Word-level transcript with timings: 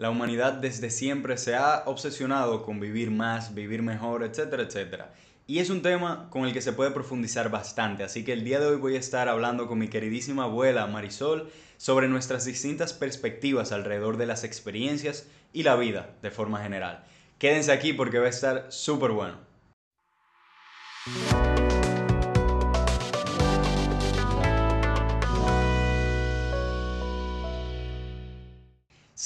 la 0.00 0.08
humanidad 0.08 0.54
desde 0.54 0.88
siempre 0.88 1.36
se 1.36 1.54
ha 1.54 1.82
obsesionado 1.84 2.62
con 2.62 2.80
vivir 2.80 3.10
más, 3.10 3.54
vivir 3.54 3.82
mejor, 3.82 4.22
etcétera, 4.22 4.62
etcétera. 4.62 5.12
Y 5.46 5.58
es 5.58 5.68
un 5.68 5.82
tema 5.82 6.30
con 6.30 6.46
el 6.46 6.54
que 6.54 6.62
se 6.62 6.72
puede 6.72 6.90
profundizar 6.90 7.50
bastante, 7.50 8.02
así 8.02 8.24
que 8.24 8.32
el 8.32 8.42
día 8.42 8.60
de 8.60 8.66
hoy 8.66 8.76
voy 8.76 8.96
a 8.96 8.98
estar 8.98 9.28
hablando 9.28 9.66
con 9.66 9.78
mi 9.78 9.88
queridísima 9.88 10.44
abuela 10.44 10.86
Marisol 10.86 11.50
sobre 11.76 12.08
nuestras 12.08 12.46
distintas 12.46 12.94
perspectivas 12.94 13.72
alrededor 13.72 14.16
de 14.16 14.24
las 14.24 14.42
experiencias 14.42 15.26
y 15.52 15.64
la 15.64 15.76
vida 15.76 16.14
de 16.22 16.30
forma 16.30 16.62
general. 16.62 17.04
Quédense 17.38 17.70
aquí 17.70 17.92
porque 17.92 18.18
va 18.18 18.24
a 18.24 18.30
estar 18.30 18.72
súper 18.72 19.10
bueno. 19.10 19.36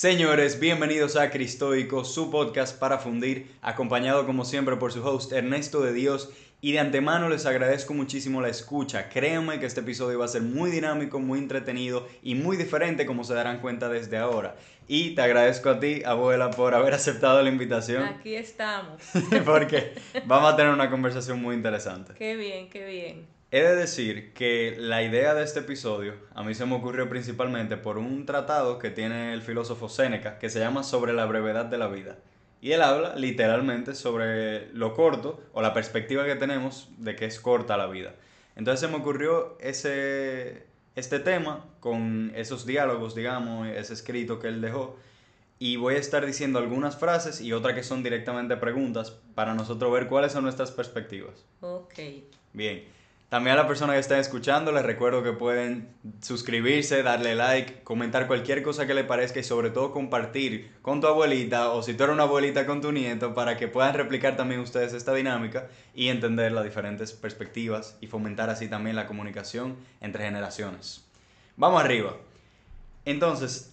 Señores, 0.05 0.61
bienvenidos 0.61 1.17
a 1.17 1.31
Cristoico, 1.31 2.05
su 2.05 2.31
podcast 2.31 2.79
para 2.79 2.99
fundir, 2.99 3.57
acompañado 3.63 4.27
como 4.27 4.45
siempre 4.45 4.77
por 4.77 4.93
su 4.93 5.03
host 5.03 5.33
Ernesto 5.33 5.81
de 5.81 5.95
Dios. 5.95 6.29
Y 6.61 6.73
de 6.73 6.81
antemano 6.81 7.31
les 7.31 7.47
agradezco 7.47 7.95
muchísimo 7.95 8.43
la 8.43 8.51
escucha. 8.51 9.09
Créanme 9.09 9.59
que 9.59 9.65
este 9.65 9.81
episodio 9.81 10.19
va 10.19 10.27
a 10.27 10.29
ser 10.29 10.43
muy 10.43 10.71
dinámico, 10.71 11.21
muy 11.21 11.39
entretenido 11.39 12.07
y 12.23 12.35
muy 12.35 12.59
diferente 12.59 13.07
como 13.07 13.25
se 13.25 13.33
darán 13.33 13.61
cuenta 13.61 13.89
desde 13.89 14.19
ahora. 14.19 14.57
Y 14.89 15.15
te 15.15 15.23
agradezco 15.23 15.71
a 15.71 15.81
ti, 15.81 16.03
abuela, 16.05 16.51
por 16.51 16.75
haber 16.75 16.93
aceptado 16.93 17.43
la 17.43 17.49
invitación. 17.49 18.03
Aquí 18.03 18.35
estamos. 18.35 19.01
Porque 19.47 19.95
vamos 20.27 20.53
a 20.53 20.57
tener 20.57 20.71
una 20.71 20.91
conversación 20.91 21.41
muy 21.41 21.55
interesante. 21.55 22.13
Qué 22.13 22.37
bien, 22.37 22.69
qué 22.69 22.85
bien. 22.85 23.34
He 23.51 23.63
de 23.63 23.77
decir 23.77 24.33
que 24.33 24.75
la 24.79 25.03
idea 25.03 25.35
de 25.35 25.45
este 25.45 25.61
episodio 25.61 26.15
a 26.35 26.43
mí 26.43 26.55
se 26.55 26.67
me 26.67 26.75
ocurrió 26.75 27.09
principalmente 27.09 27.77
por 27.77 27.99
un 27.99 28.27
tratado 28.27 28.79
que 28.79 28.91
tiene 28.91 29.33
el 29.33 29.43
filósofo 29.43 29.89
Séneca 29.89 30.39
que 30.39 30.51
se 30.51 30.59
llama 30.59 30.83
Sobre 30.83 31.13
la 31.13 31.27
brevedad 31.27 31.67
de 31.67 31.79
la 31.79 31.89
vida. 31.89 32.19
Y 32.61 32.73
él 32.73 32.83
habla 32.83 33.15
literalmente 33.15 33.95
sobre 33.95 34.73
lo 34.73 34.95
corto 34.95 35.41
o 35.53 35.61
la 35.61 35.75
perspectiva 35.75 36.25
que 36.25 36.35
tenemos 36.35 36.89
de 36.97 37.15
que 37.15 37.27
es 37.27 37.39
corta 37.39 37.77
la 37.77 37.87
vida. 37.87 38.15
Entonces 38.57 38.81
se 38.81 38.89
me 38.89 38.97
ocurrió 38.97 39.59
ese, 39.61 40.65
este 40.97 41.19
tema 41.19 41.67
con 41.81 42.33
esos 42.35 42.65
diálogos, 42.67 43.15
digamos, 43.15 43.69
ese 43.69 43.93
escrito 43.93 44.39
que 44.39 44.49
él 44.49 44.61
dejó. 44.61 44.97
Y 45.59 45.77
voy 45.77 45.95
a 45.95 45.99
estar 45.99 46.25
diciendo 46.25 46.59
algunas 46.59 46.97
frases 46.97 47.41
y 47.41 47.53
otras 47.53 47.75
que 47.75 47.83
son 47.83 48.03
directamente 48.03 48.57
preguntas 48.57 49.13
para 49.35 49.55
nosotros 49.55 49.93
ver 49.93 50.09
cuáles 50.09 50.33
son 50.33 50.45
nuestras 50.45 50.71
perspectivas. 50.71 51.45
Ok. 51.61 51.95
Bien. 52.53 52.85
También 53.29 53.55
a 53.55 53.63
la 53.63 53.67
persona 53.67 53.95
que 53.95 53.99
está 53.99 54.19
escuchando 54.19 54.71
les 54.71 54.85
recuerdo 54.85 55.23
que 55.23 55.33
pueden 55.33 55.89
suscribirse, 56.21 57.03
darle 57.03 57.35
like, 57.35 57.83
comentar 57.83 58.27
cualquier 58.27 58.63
cosa 58.63 58.87
que 58.87 58.95
le 58.95 59.03
parezca 59.03 59.41
y 59.41 59.45
sobre 59.45 59.71
todo 59.71 59.91
compartir 59.91 60.73
con 60.83 61.01
tu 61.01 61.09
abuelita 61.09 61.71
o 61.71 61.83
si 61.83 61.95
tú 61.95 62.05
eres 62.05 62.15
una 62.15 62.25
abuelita 62.25 62.65
con 62.65 62.81
tu 62.81 62.93
nieto 62.93 63.35
para 63.35 63.57
que 63.57 63.67
puedan 63.67 63.95
replicar 63.95 64.37
también 64.37 64.61
ustedes 64.61 64.93
esta 64.93 65.13
dinámica 65.15 65.69
y 65.95 66.09
entender 66.09 66.53
las 66.53 66.65
diferentes 66.65 67.13
perspectivas 67.13 67.97
y 68.01 68.07
fomentar 68.07 68.51
así 68.51 68.69
también 68.69 68.95
la 68.95 69.07
comunicación 69.07 69.77
entre 70.01 70.25
generaciones. 70.25 71.05
Vamos 71.57 71.83
arriba. 71.83 72.17
Entonces, 73.05 73.73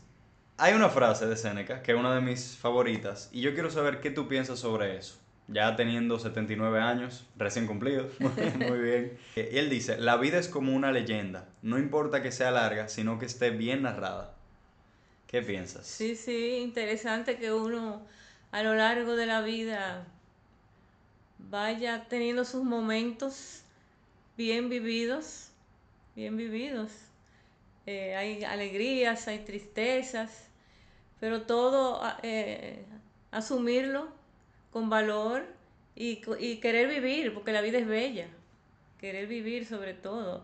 hay 0.58 0.74
una 0.74 0.90
frase 0.90 1.28
de 1.28 1.38
Seneca 1.38 1.84
que 1.84 1.92
es 1.92 1.98
una 1.98 2.16
de 2.16 2.22
mis 2.22 2.58
favoritas 2.58 3.30
y 3.32 3.42
yo 3.42 3.54
quiero 3.54 3.70
saber 3.70 4.00
qué 4.00 4.10
tú 4.10 4.28
piensas 4.28 4.60
sobre 4.60 4.98
eso 4.98 5.21
ya 5.52 5.76
teniendo 5.76 6.18
79 6.20 6.80
años, 6.80 7.26
recién 7.38 7.68
cumplidos, 7.68 8.12
muy 8.20 8.80
bien. 8.80 9.18
Y 9.36 9.58
él 9.58 9.70
dice, 9.70 9.98
la 9.98 10.18
vida 10.18 10.38
es 10.38 10.48
como 10.48 10.74
una 10.74 10.92
leyenda, 10.92 11.50
no 11.62 11.78
importa 11.78 12.22
que 12.22 12.32
sea 12.32 12.52
larga, 12.52 12.88
sino 12.88 13.20
que 13.20 13.26
esté 13.26 13.52
bien 13.52 13.84
narrada. 13.84 14.34
¿Qué 15.28 15.42
piensas? 15.42 15.88
Sí, 15.88 16.16
sí, 16.16 16.58
interesante 16.58 17.38
que 17.38 17.54
uno 17.54 18.06
a 18.52 18.64
lo 18.64 18.76
largo 18.76 19.16
de 19.16 19.26
la 19.26 19.42
vida 19.42 20.06
vaya 21.38 22.06
teniendo 22.10 22.44
sus 22.44 22.64
momentos 22.64 23.64
bien 24.38 24.70
vividos, 24.70 25.50
bien 26.16 26.36
vividos. 26.36 26.92
Eh, 27.86 28.16
hay 28.16 28.44
alegrías, 28.44 29.28
hay 29.28 29.40
tristezas, 29.40 30.48
pero 31.20 31.44
todo 31.44 32.02
eh, 32.24 32.86
asumirlo 33.32 34.21
con 34.72 34.90
valor 34.90 35.46
y, 35.96 36.22
y, 36.40 36.58
querer 36.58 36.88
vivir, 36.88 37.34
porque 37.34 37.52
la 37.52 37.62
vida 37.62 37.78
es 37.78 37.88
bella, 37.88 38.28
querer 39.00 39.28
vivir 39.28 39.66
sobre 39.66 39.94
todo. 39.94 40.44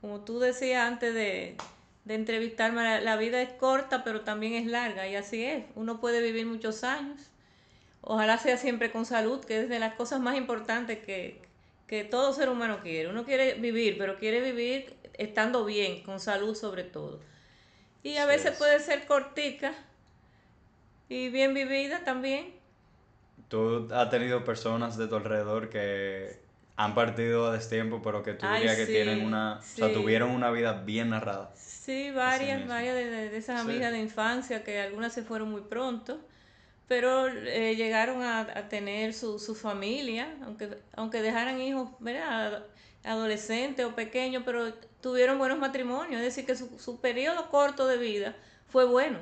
Como 0.00 0.20
tú 0.20 0.40
decías 0.40 0.86
antes 0.86 1.14
de, 1.14 1.56
de 2.04 2.14
entrevistarme, 2.14 3.00
la, 3.00 3.16
vida 3.16 3.40
es 3.40 3.50
corta, 3.50 4.02
pero 4.02 4.22
también 4.22 4.54
es 4.54 4.66
larga, 4.66 5.06
y 5.08 5.14
así 5.14 5.44
es. 5.44 5.64
Uno 5.76 6.00
puede 6.00 6.20
vivir 6.20 6.46
muchos 6.46 6.84
años. 6.84 7.20
Ojalá 8.02 8.38
sea 8.38 8.56
siempre 8.56 8.90
con 8.90 9.06
salud, 9.06 9.44
que 9.44 9.60
es 9.60 9.68
de 9.68 9.78
las 9.78 9.94
cosas 9.94 10.20
más 10.20 10.36
importantes 10.36 10.98
que, 11.04 11.40
que 11.86 12.04
todo 12.04 12.32
ser 12.32 12.48
humano 12.48 12.80
quiere. 12.82 13.08
Uno 13.08 13.24
quiere 13.24 13.54
vivir, 13.54 13.96
pero 13.98 14.18
quiere 14.18 14.40
vivir 14.40 14.96
estando 15.14 15.64
bien, 15.64 16.02
con 16.02 16.18
salud 16.18 16.56
sobre 16.56 16.82
todo. 16.82 17.20
Y 18.02 18.16
a 18.16 18.26
veces 18.26 18.56
puede 18.56 18.80
ser 18.80 19.06
cortica 19.06 19.74
y 21.10 21.28
bien 21.28 21.52
vivida 21.52 22.02
también 22.04 22.59
tú 23.50 23.88
has 23.92 24.08
tenido 24.08 24.44
personas 24.44 24.96
de 24.96 25.08
tu 25.08 25.16
alrededor 25.16 25.68
que 25.68 26.40
han 26.76 26.94
partido 26.94 27.48
a 27.48 27.52
destiempo, 27.52 28.00
pero 28.02 28.22
que 28.22 28.32
tú 28.32 28.46
dirías 28.46 28.76
que 28.76 28.86
tienen 28.86 29.22
una, 29.22 29.58
o 29.58 29.62
sea, 29.62 29.92
tuvieron 29.92 30.30
una 30.30 30.50
vida 30.50 30.72
bien 30.72 31.10
narrada. 31.10 31.50
Sí, 31.56 32.10
varias, 32.12 32.66
varias 32.66 32.94
de, 32.94 33.36
esas 33.36 33.60
amigas 33.60 33.92
de 33.92 33.98
infancia, 33.98 34.64
que 34.64 34.80
algunas 34.80 35.12
se 35.12 35.22
fueron 35.22 35.50
muy 35.50 35.62
pronto, 35.62 36.20
pero 36.88 37.26
eh, 37.26 37.74
llegaron 37.76 38.22
a, 38.22 38.68
tener 38.68 39.12
su, 39.12 39.38
su, 39.38 39.54
familia, 39.54 40.28
aunque, 40.46 40.78
aunque 40.96 41.20
dejaran 41.20 41.60
hijos, 41.60 41.90
¿verdad? 41.98 42.64
adolescentes 43.02 43.84
o 43.84 43.94
pequeños, 43.94 44.42
pero 44.46 44.72
tuvieron 45.00 45.38
buenos 45.38 45.58
matrimonios, 45.58 46.20
es 46.20 46.34
decir, 46.34 46.46
que 46.46 46.54
su, 46.54 46.78
su 46.78 47.00
periodo 47.00 47.50
corto 47.50 47.86
de 47.86 47.98
vida 47.98 48.36
fue 48.68 48.84
bueno 48.84 49.18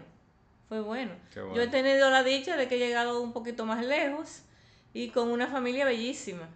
fue 0.68 0.80
bueno. 0.80 1.12
Yo 1.34 1.60
he 1.60 1.68
tenido 1.68 2.10
la 2.10 2.22
dicha 2.22 2.56
de 2.56 2.68
que 2.68 2.74
he 2.74 2.78
llegado 2.78 3.22
un 3.22 3.32
poquito 3.32 3.64
más 3.64 3.84
lejos 3.84 4.42
y 4.92 5.08
con 5.08 5.30
una 5.30 5.46
familia 5.46 5.86
bellísima. 5.86 6.48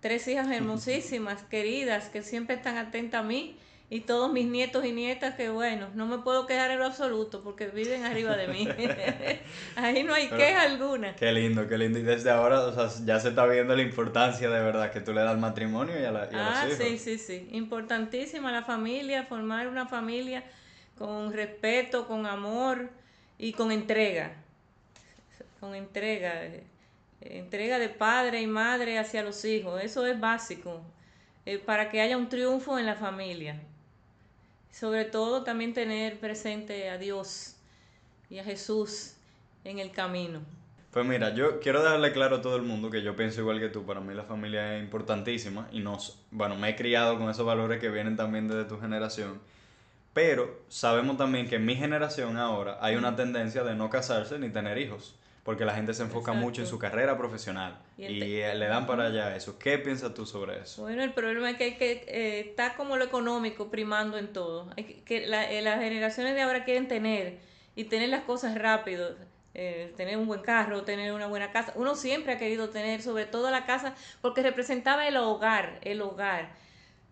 Tres 0.00 0.28
hijas 0.28 0.50
hermosísimas, 0.52 1.42
queridas, 1.44 2.08
que 2.10 2.22
siempre 2.22 2.56
están 2.56 2.76
atentas 2.76 3.20
a 3.20 3.24
mí 3.24 3.56
y 3.88 4.00
todos 4.00 4.32
mis 4.32 4.46
nietos 4.46 4.84
y 4.84 4.92
nietas 4.92 5.34
que 5.34 5.50
bueno, 5.50 5.88
no 5.94 6.06
me 6.06 6.18
puedo 6.18 6.46
quejar 6.46 6.70
en 6.70 6.78
lo 6.78 6.86
absoluto 6.86 7.42
porque 7.42 7.68
viven 7.68 8.04
arriba 8.04 8.36
de 8.36 8.48
mí. 8.48 8.68
Ahí 9.76 10.02
no 10.02 10.12
hay 10.12 10.28
queja 10.28 10.62
alguna. 10.62 11.14
Qué 11.16 11.32
lindo, 11.32 11.68
qué 11.68 11.78
lindo. 11.78 11.98
Y 11.98 12.02
desde 12.02 12.30
ahora, 12.30 12.60
o 12.60 12.72
sea, 12.72 13.04
ya 13.04 13.18
se 13.18 13.30
está 13.30 13.46
viendo 13.46 13.74
la 13.74 13.82
importancia 13.82 14.48
de 14.50 14.62
verdad 14.62 14.92
que 14.92 15.00
tú 15.00 15.12
le 15.12 15.22
das 15.22 15.38
matrimonio 15.38 15.98
y 15.98 16.04
a, 16.04 16.10
la, 16.10 16.28
ah, 16.32 16.66
los 16.66 16.78
hijos. 16.78 16.86
sí, 16.86 16.98
sí, 16.98 17.18
sí. 17.18 17.48
Importantísima 17.52 18.52
la 18.52 18.62
familia, 18.62 19.24
formar 19.24 19.68
una 19.68 19.86
familia 19.86 20.44
con 20.96 21.32
respeto, 21.32 22.06
con 22.06 22.26
amor 22.26 22.90
y 23.38 23.52
con 23.52 23.72
entrega, 23.72 24.32
con 25.60 25.74
entrega, 25.74 26.42
entrega 27.20 27.78
de 27.78 27.88
padre 27.88 28.40
y 28.40 28.46
madre 28.46 28.98
hacia 28.98 29.22
los 29.22 29.44
hijos, 29.44 29.82
eso 29.82 30.06
es 30.06 30.18
básico, 30.18 30.80
eh, 31.46 31.58
para 31.58 31.90
que 31.90 32.00
haya 32.00 32.16
un 32.16 32.28
triunfo 32.28 32.78
en 32.78 32.86
la 32.86 32.96
familia. 32.96 33.60
Sobre 34.70 35.04
todo 35.04 35.42
también 35.44 35.74
tener 35.74 36.18
presente 36.18 36.88
a 36.88 36.98
Dios 36.98 37.56
y 38.30 38.38
a 38.38 38.44
Jesús 38.44 39.14
en 39.64 39.78
el 39.78 39.90
camino. 39.90 40.40
Pues 40.92 41.06
mira, 41.06 41.34
yo 41.34 41.58
quiero 41.60 41.82
dejarle 41.82 42.12
claro 42.12 42.36
a 42.36 42.42
todo 42.42 42.56
el 42.56 42.62
mundo 42.62 42.90
que 42.90 43.02
yo 43.02 43.16
pienso 43.16 43.40
igual 43.40 43.60
que 43.60 43.68
tú, 43.68 43.84
para 43.84 44.00
mí 44.00 44.14
la 44.14 44.24
familia 44.24 44.76
es 44.76 44.82
importantísima 44.82 45.68
y 45.72 45.80
nos, 45.80 46.18
bueno, 46.30 46.56
me 46.56 46.70
he 46.70 46.76
criado 46.76 47.18
con 47.18 47.30
esos 47.30 47.46
valores 47.46 47.80
que 47.80 47.88
vienen 47.88 48.16
también 48.16 48.46
desde 48.46 48.64
tu 48.64 48.78
generación 48.78 49.40
pero 50.14 50.62
sabemos 50.68 51.16
también 51.16 51.48
que 51.48 51.56
en 51.56 51.64
mi 51.64 51.74
generación 51.74 52.36
ahora 52.36 52.78
hay 52.80 52.96
una 52.96 53.16
tendencia 53.16 53.64
de 53.64 53.74
no 53.74 53.88
casarse 53.88 54.38
ni 54.38 54.50
tener 54.50 54.76
hijos, 54.76 55.14
porque 55.42 55.64
la 55.64 55.74
gente 55.74 55.94
se 55.94 56.02
enfoca 56.02 56.32
mucho 56.34 56.60
en 56.60 56.66
su 56.66 56.78
carrera 56.78 57.16
profesional 57.16 57.78
y, 57.96 58.22
eh, 58.22 58.54
le 58.54 58.66
dan 58.66 58.86
para 58.86 59.06
allá 59.06 59.34
eso. 59.34 59.58
¿Qué 59.58 59.78
piensas 59.78 60.12
tú 60.12 60.26
sobre 60.26 60.60
eso? 60.60 60.82
Bueno, 60.82 61.02
el 61.02 61.12
problema 61.12 61.50
es 61.50 61.56
que, 61.56 61.76
que 61.76 62.04
eh, 62.06 62.40
está 62.40 62.74
como 62.74 62.96
lo 62.96 63.04
económico 63.04 63.70
primando 63.70 64.18
en 64.18 64.32
todo. 64.32 64.68
Que, 64.76 65.24
eh, 65.24 65.62
las 65.62 65.78
generaciones 65.78 66.34
de 66.34 66.42
ahora 66.42 66.64
quieren 66.64 66.88
tener 66.88 67.38
y 67.74 67.84
tener 67.84 68.10
las 68.10 68.24
cosas 68.24 68.56
rápido. 68.56 69.16
tener 69.52 70.16
un 70.16 70.26
buen 70.26 70.42
carro, 70.42 70.82
tener 70.82 71.12
una 71.12 71.26
buena 71.26 71.52
casa. 71.52 71.72
Uno 71.74 71.94
siempre 71.94 72.34
ha 72.34 72.38
querido 72.38 72.68
tener, 72.68 73.02
sobre 73.02 73.26
todo 73.26 73.50
la 73.50 73.66
casa, 73.66 73.94
porque 74.20 74.42
representaba 74.42 75.08
el 75.08 75.16
hogar, 75.16 75.78
el 75.82 76.02
hogar. 76.02 76.62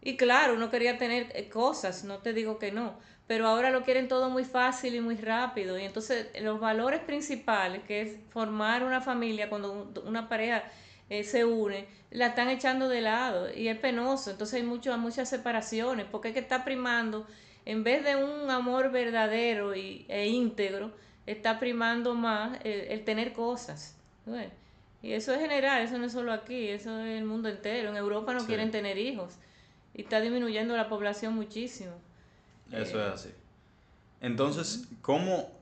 Y 0.03 0.17
claro, 0.17 0.55
uno 0.55 0.71
quería 0.71 0.99
tener 0.99 1.31
eh, 1.35 1.49
cosas, 1.49 2.05
no 2.05 2.19
te 2.19 2.33
digo 2.33 2.59
que 2.59 2.73
no, 2.73 2.95
pero 3.27 3.47
ahora 3.47 3.71
lo 3.71 3.83
quieren 3.83 4.09
todo 4.09 4.31
muy 4.31 4.45
fácil 4.45 4.95
y 4.95 5.01
muy 5.01 5.17
rápido. 5.17 5.79
Y 5.79 5.85
entonces 5.85 6.29
los 6.41 6.59
valores 6.59 7.01
principales, 7.01 7.83
que 7.85 8.01
es 8.03 8.17
formar 8.31 8.83
una 8.83 9.01
familia 9.01 9.49
cuando 9.49 9.93
una 10.07 10.29
pareja 10.29 10.65
eh, 11.11 11.23
se 11.23 11.45
une, 11.45 11.87
la 12.11 12.29
están 12.29 12.49
echando 12.49 12.89
de 12.89 13.03
lado 13.03 13.55
y 13.55 13.69
es 13.69 13.79
penoso. 13.79 14.31
Entonces 14.31 14.61
hay 14.61 14.67
mucho, 14.67 14.97
muchas 14.97 15.29
separaciones, 15.29 16.07
porque 16.11 16.29
es 16.29 16.35
que 16.35 16.41
está 16.41 16.65
primando, 16.65 17.27
en 17.67 17.85
vez 17.85 18.03
de 18.03 18.17
un 18.17 18.51
amor 18.51 18.91
verdadero 18.91 19.77
y, 19.77 20.07
e 20.09 20.29
íntegro, 20.29 20.93
está 21.27 21.61
primando 21.61 22.15
más 22.15 22.59
el, 22.65 23.05
tener 23.05 23.35
cosas. 23.35 23.97
Y 25.03 25.13
eso 25.13 25.33
es 25.35 25.41
general, 25.41 25.83
eso 25.83 25.99
no 25.99 26.07
es 26.07 26.13
solo 26.13 26.33
aquí, 26.33 26.69
eso 26.69 27.01
es 27.01 27.19
el 27.19 27.25
mundo 27.25 27.49
entero. 27.49 27.91
En 27.91 27.97
Europa 27.97 28.33
no 28.33 28.47
quieren 28.47 28.71
tener 28.71 28.97
hijos 28.97 29.39
y 29.95 30.03
está 30.03 30.21
disminuyendo 30.21 30.77
la 30.77 30.89
población 30.89 31.35
muchísimo. 31.35 31.93
Eso 32.71 33.05
es 33.05 33.13
así. 33.13 33.31
Entonces, 34.21 34.89
¿cómo 35.03 35.61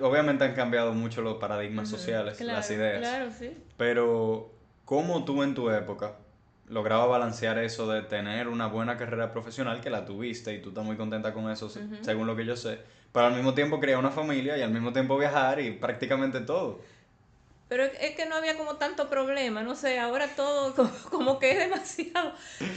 obviamente 0.00 0.44
han 0.44 0.54
cambiado 0.54 0.92
mucho 0.92 1.22
los 1.22 1.36
paradigmas 1.36 1.88
sociales, 1.88 2.40
las 2.40 2.70
ideas. 2.70 2.98
Claro, 2.98 3.30
sí. 3.30 3.50
Pero, 3.76 4.52
¿cómo 4.84 5.24
tú 5.24 5.42
en 5.42 5.54
tu 5.54 5.70
época 5.70 6.16
lograbas 6.68 7.08
balancear 7.08 7.58
eso 7.58 7.90
de 7.90 8.02
tener 8.02 8.48
una 8.48 8.66
buena 8.66 8.96
carrera 8.96 9.32
profesional 9.32 9.80
que 9.80 9.90
la 9.90 10.04
tuviste 10.04 10.54
y 10.54 10.60
tú 10.60 10.70
estás 10.70 10.84
muy 10.84 10.96
contenta 10.96 11.32
con 11.32 11.50
eso, 11.50 11.68
según 12.02 12.26
lo 12.26 12.36
que 12.36 12.44
yo 12.44 12.56
sé, 12.56 12.78
pero 13.12 13.26
al 13.26 13.34
mismo 13.34 13.54
tiempo 13.54 13.80
crear 13.80 13.98
una 13.98 14.10
familia 14.10 14.56
y 14.58 14.62
al 14.62 14.70
mismo 14.70 14.92
tiempo 14.92 15.16
viajar 15.18 15.60
y 15.60 15.72
prácticamente 15.72 16.40
todo? 16.40 16.80
Pero 17.68 17.84
es 17.84 18.14
que 18.14 18.26
no 18.26 18.36
había 18.36 18.58
como 18.58 18.76
tanto 18.76 19.08
problema, 19.08 19.62
no 19.62 19.74
sé, 19.74 19.98
ahora 19.98 20.28
todo 20.28 20.74
como, 21.10 21.38
que 21.38 21.52
es 21.52 21.58
demasiado, 21.58 22.32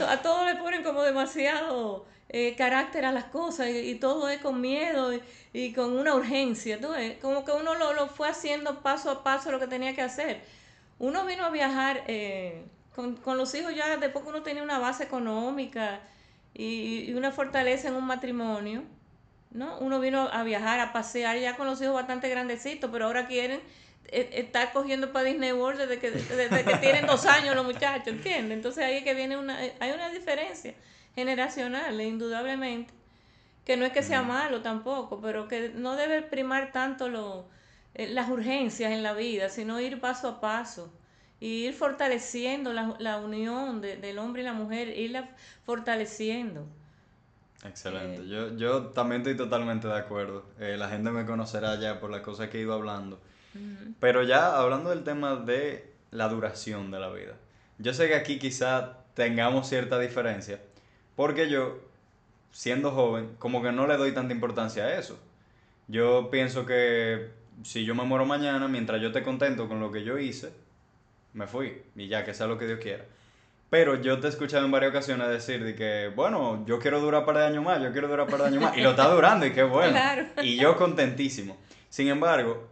a 0.08 0.22
todo 0.22 0.46
le 0.46 0.56
ponen 0.56 0.82
como 0.82 1.02
demasiado 1.02 2.06
eh, 2.30 2.54
carácter 2.56 3.04
a 3.04 3.12
las 3.12 3.24
cosas 3.24 3.68
y, 3.68 3.94
todo 3.96 4.28
es 4.28 4.40
con 4.40 4.60
miedo 4.60 5.12
y, 5.52 5.72
con 5.72 5.96
una 5.96 6.14
urgencia, 6.14 6.80
¿tú 6.80 6.88
como 7.20 7.44
que 7.44 7.52
uno 7.52 7.74
lo, 7.74 7.92
lo, 7.92 8.08
fue 8.08 8.28
haciendo 8.28 8.80
paso 8.80 9.10
a 9.10 9.22
paso 9.22 9.52
lo 9.52 9.60
que 9.60 9.66
tenía 9.66 9.94
que 9.94 10.02
hacer. 10.02 10.42
Uno 10.98 11.24
vino 11.26 11.44
a 11.44 11.50
viajar 11.50 12.04
eh, 12.06 12.64
con, 12.94 13.16
con, 13.16 13.38
los 13.38 13.54
hijos 13.54 13.74
ya 13.74 13.96
después 13.98 14.24
que 14.24 14.30
uno 14.30 14.42
tenía 14.42 14.62
una 14.62 14.78
base 14.78 15.04
económica 15.04 16.00
y, 16.54 17.04
y 17.08 17.14
una 17.14 17.30
fortaleza 17.30 17.88
en 17.88 17.94
un 17.94 18.04
matrimonio, 18.04 18.82
¿no? 19.50 19.78
Uno 19.78 20.00
vino 20.00 20.28
a 20.32 20.42
viajar, 20.42 20.80
a 20.80 20.92
pasear 20.92 21.38
ya 21.38 21.56
con 21.56 21.66
los 21.66 21.80
hijos 21.80 21.94
bastante 21.94 22.28
grandecitos, 22.28 22.90
pero 22.90 23.06
ahora 23.06 23.26
quieren 23.26 23.60
e, 24.06 24.40
estar 24.40 24.72
cogiendo 24.72 25.12
para 25.12 25.26
Disney 25.26 25.52
World 25.52 25.80
desde 25.80 25.98
que, 25.98 26.10
desde 26.10 26.64
que 26.64 26.76
tienen 26.76 27.06
dos 27.06 27.26
años 27.26 27.54
los 27.54 27.64
muchachos, 27.64 28.08
¿entiendes? 28.08 28.56
Entonces 28.56 28.84
ahí 28.84 28.98
es 28.98 29.04
que 29.04 29.14
viene 29.14 29.36
una, 29.36 29.58
hay 29.58 29.90
una 29.90 30.10
diferencia 30.10 30.74
generacional, 31.14 32.00
indudablemente, 32.00 32.92
que 33.64 33.76
no 33.76 33.84
es 33.84 33.92
que 33.92 34.02
sea 34.02 34.22
malo 34.22 34.62
tampoco, 34.62 35.20
pero 35.20 35.48
que 35.48 35.70
no 35.74 35.96
debe 35.96 36.22
primar 36.22 36.72
tanto 36.72 37.08
lo, 37.08 37.48
eh, 37.94 38.08
las 38.08 38.30
urgencias 38.30 38.92
en 38.92 39.02
la 39.02 39.12
vida, 39.12 39.48
sino 39.48 39.80
ir 39.80 40.00
paso 40.00 40.28
a 40.28 40.40
paso 40.40 40.92
y 41.40 41.66
ir 41.66 41.74
fortaleciendo 41.74 42.72
la, 42.72 42.94
la 42.98 43.18
unión 43.18 43.80
de, 43.80 43.96
del 43.96 44.18
hombre 44.18 44.42
y 44.42 44.44
la 44.44 44.52
mujer, 44.52 44.88
irla 44.96 45.28
fortaleciendo. 45.64 46.66
Excelente, 47.64 48.22
eh, 48.22 48.28
yo, 48.28 48.56
yo 48.56 48.86
también 48.88 49.22
estoy 49.22 49.36
totalmente 49.36 49.88
de 49.88 49.96
acuerdo. 49.96 50.44
Eh, 50.60 50.76
la 50.78 50.88
gente 50.88 51.10
me 51.10 51.26
conocerá 51.26 51.78
ya 51.78 51.98
por 51.98 52.10
las 52.10 52.20
cosas 52.20 52.48
que 52.48 52.58
he 52.58 52.60
ido 52.60 52.72
hablando. 52.72 53.20
Pero 54.00 54.22
ya 54.22 54.56
hablando 54.56 54.90
del 54.90 55.04
tema 55.04 55.36
de 55.36 55.92
la 56.10 56.28
duración 56.28 56.90
de 56.90 57.00
la 57.00 57.10
vida, 57.10 57.34
yo 57.78 57.94
sé 57.94 58.08
que 58.08 58.14
aquí 58.14 58.38
quizá 58.38 58.98
tengamos 59.14 59.68
cierta 59.68 59.98
diferencia, 59.98 60.60
porque 61.16 61.50
yo, 61.50 61.78
siendo 62.52 62.92
joven, 62.92 63.34
como 63.38 63.62
que 63.62 63.72
no 63.72 63.86
le 63.86 63.96
doy 63.96 64.12
tanta 64.12 64.32
importancia 64.32 64.84
a 64.84 64.98
eso. 64.98 65.18
Yo 65.88 66.28
pienso 66.30 66.66
que 66.66 67.30
si 67.64 67.84
yo 67.84 67.94
me 67.94 68.04
muero 68.04 68.26
mañana, 68.26 68.68
mientras 68.68 69.00
yo 69.00 69.08
esté 69.08 69.22
contento 69.22 69.68
con 69.68 69.80
lo 69.80 69.90
que 69.90 70.04
yo 70.04 70.18
hice, 70.18 70.52
me 71.32 71.46
fui 71.46 71.82
y 71.96 72.08
ya 72.08 72.24
que 72.24 72.34
sea 72.34 72.46
lo 72.46 72.58
que 72.58 72.66
Dios 72.66 72.80
quiera. 72.80 73.04
Pero 73.70 74.00
yo 74.00 74.18
te 74.18 74.26
he 74.26 74.30
escuchado 74.30 74.64
en 74.64 74.70
varias 74.70 74.90
ocasiones 74.90 75.28
decir 75.28 75.62
de 75.62 75.74
que, 75.74 76.10
bueno, 76.14 76.64
yo 76.66 76.78
quiero 76.78 77.00
durar 77.00 77.26
para 77.26 77.40
de 77.40 77.46
años 77.48 77.64
más, 77.64 77.82
yo 77.82 77.92
quiero 77.92 78.08
durar 78.08 78.26
para 78.26 78.44
de 78.44 78.50
años 78.50 78.62
más. 78.62 78.76
Y 78.76 78.80
lo 78.80 78.90
está 78.90 79.08
durando 79.08 79.44
y 79.44 79.52
qué 79.52 79.62
bueno. 79.62 79.98
Y 80.42 80.56
yo 80.56 80.76
contentísimo. 80.76 81.58
Sin 81.90 82.08
embargo, 82.08 82.66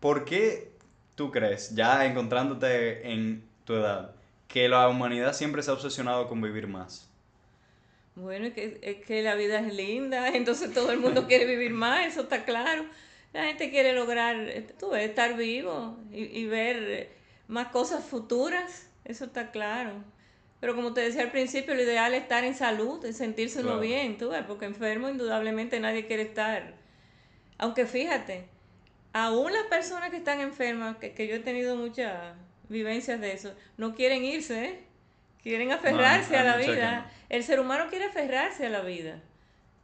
¿Por 0.00 0.24
qué 0.24 0.70
tú 1.14 1.30
crees, 1.30 1.74
ya 1.74 2.06
encontrándote 2.06 3.10
en 3.10 3.42
tu 3.64 3.74
edad, 3.74 4.14
que 4.46 4.68
la 4.68 4.88
humanidad 4.88 5.32
siempre 5.32 5.62
se 5.62 5.70
ha 5.70 5.74
obsesionado 5.74 6.28
con 6.28 6.40
vivir 6.40 6.68
más? 6.68 7.08
Bueno, 8.14 8.46
es 8.46 8.52
que, 8.52 8.78
es 8.82 9.04
que 9.04 9.22
la 9.22 9.34
vida 9.34 9.60
es 9.60 9.74
linda, 9.74 10.28
entonces 10.34 10.72
todo 10.72 10.92
el 10.92 10.98
mundo 10.98 11.26
quiere 11.26 11.44
vivir 11.44 11.72
más, 11.72 12.06
eso 12.06 12.22
está 12.22 12.44
claro. 12.44 12.84
La 13.32 13.44
gente 13.44 13.70
quiere 13.70 13.92
lograr, 13.92 14.36
tú 14.78 14.90
ves, 14.90 15.08
estar 15.08 15.36
vivo 15.36 15.98
y, 16.10 16.46
ver 16.46 17.10
más 17.46 17.68
cosas 17.68 18.04
futuras, 18.04 18.88
eso 19.04 19.26
está 19.26 19.50
claro. 19.50 19.92
Pero 20.60 20.74
como 20.74 20.94
te 20.94 21.02
decía 21.02 21.22
al 21.22 21.30
principio, 21.30 21.74
lo 21.74 21.82
ideal 21.82 22.14
es 22.14 22.22
estar 22.22 22.44
en 22.44 22.54
salud, 22.54 23.04
en 23.04 23.14
sentirse 23.14 23.60
uno 23.60 23.78
bien, 23.78 24.16
tú 24.16 24.30
ves, 24.30 24.44
porque 24.46 24.64
enfermo 24.64 25.08
indudablemente 25.08 25.78
nadie 25.78 26.06
quiere 26.06 26.22
estar. 26.22 26.74
Aunque 27.58 27.86
fíjate, 27.86 28.46
aún 29.12 29.52
las 29.52 29.64
personas 29.64 30.10
que 30.10 30.18
están 30.18 30.40
enfermas, 30.40 30.96
que, 30.96 31.26
yo 31.26 31.36
he 31.36 31.40
tenido 31.40 31.76
muchas 31.76 32.34
vivencias 32.68 33.20
de 33.20 33.32
eso, 33.32 33.52
no 33.76 33.94
quieren 33.94 34.24
irse, 34.24 34.64
¿eh? 34.64 34.80
quieren 35.42 35.72
aferrarse 35.72 36.36
a 36.36 36.44
la 36.44 36.56
vida. 36.56 37.10
El 37.28 37.44
ser 37.44 37.60
humano 37.60 37.86
quiere 37.90 38.06
aferrarse 38.06 38.66
a 38.66 38.70
la 38.70 38.82
vida. 38.82 39.20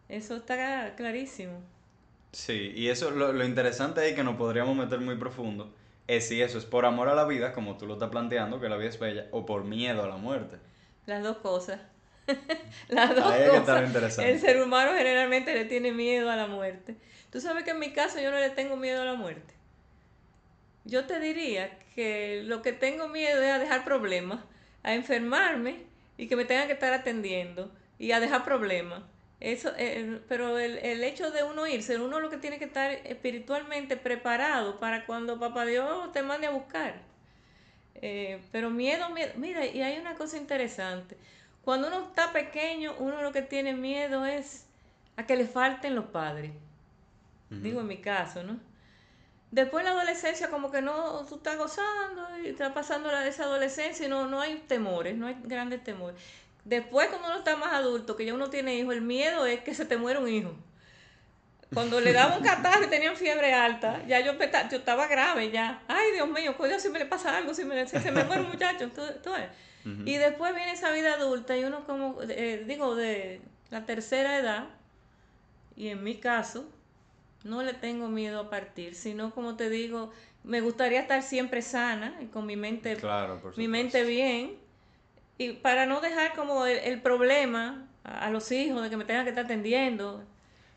Eso 0.09 0.37
está 0.37 0.95
clarísimo. 0.97 1.61
Sí, 2.33 2.73
y 2.75 2.89
eso 2.89 3.11
lo, 3.11 3.33
lo 3.33 3.45
interesante 3.45 4.07
es 4.09 4.15
que 4.15 4.25
nos 4.25 4.37
podríamos 4.37 4.77
meter 4.77 5.01
muy 5.01 5.17
profundo. 5.17 5.75
Es 6.07 6.29
si 6.29 6.43
eso 6.43 6.59
es 6.59 6.67
por 6.67 6.85
amor 6.85 7.09
a 7.09 7.15
la 7.15 7.25
vida, 7.25 7.53
como 7.53 7.77
tú 7.79 7.87
lo 7.87 7.95
estás 7.95 8.11
planteando, 8.11 8.61
que 8.61 8.69
la 8.69 8.77
vida 8.77 8.91
es 8.91 8.99
bella, 8.99 9.27
o 9.31 9.47
por 9.47 9.65
miedo 9.65 10.03
a 10.03 10.09
la 10.09 10.17
muerte. 10.17 10.57
Las 11.07 11.23
dos 11.23 11.39
cosas. 11.39 11.81
Las 12.89 13.15
dos 13.15 13.25
cosas. 13.25 14.19
El 14.19 14.41
ser 14.41 14.63
humano 14.63 14.93
generalmente 14.97 15.55
le 15.55 15.65
tiene 15.65 15.93
miedo 15.93 16.31
a 16.31 16.37
la 16.37 16.47
muerte. 16.47 16.97
Tú 17.35 17.41
sabes 17.41 17.65
que 17.65 17.73
en 17.73 17.81
mi 17.81 17.91
caso 17.91 18.21
yo 18.21 18.31
no 18.31 18.39
le 18.39 18.51
tengo 18.51 18.77
miedo 18.77 19.03
a 19.03 19.05
la 19.05 19.15
muerte. 19.15 19.55
Yo 20.85 21.05
te 21.07 21.19
diría 21.19 21.81
que 21.97 22.45
lo 22.45 22.63
que 22.63 22.73
tengo 22.73 23.09
miedo 23.09 23.43
es 23.43 23.51
a 23.53 23.59
dejar 23.59 23.85
problemas, 23.85 24.39
a 24.85 24.95
enfermarme 24.95 25.79
y 26.17 26.29
que 26.29 26.37
me 26.37 26.45
tengan 26.45 26.69
que 26.69 26.75
estar 26.75 26.93
atendiendo 26.93 27.73
y 27.99 28.13
a 28.13 28.21
dejar 28.21 28.45
problemas. 28.45 29.03
Eso, 29.41 29.73
eh, 29.77 30.21
pero 30.29 30.61
el, 30.61 30.79
el, 30.79 31.03
hecho 31.03 31.33
de 31.33 31.43
uno 31.43 31.67
irse, 31.67 31.99
uno 31.99 32.21
lo 32.21 32.31
que 32.31 32.37
tiene 32.37 32.61
que 32.61 32.67
estar 32.67 32.93
espiritualmente 32.93 33.97
preparado 33.97 34.79
para 34.79 35.05
cuando 35.05 35.41
papá 35.41 35.67
Dios 35.67 36.13
te 36.13 36.23
mande 36.23 36.47
a 36.47 36.51
buscar. 36.51 37.03
Eh, 37.97 38.41
pero 38.53 38.71
miedo, 38.71 39.11
miedo, 39.11 39.33
mira, 39.39 39.67
y 39.67 39.83
hay 39.83 39.99
una 39.99 40.15
cosa 40.15 40.37
interesante. 40.37 41.17
Cuando 41.65 41.89
uno 41.89 42.07
está 42.11 42.33
pequeño, 42.33 42.95
uno 43.01 43.23
lo 43.23 43.33
que 43.33 43.43
tiene 43.43 43.75
miedo 43.75 44.25
es 44.25 44.69
a 45.17 45.27
que 45.27 45.35
le 45.35 45.49
falten 45.49 45.97
los 45.97 46.05
padres. 46.05 46.53
Digo 47.51 47.81
en 47.81 47.87
mi 47.87 47.99
caso, 47.99 48.43
¿no? 48.43 48.59
Después 49.51 49.85
la 49.85 49.93
adolescencia 49.93 50.51
como 50.51 50.73
que 50.73 50.83
no, 50.83 51.25
tú 51.27 51.37
estás 51.37 51.57
gozando 51.57 52.27
y 52.43 52.49
estás 52.49 52.73
pasando 52.73 53.13
la, 53.13 53.25
esa 53.29 53.45
adolescencia 53.45 54.07
y 54.07 54.09
no, 54.09 54.27
no 54.27 54.41
hay 54.41 54.57
temores, 54.67 55.17
no 55.17 55.29
hay 55.29 55.37
grandes 55.45 55.85
temores. 55.85 56.21
Después 56.65 57.09
cuando 57.09 57.29
uno 57.29 57.39
está 57.39 57.55
más 57.57 57.73
adulto, 57.73 58.17
que 58.17 58.25
ya 58.25 58.35
uno 58.35 58.51
tiene 58.51 58.75
hijos, 58.75 58.95
el 58.95 59.03
miedo 59.03 59.47
es 59.47 59.61
que 59.61 59.75
se 59.75 59.85
te 59.85 59.97
muera 59.97 60.19
un 60.19 60.29
hijo. 60.29 60.57
Cuando 61.73 62.01
le 62.01 62.13
daba 62.13 62.37
un 62.37 62.43
catarro 62.43 62.85
y 62.85 62.89
tenían 62.89 63.17
fiebre 63.17 63.53
alta, 63.53 64.05
ya 64.07 64.21
yo, 64.21 64.33
yo 64.33 64.77
estaba 64.77 65.07
grave 65.07 65.51
ya. 65.51 65.83
Ay, 65.89 66.13
Dios 66.13 66.29
mío, 66.29 66.57
cuidado 66.57 66.81
si 66.81 66.89
me 66.89 66.99
le 66.99 67.07
pasa 67.07 67.37
algo, 67.37 67.55
si, 67.55 67.65
me, 67.65 67.87
se 67.87 68.11
me 68.11 68.25
muere 68.25 68.43
un 68.43 68.51
muchacho. 68.51 68.91
Y 69.85 70.17
después 70.17 70.55
viene 70.55 70.73
esa 70.73 70.91
vida 70.93 71.15
adulta 71.15 71.57
y 71.57 71.65
uno 71.65 71.85
como, 71.85 72.21
eh, 72.23 72.65
digo, 72.67 72.95
de 72.95 73.41
la 73.71 73.85
tercera 73.85 74.39
edad, 74.39 74.67
y 75.77 75.89
en 75.89 76.03
mi 76.03 76.17
caso, 76.17 76.69
no 77.45 77.63
le 77.63 77.75
tengo 77.75 78.09
miedo 78.09 78.41
a 78.41 78.51
partir, 78.51 78.95
sino 78.95 79.31
como 79.31 79.55
te 79.55 79.69
digo, 79.69 80.11
me 80.43 80.61
gustaría 80.61 81.01
estar 81.01 81.23
siempre 81.23 81.63
sana 81.63 82.17
y 82.21 82.27
con 82.27 82.47
mi 82.47 82.57
mente, 82.57 82.97
mi 83.57 83.69
mente 83.69 84.03
bien, 84.05 84.57
y 85.37 85.53
para 85.53 85.87
no 85.87 86.01
dejar 86.01 86.35
como 86.35 86.67
el, 86.67 87.01
problema 87.03 87.87
a, 88.03 88.31
los 88.31 88.51
hijos 88.51 88.83
de 88.83 88.91
que 88.91 88.97
me 88.97 89.05
tengan 89.05 89.25
que 89.25 89.31
estar 89.31 89.45
atendiendo. 89.45 90.25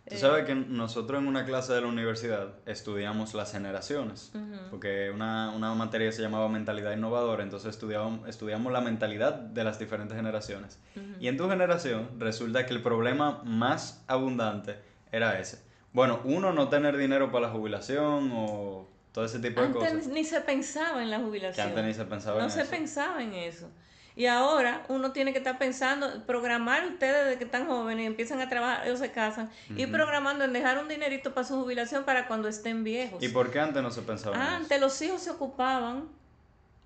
Tú 0.09 0.15
sabes 0.15 0.45
que 0.45 0.55
nosotros 0.55 1.21
en 1.21 1.27
una 1.27 1.45
clase 1.45 1.73
de 1.73 1.81
la 1.81 1.87
universidad 1.87 2.53
estudiamos 2.65 3.33
las 3.33 3.51
generaciones, 3.51 4.31
porque 4.69 5.11
una, 5.13 5.51
una 5.51 5.73
materia 5.73 6.11
se 6.13 6.21
llamaba 6.21 6.47
mentalidad 6.47 6.93
innovadora, 6.93 7.43
entonces 7.43 7.71
estudiamos, 7.71 8.27
estudiamos 8.27 8.71
la 8.71 8.79
mentalidad 8.79 9.33
de 9.33 9.63
las 9.65 9.79
diferentes 9.79 10.15
generaciones. 10.15 10.79
Y 11.19 11.27
en 11.27 11.35
tu 11.35 11.49
generación 11.49 12.09
resulta 12.19 12.65
que 12.65 12.73
el 12.73 12.81
problema 12.81 13.41
más 13.43 14.03
abundante 14.07 14.77
era 15.11 15.39
ese 15.39 15.66
bueno, 15.97 16.19
uno, 16.25 16.53
no 16.53 16.69
tener 16.69 16.95
dinero 16.95 17.31
para 17.31 17.47
la 17.47 17.51
jubilación 17.51 18.29
o 18.31 18.85
todo 19.11 19.25
ese 19.25 19.39
tipo 19.39 19.61
de 19.61 19.71
cosas. 19.71 19.93
Antes 19.93 20.07
ni 20.09 20.23
se 20.23 20.41
pensaba 20.41 21.01
en 21.01 21.09
la 21.09 21.17
jubilación. 21.17 21.69
antes 21.69 21.83
ni 21.83 21.93
se 21.95 22.05
pensaba 22.05 22.39
en 22.39 22.45
eso. 22.45 22.55
No 22.55 22.63
se 22.63 22.69
pensaba 22.69 23.23
en 23.23 23.33
eso. 23.33 23.67
Y 24.15 24.27
ahora 24.27 24.85
uno 24.89 25.11
tiene 25.11 25.31
que 25.31 25.39
estar 25.39 25.57
pensando, 25.57 26.23
programar 26.27 26.85
ustedes 26.85 27.25
desde 27.25 27.39
que 27.39 27.45
están 27.45 27.65
jóvenes 27.65 28.03
y 28.03 28.05
empiezan 28.05 28.39
a 28.41 28.47
trabajar, 28.47 28.85
ellos 28.85 28.99
se 28.99 29.11
casan, 29.11 29.49
y 29.75 29.87
programando 29.87 30.45
en 30.45 30.53
dejar 30.53 30.77
un 30.77 30.87
dinerito 30.87 31.33
para 31.33 31.47
su 31.47 31.59
jubilación 31.59 32.03
para 32.03 32.27
cuando 32.27 32.47
estén 32.47 32.83
viejos. 32.83 33.23
¿Y 33.23 33.29
por 33.29 33.49
qué 33.49 33.59
antes 33.59 33.81
no 33.81 33.89
se 33.89 34.03
pensaba 34.03 34.35
en 34.35 34.41
eso? 34.43 34.51
Antes 34.51 34.79
los 34.79 35.01
hijos 35.01 35.23
se 35.23 35.31
ocupaban 35.31 36.09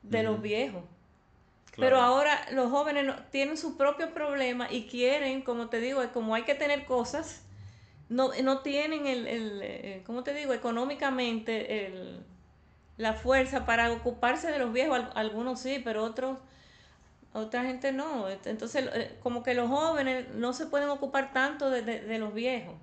de 0.04 0.24
los 0.24 0.42
viejos. 0.42 0.84
Pero 1.76 2.00
ahora 2.00 2.46
los 2.54 2.72
jóvenes 2.72 3.14
tienen 3.30 3.58
su 3.58 3.76
propio 3.76 4.14
problema 4.14 4.72
y 4.72 4.84
quieren, 4.88 5.42
como 5.42 5.68
te 5.68 5.82
digo, 5.82 6.02
como 6.14 6.34
hay 6.34 6.44
que 6.44 6.56
tener 6.56 6.86
cosas, 6.86 7.42
no, 8.12 8.32
no 8.44 8.60
tienen 8.60 9.08
el, 9.08 9.26
el, 9.26 9.62
eh, 9.64 10.04
¿cómo 10.06 10.24
te 10.24 10.34
digo? 10.34 10.54
Económicamente 10.54 11.86
el, 11.86 12.20
la 12.98 13.14
fuerza 13.14 13.66
para 13.66 13.90
ocuparse 13.94 14.52
de 14.52 14.60
los 14.60 14.74
viejos. 14.74 15.00
Algunos 15.16 15.62
sí, 15.62 15.82
pero 15.82 16.04
otros, 16.04 16.38
otra 17.32 17.64
gente 17.64 17.94
no. 17.94 18.28
Entonces, 18.30 18.90
eh, 18.94 19.18
como 19.24 19.44
que 19.44 19.54
los 19.54 19.70
jóvenes 19.70 20.28
no 20.36 20.52
se 20.52 20.66
pueden 20.66 20.90
ocupar 20.90 21.32
tanto 21.32 21.70
de, 21.70 21.84
de, 21.84 22.20
los 22.20 22.34
viejos 22.34 22.76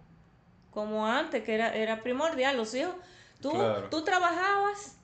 como 0.70 1.06
antes, 1.06 1.44
que 1.44 1.54
era, 1.54 1.74
era 1.74 2.02
primordial. 2.02 2.56
Los 2.56 2.74
hijos, 2.74 2.94
tú, 3.42 3.52
tú 3.90 4.04
trabajabas 4.04 4.96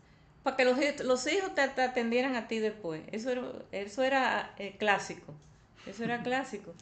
para 0.42 0.56
que 0.56 0.64
los, 0.64 0.78
los 1.04 1.26
hijos 1.26 1.54
te, 1.54 1.60
atendieran 1.60 2.34
a 2.34 2.48
ti 2.48 2.60
después. 2.60 3.02
Eso 3.12 3.30
era, 3.30 3.42
eso 3.72 4.02
era 4.02 4.54
eh, 4.56 4.74
clásico. 4.78 5.34
Eso 5.84 6.02
era 6.02 6.22
clásico. 6.22 6.72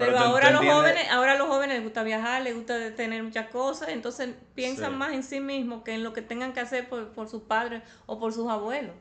Pero, 0.00 0.18
ahora 0.18 0.50
los 0.50 0.64
jóvenes, 0.64 1.08
ahora 1.10 1.34
los 1.36 1.46
jóvenes 1.46 1.76
les 1.76 1.84
gusta 1.84 2.02
viajar, 2.02 2.42
les 2.42 2.54
gusta 2.54 2.94
tener 2.94 3.22
muchas 3.22 3.48
cosas, 3.48 3.90
entonces 3.90 4.30
piensan 4.54 4.98
más 4.98 5.12
en 5.12 5.22
sí 5.22 5.40
mismos 5.40 5.82
que 5.84 5.94
en 5.94 6.02
lo 6.02 6.12
que 6.12 6.22
tengan 6.22 6.52
que 6.52 6.60
hacer 6.60 6.88
por, 6.88 7.08
por 7.10 7.28
sus 7.28 7.42
padres 7.42 7.82
o 8.06 8.18
por 8.18 8.32
sus 8.32 8.48
abuelos. 8.48 8.94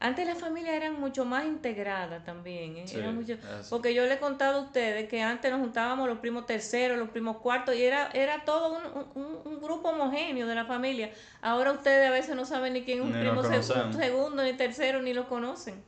Antes 0.00 0.26
las 0.26 0.38
familias 0.38 0.76
eran 0.76 1.00
mucho 1.00 1.24
más 1.24 1.44
integradas 1.44 2.24
también, 2.24 2.76
¿eh? 2.76 3.38
porque 3.68 3.94
yo 3.94 4.04
le 4.04 4.14
he 4.14 4.18
contado 4.20 4.60
a 4.60 4.62
ustedes 4.62 5.08
que 5.08 5.22
antes 5.22 5.50
nos 5.50 5.60
juntábamos 5.60 6.08
los 6.08 6.18
primos 6.18 6.46
terceros, 6.46 6.96
los 6.96 7.08
primos 7.08 7.38
cuartos, 7.38 7.74
y 7.74 7.82
era, 7.82 8.08
era 8.12 8.44
todo 8.44 8.78
un, 8.78 9.42
un, 9.44 9.60
grupo 9.60 9.88
homogéneo 9.88 10.46
de 10.46 10.54
la 10.54 10.66
familia. 10.66 11.10
Ahora 11.42 11.72
ustedes 11.72 12.06
a 12.06 12.12
veces 12.12 12.36
no 12.36 12.44
saben 12.44 12.74
ni 12.74 12.84
quién 12.84 13.00
es 13.00 13.04
un 13.06 13.12
primo 13.12 13.42
segundo, 13.42 14.44
ni 14.44 14.52
tercero, 14.52 15.02
ni 15.02 15.12
lo 15.12 15.28
conocen. 15.28 15.82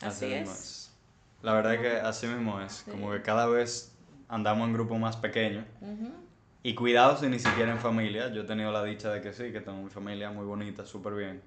Así, 0.00 0.32
es. 0.32 0.83
La 1.44 1.52
verdad 1.52 1.74
es 1.74 1.80
que 1.82 1.90
así 2.00 2.26
mismo 2.26 2.58
es, 2.62 2.86
como 2.90 3.12
que 3.12 3.20
cada 3.20 3.46
vez 3.46 3.94
andamos 4.28 4.66
en 4.66 4.72
grupos 4.72 4.98
más 4.98 5.18
pequeños. 5.18 5.66
Y 6.62 6.74
cuidado 6.74 7.18
si 7.18 7.26
ni 7.26 7.38
siquiera 7.38 7.70
en 7.70 7.78
familia. 7.78 8.32
Yo 8.32 8.42
he 8.42 8.44
tenido 8.44 8.72
la 8.72 8.82
dicha 8.82 9.10
de 9.10 9.20
que 9.20 9.34
sí, 9.34 9.52
que 9.52 9.60
tengo 9.60 9.82
mi 9.82 9.90
familia 9.90 10.30
muy 10.30 10.46
bonita, 10.46 10.86
súper 10.86 11.12
bien. 11.12 11.42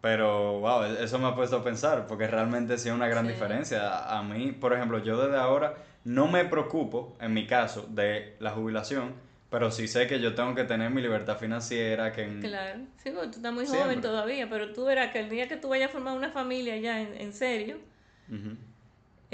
Pero, 0.00 0.60
wow, 0.60 0.84
e-, 0.84 1.04
eso 1.04 1.18
me 1.18 1.28
ha 1.28 1.34
puesto 1.34 1.58
a 1.58 1.62
pensar, 1.62 2.06
porque 2.06 2.26
realmente 2.26 2.78
sí 2.78 2.88
es 2.88 2.94
una 2.94 3.06
gran 3.06 3.28
diferencia. 3.28 4.08
A 4.08 4.22
mí, 4.22 4.52
por 4.52 4.72
ejemplo, 4.72 4.98
yo 4.98 5.20
desde 5.20 5.36
ahora 5.36 5.74
no 6.04 6.26
me 6.26 6.46
preocupo, 6.46 7.14
en 7.20 7.34
mi 7.34 7.46
caso, 7.46 7.86
de 7.90 8.36
la 8.40 8.52
jubilación, 8.52 9.12
pero 9.50 9.70
sí 9.70 9.86
sé 9.86 10.06
que 10.06 10.18
yo 10.18 10.34
tengo 10.34 10.54
que 10.54 10.64
tener 10.64 10.90
mi 10.90 11.02
libertad 11.02 11.36
financiera. 11.36 12.10
que 12.10 12.40
Claro, 12.40 12.80
sí, 13.02 13.10
porque 13.10 13.28
tú 13.28 13.36
estás 13.36 13.52
muy 13.52 13.66
joven 13.66 14.00
todavía, 14.00 14.48
pero 14.48 14.72
tú 14.72 14.86
verás 14.86 15.12
que 15.12 15.20
el 15.20 15.28
día 15.28 15.46
que 15.46 15.58
tú 15.58 15.68
vayas 15.68 15.90
a 15.90 15.92
formar 15.92 16.16
una 16.16 16.30
familia 16.30 16.78
ya 16.78 17.02
en, 17.02 17.20
en 17.20 17.34
serio, 17.34 17.76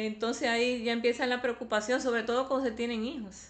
entonces 0.07 0.49
ahí 0.49 0.85
ya 0.85 0.93
empieza 0.93 1.27
la 1.27 1.43
preocupación, 1.43 2.01
sobre 2.01 2.23
todo 2.23 2.49
cuando 2.49 2.69
se 2.69 2.73
tienen 2.73 3.05
hijos. 3.05 3.49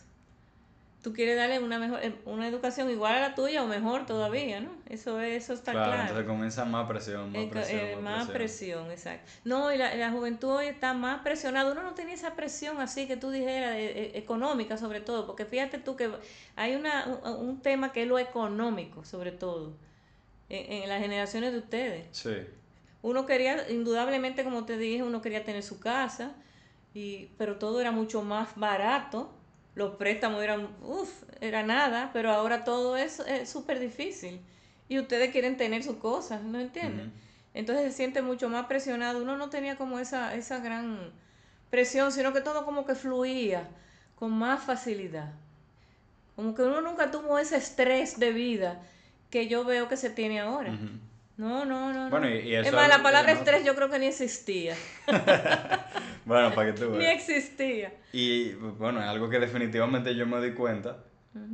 Tú 1.02 1.14
quieres 1.14 1.36
darle 1.36 1.58
una 1.60 1.78
mejor 1.78 2.00
eh, 2.02 2.14
una 2.26 2.46
educación 2.46 2.90
igual 2.90 3.14
a 3.14 3.20
la 3.20 3.34
tuya 3.34 3.62
o 3.62 3.66
mejor 3.66 4.04
todavía, 4.04 4.60
¿no? 4.60 4.70
Eso 4.86 5.18
eso 5.18 5.54
está 5.54 5.72
claro. 5.72 5.86
claro. 5.86 6.02
Entonces 6.02 6.26
comienza 6.26 6.64
más 6.66 6.86
presión, 6.86 7.32
más 7.32 7.46
presión. 7.46 7.80
Eh, 7.80 7.96
más, 8.02 8.28
presión. 8.28 8.90
exacto. 8.90 9.30
No, 9.44 9.72
y 9.72 9.78
la, 9.78 9.94
la, 9.94 10.10
juventud 10.10 10.50
hoy 10.50 10.66
está 10.66 10.92
más 10.92 11.22
presionada. 11.22 11.72
Uno 11.72 11.82
no 11.82 11.94
tenía 11.94 12.14
esa 12.14 12.36
presión 12.36 12.80
así 12.82 13.06
que 13.06 13.16
tú 13.16 13.30
dijeras, 13.30 13.76
eh, 13.76 14.12
económica 14.14 14.76
sobre 14.76 15.00
todo, 15.00 15.26
porque 15.26 15.46
fíjate 15.46 15.78
tú 15.78 15.96
que 15.96 16.10
hay 16.54 16.74
una, 16.74 17.06
un, 17.06 17.62
tema 17.62 17.92
que 17.92 18.02
es 18.02 18.08
lo 18.08 18.18
económico 18.18 19.02
sobre 19.02 19.32
todo 19.32 19.72
en, 20.50 20.82
en 20.82 20.88
las 20.90 21.00
generaciones 21.00 21.52
de 21.52 21.58
ustedes. 21.60 22.08
Sí. 22.10 22.36
Uno 23.02 23.26
quería, 23.26 23.70
indudablemente, 23.70 24.44
como 24.44 24.64
te 24.64 24.76
dije, 24.76 25.02
uno 25.02 25.22
quería 25.22 25.44
tener 25.44 25.62
su 25.62 25.80
casa, 25.80 26.32
y, 26.92 27.26
pero 27.38 27.56
todo 27.56 27.80
era 27.80 27.92
mucho 27.92 28.22
más 28.22 28.56
barato. 28.56 29.32
Los 29.74 29.96
préstamos 29.96 30.42
eran, 30.42 30.68
uff, 30.82 31.22
era 31.40 31.62
nada, 31.62 32.10
pero 32.12 32.30
ahora 32.30 32.64
todo 32.64 32.96
es 32.96 33.22
súper 33.46 33.78
difícil. 33.78 34.40
Y 34.88 34.98
ustedes 34.98 35.30
quieren 35.30 35.56
tener 35.56 35.82
sus 35.82 35.96
cosas, 35.96 36.42
¿no 36.42 36.58
entienden? 36.58 37.12
Entonces 37.54 37.86
se 37.86 37.96
siente 37.96 38.22
mucho 38.22 38.48
más 38.48 38.66
presionado. 38.66 39.22
Uno 39.22 39.36
no 39.36 39.48
tenía 39.48 39.76
como 39.76 39.98
esa, 40.00 40.34
esa 40.34 40.58
gran 40.58 41.12
presión, 41.70 42.10
sino 42.12 42.32
que 42.32 42.40
todo 42.40 42.64
como 42.64 42.84
que 42.84 42.96
fluía 42.96 43.68
con 44.16 44.32
más 44.32 44.62
facilidad. 44.64 45.32
Como 46.36 46.54
que 46.54 46.62
uno 46.62 46.80
nunca 46.80 47.10
tuvo 47.10 47.38
ese 47.38 47.56
estrés 47.56 48.18
de 48.18 48.32
vida 48.32 48.82
que 49.30 49.46
yo 49.46 49.64
veo 49.64 49.88
que 49.88 49.96
se 49.96 50.10
tiene 50.10 50.40
ahora. 50.40 50.76
No, 51.40 51.64
no, 51.64 51.90
no. 51.90 52.10
Bueno, 52.10 52.28
y, 52.28 52.54
eso 52.54 52.68
es 52.68 52.74
más, 52.74 52.86
la 52.86 53.02
palabra 53.02 53.32
estrés 53.32 53.64
yo 53.64 53.74
creo 53.74 53.88
que 53.88 53.98
ni 53.98 54.06
existía. 54.08 54.74
bueno, 56.26 56.54
para 56.54 56.66
que 56.66 56.78
tú 56.78 56.90
veas. 56.90 56.98
Ni 56.98 57.06
existía. 57.06 57.94
Y 58.12 58.52
bueno, 58.52 59.00
es 59.00 59.06
algo 59.06 59.30
que 59.30 59.38
definitivamente 59.38 60.14
yo 60.14 60.26
me 60.26 60.38
di 60.42 60.52
cuenta. 60.52 60.98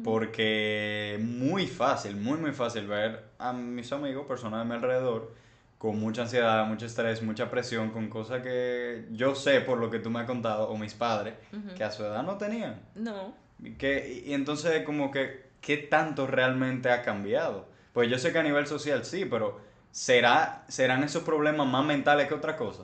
Porque 0.03 1.19
muy 1.23 1.69
fácil, 1.69 2.17
muy, 2.17 2.39
muy 2.39 2.51
fácil 2.51 2.89
ver 2.89 3.27
a 3.39 3.53
mis 3.53 3.93
amigos, 3.93 4.27
personas 4.27 4.61
de 4.61 4.65
mi 4.65 4.75
alrededor, 4.75 5.35
con 5.79 6.01
mucha 6.01 6.23
ansiedad, 6.23 6.67
mucho 6.67 6.87
estrés, 6.87 7.23
mucha 7.23 7.49
presión, 7.49 7.91
con 7.91 8.09
cosas 8.09 8.43
que 8.43 9.07
yo 9.13 9.37
sé 9.37 9.61
por 9.61 9.79
lo 9.79 9.89
que 9.89 10.01
tú 10.01 10.11
me 10.11 10.19
has 10.19 10.27
contado, 10.27 10.69
o 10.69 10.77
mis 10.77 10.95
padres, 10.95 11.35
que 11.77 11.85
a 11.85 11.93
su 11.93 12.03
edad 12.03 12.25
no 12.25 12.39
tenían. 12.39 12.81
No. 12.97 13.35
Que, 13.79 14.25
y 14.27 14.33
entonces, 14.33 14.83
como 14.83 15.13
que, 15.13 15.51
¿qué 15.61 15.77
tanto 15.77 16.27
realmente 16.27 16.91
ha 16.91 17.03
cambiado? 17.03 17.69
Pues 17.93 18.11
yo 18.11 18.19
sé 18.19 18.33
que 18.33 18.39
a 18.39 18.43
nivel 18.43 18.67
social 18.67 19.05
sí, 19.05 19.27
pero 19.27 19.66
¿será, 19.97 20.63
¿serán 20.69 21.03
esos 21.05 21.23
problemas 21.23 21.67
más 21.67 21.83
mentales 21.83 22.29
que 22.29 22.35
otra 22.35 22.55
cosa? 22.55 22.83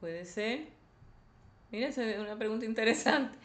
Puede 0.00 0.24
ser. 0.24 0.68
Mira, 1.70 1.88
es 1.88 1.98
una 1.98 2.36
pregunta 2.36 2.64
interesante. 2.64 3.36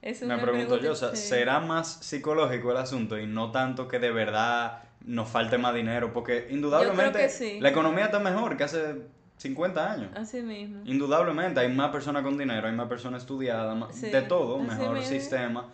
Es 0.00 0.22
Me 0.22 0.38
pregunto 0.38 0.78
yo, 0.78 0.92
o 0.92 0.94
sea, 0.94 1.16
¿será 1.16 1.58
más 1.58 1.94
psicológico 2.04 2.70
el 2.70 2.76
asunto 2.76 3.18
y 3.18 3.26
no 3.26 3.50
tanto 3.50 3.88
que 3.88 3.98
de 3.98 4.12
verdad 4.12 4.84
nos 5.04 5.28
falte 5.28 5.58
más 5.58 5.74
dinero? 5.74 6.12
Porque 6.12 6.46
indudablemente 6.50 7.60
la 7.60 7.70
economía 7.70 8.04
está 8.04 8.20
mejor 8.20 8.56
que 8.56 8.64
hace 8.64 9.02
50 9.38 9.92
años. 9.92 10.10
Así 10.14 10.42
mismo. 10.42 10.82
Indudablemente 10.84 11.58
hay 11.58 11.72
más 11.72 11.90
personas 11.90 12.22
con 12.22 12.38
dinero, 12.38 12.68
hay 12.68 12.74
más 12.74 12.86
personas 12.86 13.22
estudiadas, 13.22 14.00
de 14.00 14.22
todo, 14.22 14.60
mejor 14.60 15.02
sistema. 15.02 15.72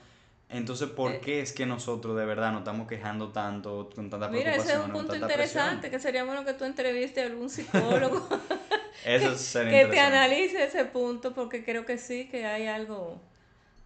Entonces, 0.53 0.89
¿por 0.89 1.13
eh, 1.13 1.21
qué 1.23 1.41
es 1.41 1.53
que 1.53 1.65
nosotros 1.65 2.17
de 2.17 2.25
verdad 2.25 2.51
nos 2.51 2.61
estamos 2.61 2.89
quejando 2.89 3.29
tanto, 3.29 3.89
con 3.95 4.11
tanta 4.11 4.29
Mira, 4.29 4.57
ese 4.57 4.73
es 4.73 4.79
un 4.79 4.91
punto 4.91 5.15
interesante, 5.15 5.91
que 5.91 6.01
sería 6.01 6.25
bueno 6.25 6.45
que 6.45 6.55
tú 6.55 6.65
entrevistes 6.65 7.25
a 7.25 7.27
algún 7.29 7.49
psicólogo. 7.49 8.29
Eso 9.05 9.61
que, 9.61 9.71
que 9.71 9.87
te 9.87 9.99
analice 9.99 10.63
ese 10.63 10.85
punto, 10.85 11.33
porque 11.33 11.65
creo 11.65 11.87
que 11.87 11.97
sí, 11.97 12.29
que 12.29 12.45
hay 12.45 12.67
algo 12.67 13.19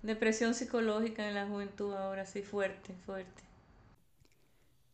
de 0.03 0.17
presión 0.17 0.55
psicológica 0.55 1.29
en 1.29 1.35
la 1.35 1.47
juventud 1.47 1.95
ahora, 1.95 2.27
sí, 2.27 2.43
fuerte, 2.43 2.95
fuerte. 3.07 3.43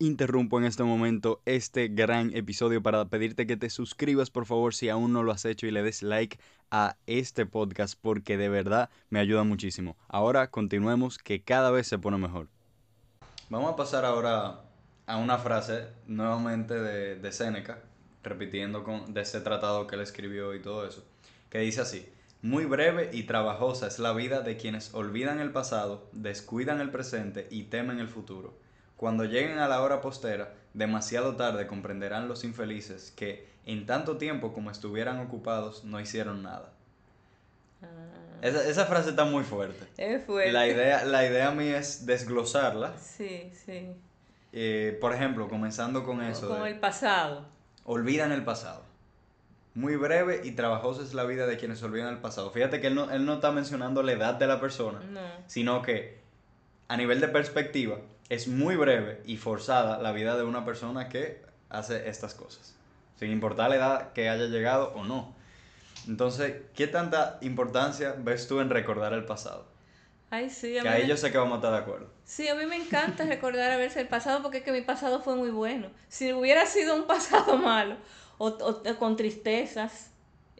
Interrumpo 0.02 0.58
en 0.58 0.64
este 0.64 0.82
momento 0.82 1.42
este 1.44 1.88
gran 1.88 2.34
episodio 2.34 2.82
para 2.82 3.04
pedirte 3.04 3.46
que 3.46 3.58
te 3.58 3.68
suscribas 3.68 4.30
por 4.30 4.46
favor 4.46 4.72
si 4.72 4.88
aún 4.88 5.12
no 5.12 5.22
lo 5.22 5.30
has 5.30 5.44
hecho 5.44 5.66
y 5.66 5.70
le 5.70 5.82
des 5.82 6.02
like 6.02 6.38
a 6.70 6.96
este 7.06 7.44
podcast 7.44 7.98
porque 8.00 8.38
de 8.38 8.48
verdad 8.48 8.88
me 9.10 9.20
ayuda 9.20 9.44
muchísimo. 9.44 9.98
Ahora 10.08 10.50
continuemos 10.50 11.18
que 11.18 11.42
cada 11.42 11.70
vez 11.70 11.86
se 11.86 11.98
pone 11.98 12.16
mejor. 12.16 12.48
Vamos 13.50 13.74
a 13.74 13.76
pasar 13.76 14.06
ahora 14.06 14.62
a 15.04 15.18
una 15.18 15.36
frase 15.36 15.88
nuevamente 16.06 16.80
de, 16.80 17.16
de 17.16 17.30
Séneca, 17.32 17.82
repitiendo 18.22 18.82
con, 18.82 19.12
de 19.12 19.20
ese 19.20 19.42
tratado 19.42 19.86
que 19.86 19.96
él 19.96 20.00
escribió 20.00 20.54
y 20.54 20.62
todo 20.62 20.86
eso, 20.86 21.04
que 21.50 21.58
dice 21.58 21.82
así. 21.82 22.08
Muy 22.40 22.64
breve 22.64 23.10
y 23.12 23.24
trabajosa 23.24 23.86
es 23.86 23.98
la 23.98 24.14
vida 24.14 24.40
de 24.40 24.56
quienes 24.56 24.94
olvidan 24.94 25.40
el 25.40 25.52
pasado, 25.52 26.08
descuidan 26.12 26.80
el 26.80 26.88
presente 26.88 27.48
y 27.50 27.64
temen 27.64 27.98
el 27.98 28.08
futuro 28.08 28.54
cuando 29.00 29.24
lleguen 29.24 29.60
a 29.60 29.66
la 29.66 29.80
hora 29.80 30.02
postera, 30.02 30.52
demasiado 30.74 31.34
tarde 31.34 31.66
comprenderán 31.66 32.28
los 32.28 32.44
infelices 32.44 33.14
que, 33.16 33.48
en 33.64 33.86
tanto 33.86 34.18
tiempo 34.18 34.52
como 34.52 34.70
estuvieran 34.70 35.20
ocupados, 35.20 35.84
no 35.84 35.98
hicieron 36.00 36.42
nada. 36.42 36.74
Ah. 37.82 37.86
Esa, 38.42 38.84
frase 38.84 39.08
está 39.08 39.24
muy 39.24 39.42
fuerte. 39.42 39.86
Es 39.96 40.22
fuerte. 40.26 40.52
La 40.52 40.66
idea, 40.66 41.06
la 41.06 41.24
idea 41.24 41.50
mía 41.50 41.78
es 41.78 42.04
desglosarla. 42.04 42.94
Sí, 42.98 43.50
sí. 43.64 43.88
Eh, 44.52 44.98
por 45.00 45.14
ejemplo, 45.14 45.48
comenzando 45.48 46.04
con 46.04 46.20
eso. 46.22 46.48
Con 46.48 46.66
el 46.66 46.78
pasado. 46.78 47.46
Olvidan 47.84 48.32
el 48.32 48.44
pasado. 48.44 48.84
Muy 49.72 49.96
breve 49.96 50.42
y 50.44 50.50
trabajosa 50.50 51.02
es 51.02 51.14
la 51.14 51.24
vida 51.24 51.46
de 51.46 51.56
quienes 51.56 51.82
olvidan 51.82 52.12
el 52.12 52.18
pasado. 52.20 52.50
Fíjate 52.50 52.82
que 52.82 52.88
él 52.88 52.96
no, 52.96 53.10
él 53.10 53.24
no 53.24 53.32
está 53.32 53.50
mencionando 53.50 54.02
la 54.02 54.12
edad 54.12 54.34
de 54.34 54.46
la 54.46 54.60
persona, 54.60 55.00
sino 55.46 55.80
que 55.80 56.20
a 56.88 56.98
nivel 56.98 57.20
de 57.20 57.28
perspectiva, 57.28 57.96
es 58.30 58.46
muy 58.48 58.76
breve 58.76 59.20
y 59.26 59.36
forzada 59.36 59.98
la 59.98 60.12
vida 60.12 60.36
de 60.36 60.44
una 60.44 60.64
persona 60.64 61.08
que 61.08 61.42
hace 61.68 62.08
estas 62.08 62.34
cosas, 62.34 62.74
sin 63.18 63.30
importar 63.30 63.70
la 63.70 63.76
edad 63.76 64.12
que 64.12 64.30
haya 64.30 64.46
llegado 64.46 64.92
o 64.94 65.04
no. 65.04 65.34
Entonces, 66.08 66.62
¿qué 66.74 66.86
tanta 66.86 67.38
importancia 67.42 68.14
ves 68.16 68.46
tú 68.46 68.60
en 68.60 68.70
recordar 68.70 69.12
el 69.12 69.24
pasado? 69.24 69.66
Ay, 70.30 70.48
sí, 70.48 70.78
a 70.78 70.82
que 70.82 70.88
ahí 70.88 71.08
yo 71.08 71.16
sé 71.16 71.32
que 71.32 71.38
vamos 71.38 71.54
a 71.54 71.56
estar 71.56 71.72
de 71.72 71.78
acuerdo. 71.78 72.08
Sí, 72.24 72.46
a 72.46 72.54
mí 72.54 72.64
me 72.66 72.76
encanta 72.76 73.24
recordar 73.24 73.72
a 73.72 73.76
veces 73.76 73.96
el 73.96 74.08
pasado 74.08 74.42
porque 74.42 74.58
es 74.58 74.64
que 74.64 74.70
mi 74.70 74.82
pasado 74.82 75.20
fue 75.20 75.34
muy 75.34 75.50
bueno. 75.50 75.88
Si 76.08 76.32
hubiera 76.32 76.66
sido 76.66 76.94
un 76.94 77.08
pasado 77.08 77.56
malo 77.58 77.96
o, 78.38 78.56
con 79.00 79.16
tristezas, 79.16 80.12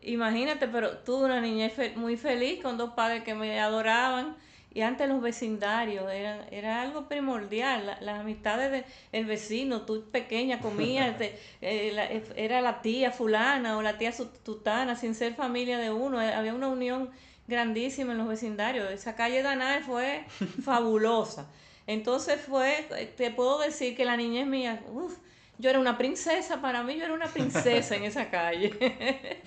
imagínate, 0.02 0.66
pero 0.66 0.98
tuve 0.98 1.26
una 1.26 1.40
niña 1.40 1.70
muy 1.94 2.16
feliz 2.16 2.60
con 2.60 2.76
dos 2.76 2.94
padres 2.94 3.22
que 3.22 3.36
me 3.36 3.60
adoraban 3.60 4.36
Y 4.72 4.82
antes 4.82 5.08
los 5.08 5.20
vecindarios 5.20 6.10
eran, 6.12 6.46
era 6.52 6.80
algo 6.82 7.08
primordial, 7.08 7.98
las 8.00 8.20
amistades 8.20 8.84
del 9.10 9.24
vecino, 9.24 9.82
tú 9.82 10.08
pequeña 10.10 10.60
comías, 10.60 11.20
eh, 11.20 11.38
eh, 11.60 12.24
era 12.36 12.60
la 12.60 12.80
tía 12.80 13.10
fulana 13.10 13.76
o 13.76 13.82
la 13.82 13.98
tía 13.98 14.12
tutana, 14.44 14.94
sin 14.94 15.14
ser 15.14 15.34
familia 15.34 15.78
de 15.78 15.90
uno, 15.90 16.22
eh, 16.22 16.32
había 16.32 16.54
una 16.54 16.68
unión 16.68 17.10
grandísima 17.48 18.12
en 18.12 18.18
los 18.18 18.28
vecindarios. 18.28 18.90
Esa 18.92 19.16
calle 19.16 19.42
Danae 19.42 19.82
fue 19.82 20.24
fabulosa. 20.64 21.50
Entonces 21.86 22.40
fue, 22.40 22.86
te 23.16 23.30
puedo 23.32 23.58
decir 23.58 23.96
que 23.96 24.04
la 24.04 24.16
niñez 24.16 24.46
mía, 24.46 24.80
uff, 24.92 25.16
yo 25.60 25.68
era 25.68 25.78
una 25.78 25.98
princesa, 25.98 26.62
para 26.62 26.82
mí 26.82 26.96
yo 26.96 27.04
era 27.04 27.12
una 27.12 27.26
princesa 27.26 27.94
en 27.94 28.04
esa 28.04 28.30
calle. 28.30 28.70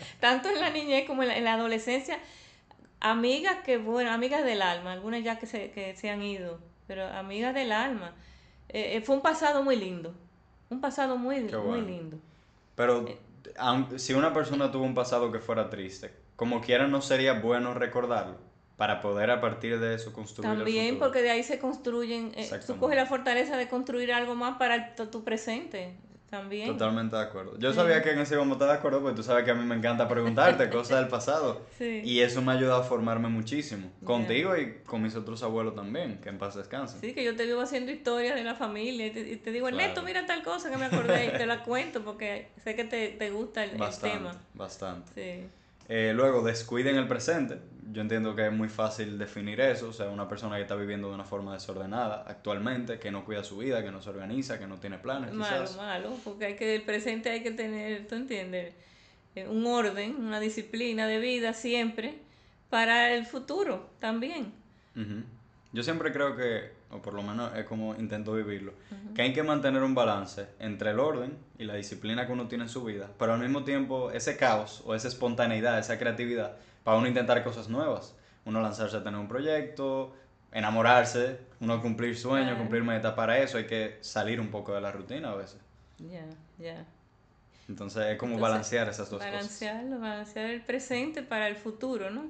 Tanto 0.19 0.49
en 0.49 0.59
la 0.59 0.69
niñez 0.69 1.07
como 1.07 1.23
en 1.23 1.43
la, 1.43 1.53
adolescencia. 1.53 2.19
Amigas 3.03 3.57
que, 3.65 3.77
bueno, 3.77 4.11
amigas 4.11 4.43
del 4.43 4.61
alma, 4.61 4.93
algunas 4.93 5.23
ya 5.23 5.37
que 5.37 5.45
se, 5.45 5.71
que 5.71 5.95
se 5.95 6.09
han 6.09 6.23
ido, 6.23 6.59
pero 6.87 7.05
amigas 7.05 7.53
del 7.53 7.71
alma. 7.71 8.15
Eh, 8.69 8.95
eh, 8.97 9.01
fue 9.01 9.15
un 9.15 9.21
pasado 9.21 9.61
muy 9.61 9.75
lindo, 9.75 10.15
un 10.69 10.81
pasado 10.81 11.17
muy, 11.17 11.43
muy 11.43 11.81
lindo. 11.81 12.17
Pero 12.75 13.05
si 13.97 14.13
una 14.13 14.33
persona 14.33 14.71
tuvo 14.71 14.85
un 14.85 14.95
pasado 14.95 15.31
que 15.31 15.39
fuera 15.39 15.69
triste, 15.69 16.11
como 16.35 16.61
quiera 16.61 16.87
no 16.87 17.01
sería 17.01 17.39
bueno 17.39 17.73
recordarlo 17.73 18.37
para 18.77 19.01
poder 19.01 19.29
a 19.29 19.39
partir 19.39 19.79
de 19.79 19.95
eso 19.95 20.11
construir 20.13 20.49
También 20.49 20.97
porque 20.97 21.21
de 21.21 21.29
ahí 21.29 21.43
se 21.43 21.59
construyen, 21.59 22.31
eh, 22.35 22.49
tú 22.65 22.77
coges 22.77 22.95
la 22.95 23.05
fortaleza 23.05 23.57
de 23.57 23.67
construir 23.67 24.11
algo 24.11 24.35
más 24.35 24.57
para 24.57 24.95
tu 24.95 25.23
presente. 25.23 25.95
También. 26.33 26.67
Totalmente 26.67 27.15
de 27.15 27.21
acuerdo. 27.21 27.59
Yo 27.59 27.75
sabía 27.75 28.01
que 28.01 28.09
en 28.09 28.17
ese 28.17 28.33
íbamos 28.33 28.53
a 28.53 28.55
estar 28.55 28.69
de 28.69 28.73
acuerdo 28.73 29.01
porque 29.01 29.15
tú 29.15 29.21
sabes 29.21 29.45
que 29.45 29.51
a 29.51 29.53
mí 29.53 29.63
me 29.65 29.75
encanta 29.75 30.07
preguntarte 30.07 30.67
cosas 30.71 31.01
del 31.01 31.07
pasado. 31.07 31.61
Y 31.79 32.21
eso 32.21 32.41
me 32.41 32.51
ha 32.51 32.55
ayudado 32.55 32.81
a 32.81 32.83
formarme 32.83 33.29
muchísimo. 33.29 33.91
Contigo 34.03 34.57
y 34.57 34.79
con 34.83 35.03
mis 35.03 35.15
otros 35.15 35.43
abuelos 35.43 35.75
también, 35.75 36.19
que 36.21 36.29
en 36.29 36.39
paz 36.39 36.55
descansen. 36.55 36.99
Sí, 37.01 37.13
que 37.13 37.23
yo 37.23 37.35
te 37.35 37.45
vivo 37.45 37.61
haciendo 37.61 37.91
historias 37.91 38.33
de 38.33 38.43
la 38.43 38.55
familia 38.55 39.05
y 39.05 39.11
te, 39.11 39.51
digo, 39.51 39.67
Ernesto, 39.67 40.01
mira 40.01 40.25
tal 40.25 40.41
cosa 40.41 40.71
que 40.71 40.77
me 40.77 40.85
acordé 40.85 41.27
y 41.27 41.37
te 41.37 41.45
la 41.45 41.63
cuento 41.63 42.03
porque 42.03 42.47
sé 42.63 42.75
que 42.75 42.85
te, 42.85 43.09
te 43.09 43.29
gusta 43.29 43.63
el, 43.63 43.77
bastante, 43.77 44.17
tema. 44.17 44.35
Bastante. 44.55 45.11
Sí. 45.13 45.62
Eh, 45.89 46.13
luego, 46.15 46.41
descuiden 46.41 46.95
el 46.95 47.07
presente. 47.07 47.59
Yo 47.91 48.01
entiendo 48.01 48.35
que 48.35 48.47
es 48.47 48.53
muy 48.53 48.69
fácil 48.69 49.17
definir 49.17 49.59
eso. 49.61 49.89
O 49.89 49.93
sea, 49.93 50.09
una 50.09 50.27
persona 50.27 50.55
que 50.55 50.61
está 50.61 50.75
viviendo 50.75 51.09
de 51.09 51.15
una 51.15 51.25
forma 51.25 51.53
desordenada 51.53 52.23
actualmente, 52.27 52.99
que 52.99 53.11
no 53.11 53.25
cuida 53.25 53.43
su 53.43 53.57
vida, 53.57 53.83
que 53.83 53.91
no 53.91 54.01
se 54.01 54.09
organiza, 54.09 54.57
que 54.57 54.67
no 54.67 54.77
tiene 54.77 54.97
planes. 54.97 55.33
Malo, 55.33 55.71
malo, 55.77 56.17
porque 56.23 56.45
hay 56.45 56.55
que, 56.55 56.75
el 56.75 56.83
presente 56.83 57.29
hay 57.29 57.43
que 57.43 57.51
tener, 57.51 58.07
¿tú 58.07 58.15
entiendes? 58.15 58.73
Eh, 59.35 59.47
un 59.47 59.65
orden, 59.65 60.15
una 60.15 60.39
disciplina 60.39 61.07
de 61.07 61.19
vida 61.19 61.53
siempre 61.53 62.19
para 62.69 63.13
el 63.13 63.25
futuro 63.25 63.89
también. 63.99 64.51
Yo 65.73 65.83
siempre 65.83 66.11
creo 66.11 66.35
que, 66.35 66.71
o 66.93 67.01
por 67.01 67.13
lo 67.13 67.23
menos 67.23 67.55
es 67.55 67.65
como 67.65 67.95
intento 67.95 68.33
vivirlo, 68.33 68.73
que 69.15 69.23
hay 69.23 69.33
que 69.33 69.43
mantener 69.43 69.81
un 69.83 69.95
balance 69.95 70.47
entre 70.59 70.91
el 70.91 70.99
orden 70.99 71.37
y 71.57 71.63
la 71.63 71.73
disciplina 71.75 72.27
que 72.27 72.33
uno 72.33 72.47
tiene 72.47 72.65
en 72.65 72.69
su 72.69 72.83
vida, 72.83 73.09
pero 73.17 73.33
al 73.33 73.39
mismo 73.39 73.63
tiempo 73.63 74.11
ese 74.11 74.37
caos 74.37 74.83
o 74.85 74.93
esa 74.93 75.07
espontaneidad, 75.07 75.79
esa 75.79 75.97
creatividad, 75.97 76.55
para 76.83 76.97
uno 76.97 77.07
intentar 77.07 77.43
cosas 77.43 77.67
nuevas, 77.67 78.15
uno 78.45 78.61
lanzarse 78.61 78.97
a 78.97 79.03
tener 79.03 79.19
un 79.19 79.27
proyecto, 79.27 80.13
enamorarse, 80.51 81.39
uno 81.59 81.81
cumplir 81.81 82.17
sueños, 82.17 82.57
cumplir 82.57 82.83
metas, 82.83 83.13
para 83.13 83.39
eso 83.39 83.57
hay 83.57 83.65
que 83.65 83.97
salir 84.01 84.39
un 84.39 84.49
poco 84.49 84.73
de 84.73 84.81
la 84.81 84.91
rutina 84.91 85.31
a 85.31 85.35
veces. 85.35 85.59
Ya, 85.97 86.25
ya. 86.59 86.85
Entonces 87.67 88.05
es 88.07 88.17
como 88.17 88.37
balancear 88.37 88.87
esas 88.89 89.09
dos 89.09 89.19
cosas. 89.19 89.33
Balancearlo, 89.33 89.99
balancear 89.99 90.47
el 90.47 90.61
presente 90.61 91.23
para 91.23 91.47
el 91.47 91.55
futuro, 91.55 92.09
¿no? 92.11 92.25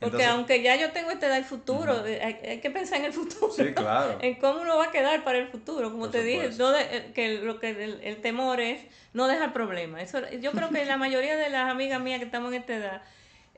Porque 0.00 0.24
aunque 0.24 0.62
ya 0.62 0.76
yo 0.76 0.92
tengo 0.92 1.10
esta 1.10 1.26
edad 1.26 1.36
del 1.36 1.44
futuro, 1.44 2.04
eh, 2.06 2.20
hay, 2.22 2.60
que 2.60 2.70
pensar 2.70 2.98
en 2.98 3.06
el 3.06 3.12
futuro. 3.12 3.52
Sí, 3.52 3.72
claro. 3.72 4.18
en 4.22 4.34
cómo 4.36 4.60
uno 4.60 4.76
va 4.76 4.86
a 4.86 4.90
quedar 4.90 5.24
para 5.24 5.38
el 5.38 5.48
futuro. 5.48 5.90
Como 5.90 6.10
te 6.10 6.22
dije, 6.22 6.50
eh, 6.50 7.12
que 7.14 7.38
lo 7.38 7.58
que 7.58 7.70
el, 8.02 8.20
temor 8.20 8.60
es 8.60 8.82
no 9.12 9.26
dejar 9.26 9.52
problema. 9.52 10.02
Eso, 10.02 10.20
yo 10.40 10.52
creo 10.52 10.70
que 10.70 10.84
la 10.84 10.96
mayoría 10.96 11.36
de 11.36 11.48
las 11.48 11.70
amigas 11.70 12.00
mías 12.00 12.18
que 12.18 12.26
estamos 12.26 12.52
en 12.52 12.60
esta 12.60 12.76
edad 12.76 13.02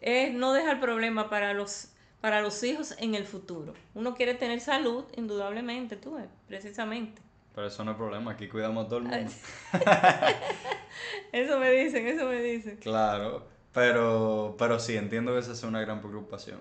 es 0.01 0.33
no 0.33 0.53
dejar 0.53 0.81
problema 0.81 1.31
para 1.31 1.55
los 1.55 1.91
para 2.21 2.41
los 2.41 2.63
hijos 2.65 2.95
en 2.99 3.15
el 3.15 3.25
futuro. 3.25 3.75
Uno 3.95 4.15
quiere 4.15 4.35
tener 4.35 4.61
salud, 4.61 5.05
indudablemente, 5.17 5.97
tú 5.97 6.15
ves, 6.15 6.27
precisamente. 6.49 7.23
Pero 7.55 7.69
eso 7.69 7.85
no 7.85 7.93
es 7.93 7.97
problema, 7.97 8.33
aquí 8.33 8.49
cuidamos 8.49 8.87
a 8.87 8.89
todo 8.89 8.99
el 8.99 9.05
mundo. 9.05 9.33
eso 11.33 11.59
me 11.59 11.71
dicen, 11.71 12.07
eso 12.07 12.27
me 12.27 12.43
dicen. 12.43 12.77
Claro. 12.79 13.47
Pero, 13.77 14.57
pero 14.59 14.81
sí, 14.81 14.97
entiendo 14.97 15.35
que 15.35 15.41
esa 15.41 15.53
es 15.53 15.62
una 15.62 15.83
gran 15.83 16.01
preocupación. 16.01 16.61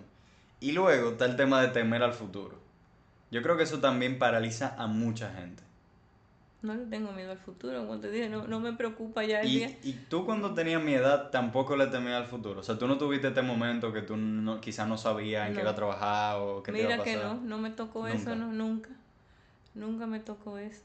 Y 0.60 0.74
luego 0.74 1.12
está 1.12 1.24
el 1.24 1.38
tema 1.38 1.62
de 1.62 1.70
temer 1.70 2.04
al 2.04 2.12
futuro. 2.12 2.58
Yo 3.32 3.42
creo 3.42 3.56
que 3.56 3.64
eso 3.64 3.80
también 3.80 4.20
paraliza 4.20 4.76
a 4.78 4.88
mucha 4.88 5.32
gente. 5.32 5.64
No 6.62 6.76
le 6.76 6.86
tengo 6.88 7.14
miedo 7.14 7.32
al 7.32 7.38
futuro, 7.38 7.88
como 7.88 8.02
te 8.02 8.12
dije, 8.12 8.28
no, 8.28 8.60
me 8.60 8.74
preocupa 8.74 9.24
ya 9.24 9.40
el 9.40 9.48
y, 9.48 9.58
día. 9.60 9.78
Y 9.84 9.94
tú 9.94 10.26
cuando 10.26 10.54
tenías 10.54 10.84
mi 10.84 10.94
edad 10.94 11.30
tampoco 11.30 11.78
le 11.78 11.88
temías 11.88 12.18
al 12.18 12.28
futuro. 12.28 12.60
O 12.60 12.64
sea, 12.64 12.78
tú 12.78 12.86
no 12.86 12.98
tuviste 12.98 13.30
este 13.30 13.42
momento 13.42 13.94
que 13.94 14.02
tú 14.02 14.18
no, 14.18 14.60
quizás 14.60 14.86
no 14.86 14.98
sabías 14.98 15.48
en 15.48 15.56
qué 15.56 15.62
iba 15.62 15.72
a 15.72 15.76
trabajar 15.76 16.36
o 16.38 16.64
qué 16.64 16.74
te 16.74 16.82
iba 16.82 16.96
a 16.96 16.98
pasar. 16.98 17.14
Mira 17.14 17.22
que 17.22 17.26
no, 17.26 17.40
no 17.40 17.58
me 17.60 17.70
tocó 17.70 18.08
eso, 18.08 18.36
no, 18.36 18.52
nunca. 18.52 18.90
Nunca 19.74 20.06
me 20.06 20.20
tocó 20.20 20.58
eso. 20.58 20.82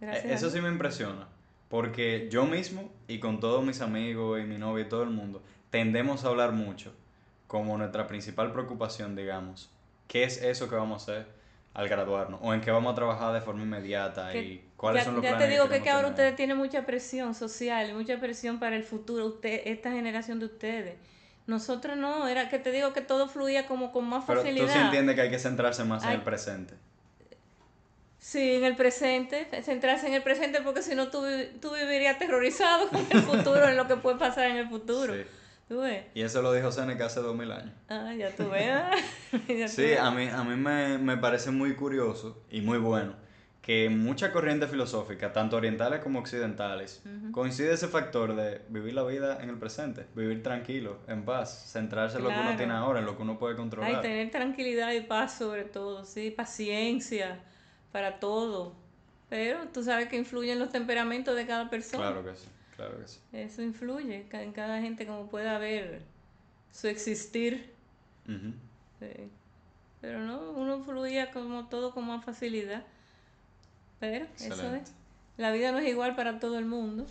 Gracias 0.00 0.32
eso 0.32 0.50
sí 0.50 0.60
me 0.60 0.68
impresiona. 0.68 1.28
Porque 1.68 2.28
yo 2.30 2.44
mismo 2.46 2.92
y 3.08 3.18
con 3.18 3.40
todos 3.40 3.64
mis 3.64 3.80
amigos 3.80 4.40
y 4.40 4.44
mi 4.44 4.58
novia 4.58 4.84
y 4.84 4.88
todo 4.88 5.02
el 5.02 5.10
mundo, 5.10 5.42
tendemos 5.70 6.24
a 6.24 6.28
hablar 6.28 6.52
mucho 6.52 6.92
como 7.46 7.76
nuestra 7.78 8.06
principal 8.06 8.52
preocupación, 8.52 9.16
digamos, 9.16 9.70
¿qué 10.08 10.24
es 10.24 10.42
eso 10.42 10.68
que 10.68 10.76
vamos 10.76 11.08
a 11.08 11.12
hacer 11.12 11.26
al 11.72 11.88
graduarnos? 11.88 12.40
¿O 12.42 12.54
en 12.54 12.60
qué 12.60 12.70
vamos 12.70 12.92
a 12.92 12.94
trabajar 12.94 13.32
de 13.34 13.40
forma 13.40 13.62
inmediata? 13.62 14.34
¿Y 14.34 14.64
cuáles 14.76 15.04
son 15.04 15.16
los 15.16 15.24
ya 15.24 15.36
te 15.36 15.48
digo 15.48 15.68
que, 15.68 15.82
que 15.82 15.90
ahora 15.90 16.08
ustedes 16.08 16.36
tienen 16.36 16.56
mucha 16.56 16.86
presión 16.86 17.34
social, 17.34 17.94
mucha 17.94 18.18
presión 18.18 18.58
para 18.58 18.76
el 18.76 18.84
futuro, 18.84 19.26
usted, 19.26 19.62
esta 19.64 19.90
generación 19.92 20.38
de 20.38 20.46
ustedes. 20.46 20.96
Nosotros 21.46 21.96
no, 21.96 22.26
era 22.26 22.48
que 22.48 22.58
te 22.58 22.70
digo 22.70 22.92
que 22.92 23.02
todo 23.02 23.28
fluía 23.28 23.66
como 23.66 23.92
con 23.92 24.06
más 24.06 24.24
facilidad. 24.24 24.54
Pero 24.54 24.66
tú 24.66 24.72
sí 24.72 24.78
entiendes 24.78 25.14
que 25.14 25.20
hay 25.20 25.30
que 25.30 25.38
centrarse 25.38 25.84
más 25.84 26.02
en 26.04 26.10
el 26.10 26.22
presente. 26.22 26.74
Sí, 28.24 28.54
en 28.54 28.64
el 28.64 28.74
presente, 28.74 29.46
centrarse 29.62 30.06
en 30.06 30.14
el 30.14 30.22
presente 30.22 30.62
porque 30.62 30.80
si 30.80 30.94
no 30.94 31.08
tú, 31.08 31.22
tú 31.60 31.74
vivirías 31.74 32.16
aterrorizado 32.16 32.88
con 32.88 33.06
el 33.10 33.20
futuro, 33.20 33.68
en 33.68 33.76
lo 33.76 33.86
que 33.86 33.96
puede 33.96 34.16
pasar 34.16 34.50
en 34.50 34.56
el 34.56 34.66
futuro. 34.66 35.12
Sí. 35.12 35.20
¿Tú 35.68 35.80
ves? 35.80 36.06
Y 36.14 36.22
eso 36.22 36.40
lo 36.40 36.50
dijo 36.54 36.72
Seneca 36.72 37.04
hace 37.04 37.20
dos 37.20 37.36
mil 37.36 37.52
años. 37.52 37.74
Ah, 37.90 38.14
ya 38.16 38.34
tú 38.34 38.48
ves. 38.48 39.70
sí, 39.70 39.92
a 39.92 40.10
mí, 40.10 40.26
a 40.26 40.42
mí 40.42 40.56
me, 40.56 40.96
me, 40.96 41.18
parece 41.18 41.50
muy 41.50 41.74
curioso 41.74 42.42
y 42.50 42.62
muy 42.62 42.78
bueno 42.78 43.14
que 43.60 43.90
muchas 43.90 44.30
corrientes 44.30 44.70
filosóficas, 44.70 45.34
tanto 45.34 45.58
orientales 45.58 46.00
como 46.00 46.18
occidentales, 46.18 47.02
coincide 47.30 47.74
ese 47.74 47.88
factor 47.88 48.34
de 48.34 48.62
vivir 48.70 48.94
la 48.94 49.04
vida 49.04 49.38
en 49.42 49.50
el 49.50 49.58
presente, 49.58 50.06
vivir 50.14 50.42
tranquilo, 50.42 50.96
en 51.08 51.26
paz, 51.26 51.70
centrarse 51.70 52.16
en 52.16 52.24
lo 52.24 52.30
que 52.30 52.40
uno 52.40 52.56
tiene 52.56 52.72
ahora, 52.72 53.00
en 53.00 53.06
lo 53.06 53.16
que 53.16 53.22
uno 53.22 53.38
puede 53.38 53.54
controlar. 53.54 53.96
Ay, 53.96 54.00
tener 54.00 54.30
tranquilidad 54.30 54.92
y 54.92 55.02
paz 55.02 55.36
sobre 55.36 55.64
todo, 55.64 56.06
sí, 56.06 56.30
paciencia 56.30 57.38
para 57.94 58.18
todo. 58.18 58.72
Pero 59.28 59.68
tú 59.68 59.84
sabes 59.84 60.08
que 60.08 60.16
influyen 60.16 60.58
los 60.58 60.70
temperamentos 60.70 61.36
de 61.36 61.46
cada 61.46 61.70
persona. 61.70 62.08
Claro 62.08 62.24
que 62.24 62.34
sí, 62.34 62.48
claro 62.74 62.98
que 62.98 63.06
sí. 63.06 63.20
Eso 63.32 63.62
influye 63.62 64.26
en 64.32 64.52
cada 64.52 64.80
gente 64.80 65.06
como 65.06 65.28
pueda 65.28 65.58
ver 65.58 66.02
su 66.72 66.88
existir. 66.88 67.72
Pero 70.00 70.18
no, 70.18 70.50
uno 70.50 70.82
fluía 70.82 71.30
como 71.30 71.68
todo 71.68 71.94
con 71.94 72.08
más 72.08 72.24
facilidad. 72.24 72.82
Pero 74.00 74.26
eso 74.40 74.74
es. 74.74 74.92
La 75.36 75.52
vida 75.52 75.70
no 75.70 75.78
es 75.78 75.86
igual 75.86 76.16
para 76.16 76.40
todo 76.40 76.58
el 76.58 76.66
mundo. 76.66 77.06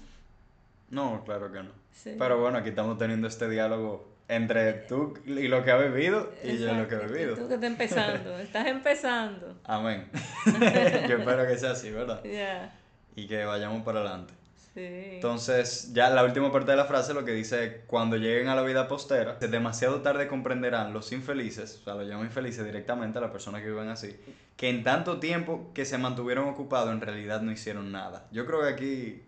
No, 0.90 1.24
claro 1.24 1.50
que 1.50 1.64
no. 1.64 1.72
Pero 2.04 2.42
bueno, 2.42 2.58
aquí 2.58 2.70
estamos 2.70 2.98
teniendo 2.98 3.30
este 3.30 3.48
diálogo 3.48 4.13
entre 4.28 4.74
tú 4.74 5.14
y 5.26 5.48
lo 5.48 5.64
que 5.64 5.72
ha 5.72 5.78
vivido 5.78 6.32
y 6.44 6.58
yo 6.58 6.74
lo 6.74 6.88
que 6.88 6.96
he 6.96 7.08
vivido. 7.08 7.36
Tú 7.36 7.48
que 7.48 7.56
estás 7.56 7.70
empezando, 7.70 8.40
estás 8.40 8.68
empezando. 8.68 9.56
Amén. 9.64 10.10
yo 10.46 11.18
espero 11.18 11.48
que 11.48 11.58
sea 11.58 11.72
así, 11.72 11.92
¿verdad? 11.92 12.24
Ya. 12.24 12.74
Y 13.16 13.28
que 13.28 13.46
vayamos 13.46 13.84
para 13.84 14.00
adelante. 14.00 14.34
Sí. 14.74 14.82
Entonces, 14.82 15.94
ya 15.94 16.10
la 16.10 16.24
última 16.24 16.52
parte 16.52 16.72
de 16.72 16.78
la 16.78 16.86
frase 16.86 17.14
lo 17.14 17.24
que 17.24 17.32
dice, 17.32 17.84
cuando 17.86 18.18
lleguen 18.18 18.48
a 18.48 18.56
la 18.56 18.64
vida 18.64 18.88
postera, 18.88 19.36
demasiado 19.36 20.02
tarde 20.02 20.28
comprenderán 20.28 20.94
los 20.94 21.12
infelices, 21.12 21.80
o 21.82 21.84
sea, 21.84 21.94
lo 21.94 22.02
llamo 22.02 22.24
infelices 22.24 22.66
directamente 22.66 23.20
a 23.20 23.22
las 23.22 23.30
personas 23.30 23.62
que 23.62 23.70
viven 23.70 23.90
así, 23.90 24.20
que 24.58 24.70
en 24.70 24.84
tanto 24.84 25.20
tiempo 25.20 25.70
que 25.76 25.86
se 25.86 26.00
mantuvieron 26.00 26.50
ocupados 26.50 26.92
en 26.92 27.02
realidad 27.02 27.42
no 27.42 27.52
hicieron 27.52 27.92
nada. 27.92 28.26
Yo 28.32 28.48
creo 28.48 28.62
que 28.62 28.68
aquí 28.70 29.24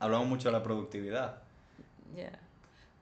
hablamos 0.00 0.26
mucho 0.26 0.48
de 0.48 0.52
la 0.52 0.62
productividad. 0.62 1.36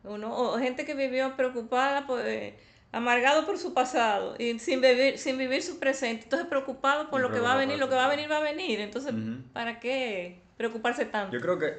Ya 0.04 0.10
o 0.10 0.58
gente 0.58 0.84
que 0.84 0.94
vivió 0.94 1.36
preocupada, 1.36 2.06
pues, 2.06 2.54
amargado 2.92 3.44
por 3.44 3.58
su 3.58 3.74
pasado 3.74 4.34
y 4.38 4.58
sin 4.58 4.80
vivir, 4.80 5.18
sin 5.18 5.36
vivir 5.36 5.62
su 5.62 5.78
presente, 5.78 6.24
entonces 6.24 6.48
preocupado 6.48 7.10
por 7.10 7.20
lo 7.20 7.30
que 7.30 7.40
va 7.40 7.52
a 7.52 7.56
venir, 7.56 7.78
lo 7.78 7.88
que 7.88 7.94
va 7.94 8.06
a 8.06 8.08
venir 8.08 8.30
va 8.30 8.38
a 8.38 8.42
venir, 8.42 8.80
entonces, 8.80 9.12
¿para 9.52 9.78
qué 9.80 10.40
preocuparse 10.56 11.04
tanto? 11.04 11.32
Yo 11.36 11.40
creo 11.40 11.58
que 11.58 11.74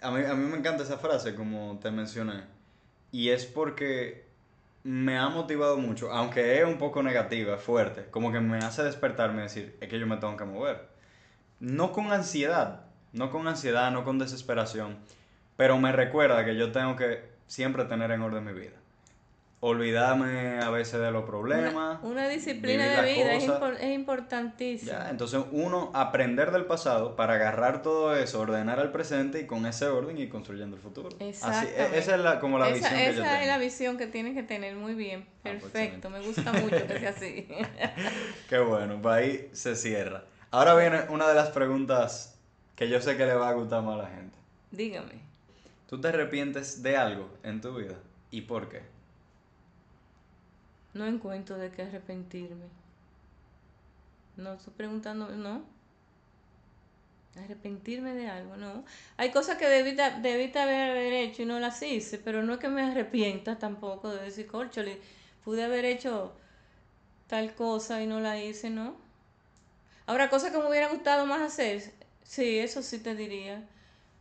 a 0.00 0.10
mí, 0.10 0.24
a 0.24 0.34
mí 0.34 0.48
me 0.48 0.58
encanta 0.58 0.84
esa 0.84 0.98
frase, 0.98 1.34
como 1.34 1.78
te 1.82 1.90
mencioné, 1.90 2.44
y 3.10 3.30
es 3.30 3.44
porque 3.44 4.26
me 4.84 5.18
ha 5.18 5.28
motivado 5.28 5.76
mucho, 5.78 6.12
aunque 6.12 6.58
es 6.58 6.64
un 6.64 6.78
poco 6.78 7.02
negativa, 7.02 7.58
fuerte, 7.58 8.06
como 8.10 8.30
que 8.30 8.40
me 8.40 8.58
hace 8.58 8.84
despertarme 8.84 9.40
y 9.40 9.42
decir, 9.44 9.76
es 9.80 9.88
que 9.88 9.98
yo 9.98 10.06
me 10.06 10.16
tengo 10.16 10.36
que 10.36 10.44
mover. 10.44 10.88
No 11.58 11.92
con 11.92 12.12
ansiedad, 12.12 12.86
no 13.12 13.30
con 13.30 13.46
ansiedad, 13.46 13.90
no 13.90 14.04
con 14.04 14.18
desesperación, 14.18 14.98
pero 15.56 15.78
me 15.78 15.92
recuerda 15.92 16.44
que 16.44 16.56
yo 16.56 16.72
tengo 16.72 16.96
que 16.96 17.31
siempre 17.52 17.84
tener 17.84 18.10
en 18.12 18.22
orden 18.22 18.44
mi 18.44 18.54
vida 18.54 18.76
olvidarme 19.64 20.58
a 20.58 20.70
veces 20.70 21.00
de 21.00 21.12
los 21.12 21.24
problemas. 21.24 22.00
Una, 22.02 22.26
disciplina 22.26 22.84
de 22.84 23.12
vida 23.12 23.34
es, 23.34 23.44
es, 23.80 23.94
importantísima. 23.94 25.08
entonces 25.08 25.40
uno 25.52 25.92
aprender 25.94 26.50
del 26.50 26.64
pasado 26.64 27.14
para 27.14 27.34
agarrar 27.34 27.80
todo 27.80 28.16
eso, 28.16 28.40
ordenar 28.40 28.80
el 28.80 28.90
presente 28.90 29.38
y 29.38 29.46
con 29.46 29.64
ese 29.66 29.86
orden 29.86 30.18
ir 30.18 30.30
construyendo 30.30 30.74
el 30.74 30.82
futuro. 30.82 31.10
Así, 31.42 31.66
e, 31.76 31.96
esa 31.96 32.16
es 32.16 32.20
la, 32.20 32.40
como 32.40 32.58
la 32.58 32.70
visión 32.70 32.90
que 32.90 33.10
Esa 33.10 33.40
es 33.40 33.46
la 33.46 33.58
visión 33.58 33.98
que 33.98 34.08
tienes 34.08 34.34
que 34.34 34.42
tener, 34.42 34.74
muy 34.74 34.94
bien, 34.94 35.26
ah, 35.28 35.38
pues, 35.42 35.62
perfecto, 35.62 36.10
me 36.10 36.20
gusta 36.20 36.52
mucho 36.54 36.84
que 36.84 36.98
sea 36.98 37.10
así. 37.10 37.46
Qué 38.48 38.58
bueno, 38.58 38.98
pues 39.00 39.14
ahí 39.14 39.50
se 39.52 39.76
cierra. 39.76 40.24
Ahora 40.50 40.74
viene 40.74 41.02
una 41.08 41.28
de 41.28 41.36
las 41.36 41.50
preguntas 41.50 42.36
que 42.74 42.88
yo 42.88 43.00
sé 43.00 43.16
que 43.16 43.26
le 43.26 43.34
va 43.34 43.50
a 43.50 43.52
gustar 43.52 43.84
más 43.84 43.94
a 43.94 44.02
la 44.02 44.08
gente. 44.08 44.36
Dígame. 44.72 45.21
¿Tú 45.92 46.00
te 46.00 46.08
arrepientes 46.08 46.82
de 46.82 46.96
algo 46.96 47.28
en 47.42 47.60
tu 47.60 47.74
vida? 47.74 47.98
¿Y 48.30 48.40
por 48.40 48.70
qué? 48.70 48.80
No 50.94 51.04
encuentro 51.04 51.58
de 51.58 51.70
qué 51.70 51.82
arrepentirme. 51.82 52.64
No 54.38 54.54
estoy 54.54 54.72
preguntando, 54.74 55.28
no. 55.28 55.64
Arrepentirme 57.36 58.14
de 58.14 58.26
algo, 58.26 58.56
no. 58.56 58.86
Hay 59.18 59.32
cosas 59.32 59.58
que 59.58 59.68
debí, 59.68 59.94
debí 60.22 60.58
haber 60.58 61.12
hecho 61.12 61.42
y 61.42 61.44
no 61.44 61.60
las 61.60 61.82
hice, 61.82 62.16
pero 62.16 62.42
no 62.42 62.54
es 62.54 62.58
que 62.58 62.70
me 62.70 62.80
arrepienta 62.80 63.58
tampoco 63.58 64.08
de 64.08 64.22
decir, 64.22 64.46
corchole, 64.46 64.98
pude 65.44 65.62
haber 65.62 65.84
hecho 65.84 66.32
tal 67.26 67.54
cosa 67.54 68.02
y 68.02 68.06
no 68.06 68.18
la 68.18 68.42
hice, 68.42 68.70
¿no? 68.70 68.96
Ahora, 70.06 70.30
cosas 70.30 70.52
que 70.52 70.58
me 70.58 70.70
hubiera 70.70 70.88
gustado 70.88 71.26
más 71.26 71.42
hacer, 71.42 71.92
sí, 72.22 72.60
eso 72.60 72.80
sí 72.80 72.98
te 72.98 73.14
diría. 73.14 73.68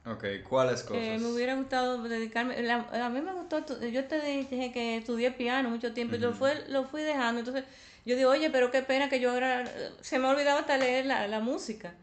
Ok, 0.06 0.26
¿cuáles 0.50 0.82
cosas? 0.84 1.22
me 1.22 1.28
hubiera 1.28 1.56
gustado 1.56 2.02
dedicarme, 2.02 2.56
a 2.72 3.10
mí 3.10 3.22
me 3.22 3.34
gustó, 3.34 3.64
yo 3.88 4.06
te 4.06 4.20
dije 4.20 4.72
que 4.72 4.98
estudié 4.98 5.30
piano 5.30 5.70
mucho 5.70 5.94
tiempo 5.94 6.16
y 6.16 6.20
lo, 6.20 6.34
fue, 6.34 6.68
lo 6.70 6.86
fui 6.86 7.04
dejando, 7.04 7.40
entonces 7.40 7.66
yo 8.04 8.16
digo, 8.16 8.32
oye, 8.32 8.50
pero 8.50 8.72
qué 8.72 8.82
pena 8.82 9.10
que 9.10 9.20
yo 9.20 9.30
ahora, 9.30 9.64
se 10.02 10.18
me 10.18 10.26
ha 10.26 10.32
olvidado 10.32 10.60
hasta 10.60 10.78
leer 10.78 11.06
la, 11.06 11.28
la 11.28 11.40
música, 11.40 11.94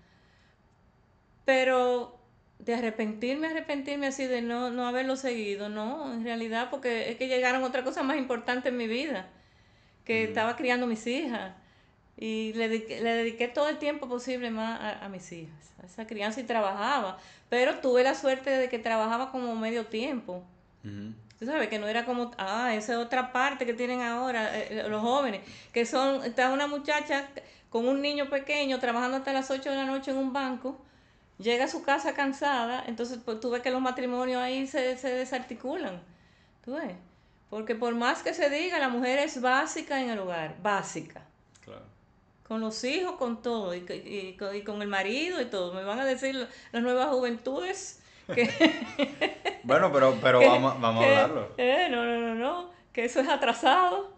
pero 1.45 2.17
de 2.61 2.75
arrepentirme, 2.75 3.49
arrepentirme 3.49 4.07
así 4.07 4.27
de 4.27 4.43
no, 4.43 4.71
no 4.71 4.87
haberlo 4.87 5.17
seguido, 5.17 5.69
no, 5.69 6.13
en 6.13 6.23
realidad 6.23 6.69
porque 6.71 7.11
es 7.11 7.17
que 7.17 7.27
llegaron 7.27 7.65
otras 7.65 7.83
cosas 7.83 8.05
más 8.05 8.17
importantes 8.17 8.71
en 8.71 8.79
mi 8.79 8.87
vida, 8.87 9.27
que 10.05 10.23
estaba 10.23 10.55
criando 10.55 10.87
mis 10.87 11.05
hijas 11.09 11.53
y 12.21 12.53
le 12.55 12.69
dediqué, 12.69 13.01
le 13.01 13.15
dediqué 13.15 13.47
todo 13.47 13.69
el 13.69 13.79
tiempo 13.79 14.09
posible 14.09 14.51
más 14.51 14.99
a, 15.01 15.09
mis 15.09 15.31
hijas, 15.31 15.73
a 15.81 15.87
esa 15.87 16.05
crianza 16.05 16.41
y 16.41 16.45
trabajaba. 16.45 17.19
Pero 17.49 17.79
tuve 17.79 18.03
la 18.03 18.17
suerte 18.17 18.51
de 18.51 18.69
que 18.69 18.81
trabajaba 18.81 19.31
como 19.31 19.55
medio 19.55 19.87
tiempo. 19.87 20.43
Tú 20.83 21.47
sabes 21.47 21.69
que 21.69 21.79
no 21.79 21.87
era 21.87 22.05
como, 22.05 22.33
ah, 22.39 22.75
esa 22.75 22.95
es 22.95 22.99
otra 22.99 23.33
parte 23.33 23.65
que 23.67 23.73
tienen 23.73 24.01
ahora 24.01 24.59
eh, 24.59 24.81
eh, 24.81 24.89
los 24.89 25.01
jóvenes, 25.01 25.43
que 25.73 25.87
son, 25.87 26.25
está 26.25 26.53
una 26.53 26.67
muchacha 26.67 27.29
con 27.71 27.87
un 27.87 28.03
niño 28.03 28.29
pequeño 28.29 28.81
trabajando 28.81 29.19
hasta 29.19 29.33
las 29.33 29.51
8 29.51 29.71
de 29.71 29.77
la 29.77 29.85
noche 29.85 30.11
en 30.11 30.17
un 30.17 30.33
banco, 30.33 30.81
llega 31.39 31.67
a 31.67 31.69
su 31.69 31.83
casa 31.83 32.15
cansada, 32.15 32.83
entonces 32.87 33.21
pues, 33.25 33.39
tú 33.39 33.51
ves 33.51 33.63
que 33.63 33.71
los 33.71 33.81
matrimonios 33.81 34.43
ahí 34.43 34.67
se, 34.67 34.97
se 34.97 35.11
desarticulan. 35.11 36.03
¿Tú 36.65 36.75
ves? 36.75 36.97
Porque 37.51 37.77
por 37.77 37.95
más 37.95 38.23
que 38.23 38.35
se 38.35 38.51
diga, 38.51 38.81
la 38.81 38.89
mujer 38.89 39.21
es 39.21 39.41
básica 39.41 40.01
en 40.03 40.11
el 40.11 40.19
hogar, 40.19 40.57
básica. 40.61 41.28
Con 42.49 42.63
los 42.63 42.83
hijos, 42.85 43.17
con 43.17 43.43
todo, 43.43 43.75
y, 43.75 43.85
y, 43.89 44.63
con 44.65 44.83
el 44.83 44.89
marido 44.89 45.41
y 45.41 45.45
todo. 45.45 45.75
Me 45.75 45.85
van 45.85 46.01
a 46.01 46.07
decir 46.07 46.35
las 46.73 46.83
nuevas 46.83 47.09
juventudes 47.09 48.01
que... 48.35 48.49
bueno, 49.63 49.93
pero, 49.93 50.17
pero 50.21 50.41
vamos, 50.47 50.81
vamos 50.81 51.05
a 51.05 51.09
hablarlo. 51.09 51.49
Eh, 51.57 51.89
no, 51.91 52.05
no, 52.05 52.21
no, 52.21 52.35
no, 52.35 52.71
que 52.93 53.05
eso 53.05 53.21
es 53.21 53.29
atrasado, 53.29 54.11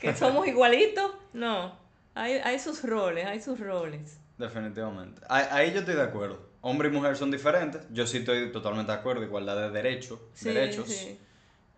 que 0.00 0.14
somos 0.14 0.46
igualitos. 0.46 1.12
No, 1.32 1.76
hay, 2.14 2.34
hay 2.34 2.58
sus 2.58 2.82
roles, 2.82 3.26
hay 3.26 3.40
sus 3.40 3.58
roles. 3.58 4.18
Definitivamente. 4.38 5.22
Ahí, 5.28 5.72
yo 5.72 5.80
estoy 5.80 5.94
de 5.94 6.02
acuerdo. 6.02 6.48
Hombre 6.60 6.88
y 6.88 6.92
mujer 6.92 7.16
son 7.16 7.30
diferentes. 7.30 7.82
Yo 7.90 8.06
sí 8.06 8.18
estoy 8.18 8.50
totalmente 8.50 8.90
de 8.90 8.98
acuerdo. 8.98 9.22
Igualdad 9.22 9.56
de 9.56 9.70
derechos, 9.70 10.18
derechos. 10.40 11.08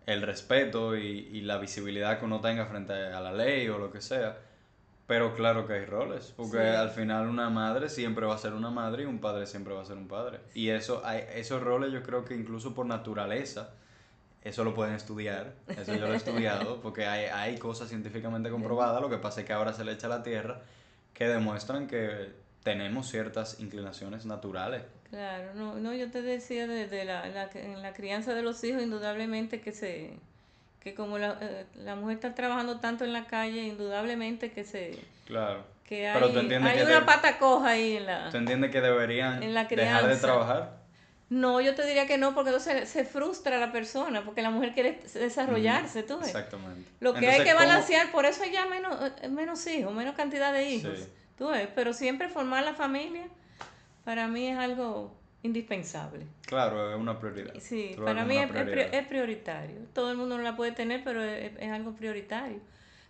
El 0.05 0.21
respeto 0.21 0.95
y, 0.95 1.29
y 1.33 1.41
la 1.41 1.57
visibilidad 1.57 2.17
que 2.17 2.25
uno 2.25 2.39
tenga 2.39 2.65
frente 2.65 2.93
a 2.93 3.19
la 3.19 3.33
ley 3.33 3.67
o 3.67 3.77
lo 3.77 3.91
que 3.91 3.99
sea 3.99 4.37
pero 5.07 5.33
claro 5.33 5.65
que 5.65 5.73
hay 5.73 5.85
roles, 5.85 6.33
porque 6.35 6.59
al 6.59 6.89
final 6.89 7.29
una 7.29 7.49
madre 7.49 7.87
siempre 7.87 8.25
va 8.25 8.35
a 8.35 8.37
ser 8.37 8.53
una 8.53 8.69
madre 8.69 9.03
y 9.03 9.05
un 9.05 9.19
padre 9.19 9.47
siempre 9.47 9.73
va 9.73 9.81
a 9.81 9.85
ser 9.85 9.95
un 9.95 10.09
padre. 10.09 10.41
Y 10.53 10.67
eso, 10.67 11.01
hay, 11.05 11.23
esos 11.33 11.63
roles 11.63 11.93
yo 11.93 12.03
creo 12.03 12.25
que 12.25 12.35
incluso 12.35 12.75
por 12.75 12.85
naturaleza, 12.85 13.73
eso 14.43 14.65
lo 14.65 14.75
pueden 14.75 14.95
estudiar, 14.95 15.53
eso 15.69 15.95
yo 15.95 16.07
lo 16.07 16.13
he 16.13 16.17
estudiado, 16.17 16.81
porque 16.81 17.05
hay, 17.05 17.25
hay 17.25 17.57
cosas 17.57 17.87
científicamente 17.87 18.49
comprobadas, 18.49 19.01
lo 19.01 19.09
que 19.09 19.17
pasa 19.17 19.39
es 19.39 19.47
que 19.47 19.53
ahora 19.53 19.71
se 19.71 19.85
le 19.85 19.93
echa 19.93 20.07
a 20.07 20.09
la 20.09 20.23
tierra, 20.23 20.59
que 21.13 21.25
demuestran 21.25 21.87
que 21.87 22.33
tenemos 22.63 23.07
ciertas 23.07 23.61
inclinaciones 23.61 24.25
naturales. 24.25 24.83
Claro, 25.09 25.53
no, 25.55 25.75
no 25.75 25.93
yo 25.93 26.11
te 26.11 26.21
decía 26.21 26.67
desde 26.67 27.05
la, 27.05 27.25
la, 27.29 27.49
en 27.53 27.81
la 27.81 27.93
crianza 27.93 28.33
de 28.33 28.41
los 28.41 28.61
hijos, 28.65 28.83
indudablemente 28.83 29.61
que 29.61 29.71
se 29.71 30.19
que 30.79 30.93
como 30.93 31.17
la, 31.17 31.37
eh, 31.41 31.65
la, 31.75 31.95
mujer 31.95 32.15
está 32.15 32.35
trabajando 32.35 32.79
tanto 32.79 33.03
en 33.03 33.13
la 33.13 33.25
calle, 33.25 33.63
indudablemente 33.63 34.51
que 34.51 34.63
se... 34.63 34.97
Claro. 35.25 35.63
Que 35.83 36.07
hay, 36.07 36.23
hay 36.33 36.81
una 36.81 37.05
pata 37.05 37.37
coja 37.37 37.69
ahí 37.69 37.97
en 37.97 38.05
la... 38.05 38.29
¿Tú 38.29 38.37
entiendes 38.37 38.71
que 38.71 38.81
deberían 38.81 39.39
dejar 39.39 40.07
de 40.07 40.17
trabajar? 40.17 40.77
No, 41.29 41.59
yo 41.59 41.75
te 41.75 41.85
diría 41.85 42.07
que 42.07 42.17
no, 42.17 42.33
porque 42.33 42.51
entonces 42.51 42.87
se 42.87 43.03
frustra 43.03 43.57
la 43.57 43.71
persona, 43.73 44.23
porque 44.23 44.41
la 44.41 44.49
mujer 44.49 44.73
quiere 44.73 45.01
desarrollarse, 45.13 46.03
tú 46.03 46.17
ves. 46.19 46.27
Exactamente. 46.27 46.89
Lo 47.01 47.13
que 47.13 47.27
hay 47.27 47.43
que 47.43 47.53
balancear, 47.53 48.11
por 48.11 48.25
eso 48.25 48.43
hay 48.43 48.51
ya 48.51 48.65
menos, 48.65 48.97
eh, 49.21 49.27
menos 49.27 49.67
hijos, 49.67 49.93
menos 49.93 50.15
cantidad 50.15 50.53
de 50.53 50.69
hijos, 50.69 51.07
tú 51.37 51.49
ves, 51.49 51.67
pero 51.75 51.91
siempre 51.91 52.29
formar 52.29 52.63
la 52.63 52.75
familia, 52.75 53.27
para 54.05 54.27
mí 54.27 54.47
es 54.47 54.57
algo 54.57 55.13
indispensable. 55.47 56.25
Claro, 56.45 56.91
es 56.91 56.97
una 56.97 57.19
prioridad. 57.19 57.53
Sí, 57.59 57.95
para 58.03 58.23
mí 58.25 58.37
es, 58.37 59.07
prioritario. 59.07 59.77
Todo 59.93 60.11
el 60.11 60.17
mundo 60.17 60.37
no 60.37 60.43
la 60.43 60.55
puede 60.55 60.71
tener, 60.71 61.03
pero 61.03 61.23
es, 61.23 61.71
algo 61.71 61.93
prioritario. 61.93 62.59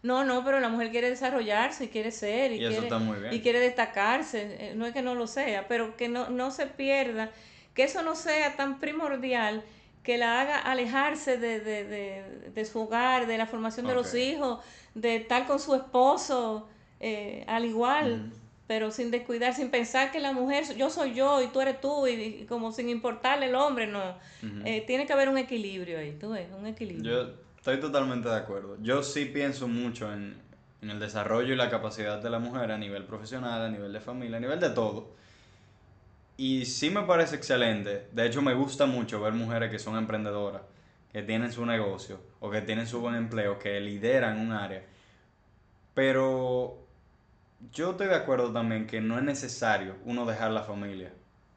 No, 0.04 0.24
no, 0.24 0.46
pero 0.46 0.60
la 0.60 0.70
mujer 0.70 0.92
quiere 0.92 1.10
desarrollarse 1.10 1.86
y 1.86 1.88
quiere 1.88 2.12
ser 2.12 2.52
y, 2.52 2.60
quiere, 2.60 3.36
y 3.36 3.42
quiere 3.42 3.60
destacarse. 3.60 4.58
Eh, 4.60 4.74
no 4.76 4.86
es 4.86 4.94
que 4.94 5.02
no 5.02 5.16
lo 5.16 5.28
sea, 5.28 5.68
pero 5.68 5.98
que 5.98 6.08
no, 6.08 6.30
no 6.30 6.52
se 6.52 6.68
pierda, 6.68 7.32
que 7.74 7.84
eso 7.84 8.02
no 8.04 8.16
sea 8.16 8.56
tan 8.56 8.80
primordial 8.80 9.64
que 10.04 10.18
la 10.18 10.40
haga 10.40 10.60
alejarse 10.60 11.38
de, 11.38 11.60
de, 11.60 11.84
de, 11.84 12.50
de 12.54 12.66
su 12.66 12.80
hogar, 12.80 13.28
de 13.28 13.38
la 13.38 13.46
formación 13.46 13.88
de 13.88 13.96
los 13.96 14.14
hijos, 14.16 14.64
de 14.94 15.18
estar 15.18 15.46
con 15.46 15.60
su 15.60 15.76
esposo 15.76 16.70
eh, 17.00 17.44
al 17.48 17.66
igual 17.66 18.32
pero 18.68 18.92
sin 18.92 19.12
descuidar, 19.12 19.54
sin 19.54 19.72
pensar 19.72 20.12
que 20.12 20.20
la 20.20 20.34
mujer, 20.34 20.66
yo 20.76 20.90
soy 20.90 21.14
yo 21.14 21.42
y 21.42 21.48
tú 21.48 21.62
eres 21.62 21.80
tú, 21.80 22.06
y, 22.06 22.46
como 22.48 22.74
sin 22.74 22.90
importarle 22.90 23.48
el 23.48 23.56
hombre, 23.56 23.88
no. 23.88 24.16
Eh, 24.66 24.84
tiene 24.86 25.08
que 25.08 25.14
haber 25.14 25.30
un 25.30 25.38
equilibrio 25.38 25.98
ahí, 25.98 26.18
tú 26.20 26.32
ves, 26.32 26.48
un 26.58 26.68
equilibrio. 26.68 27.12
Yo 27.12 27.34
estoy 27.56 27.80
totalmente 27.80 28.28
de 28.28 28.36
acuerdo. 28.36 28.78
Yo 28.82 29.04
sí 29.04 29.26
pienso 29.26 29.70
mucho 29.70 30.12
en, 30.12 30.36
en 30.82 30.90
el 30.90 31.00
desarrollo 31.00 31.54
y 31.54 31.56
la 31.56 31.70
capacidad 31.70 32.22
de 32.22 32.30
la 32.30 32.40
mujer 32.40 32.72
a 32.72 32.78
nivel 32.78 33.06
profesional, 33.06 33.62
a 33.62 33.70
nivel 33.70 33.94
de 33.94 34.02
familia, 34.02 34.38
a 34.38 34.42
nivel 34.42 34.60
de 34.60 34.70
todo. 34.72 35.16
Y 36.36 36.66
sí 36.66 36.90
me 36.90 37.04
parece 37.04 37.38
excelente. 37.38 38.08
De 38.12 38.28
hecho, 38.28 38.42
me 38.42 38.54
gusta 38.54 38.86
mucho 38.86 39.22
ver 39.22 39.34
mujeres 39.34 39.72
que 39.72 39.80
son 39.80 39.98
emprendedoras, 39.98 40.62
que 41.14 41.24
tienen 41.24 41.54
su 41.54 41.66
negocio 41.66 42.20
o 42.42 42.52
que 42.52 42.62
tienen 42.62 42.86
su 42.86 43.00
buen 43.00 43.16
empleo, 43.16 43.58
que 43.58 43.80
lideran 43.80 44.40
un 44.40 44.52
área. 44.52 44.84
Pero 45.96 46.87
yo 47.72 47.92
estoy 47.92 48.08
de 48.08 48.16
acuerdo 48.16 48.52
también 48.52 48.88
que 48.88 49.02
no 49.02 49.18
es 49.18 49.24
necesario 49.24 49.96
uno 50.06 50.26
dejar 50.26 50.52
la 50.52 50.64
familia 50.64 51.12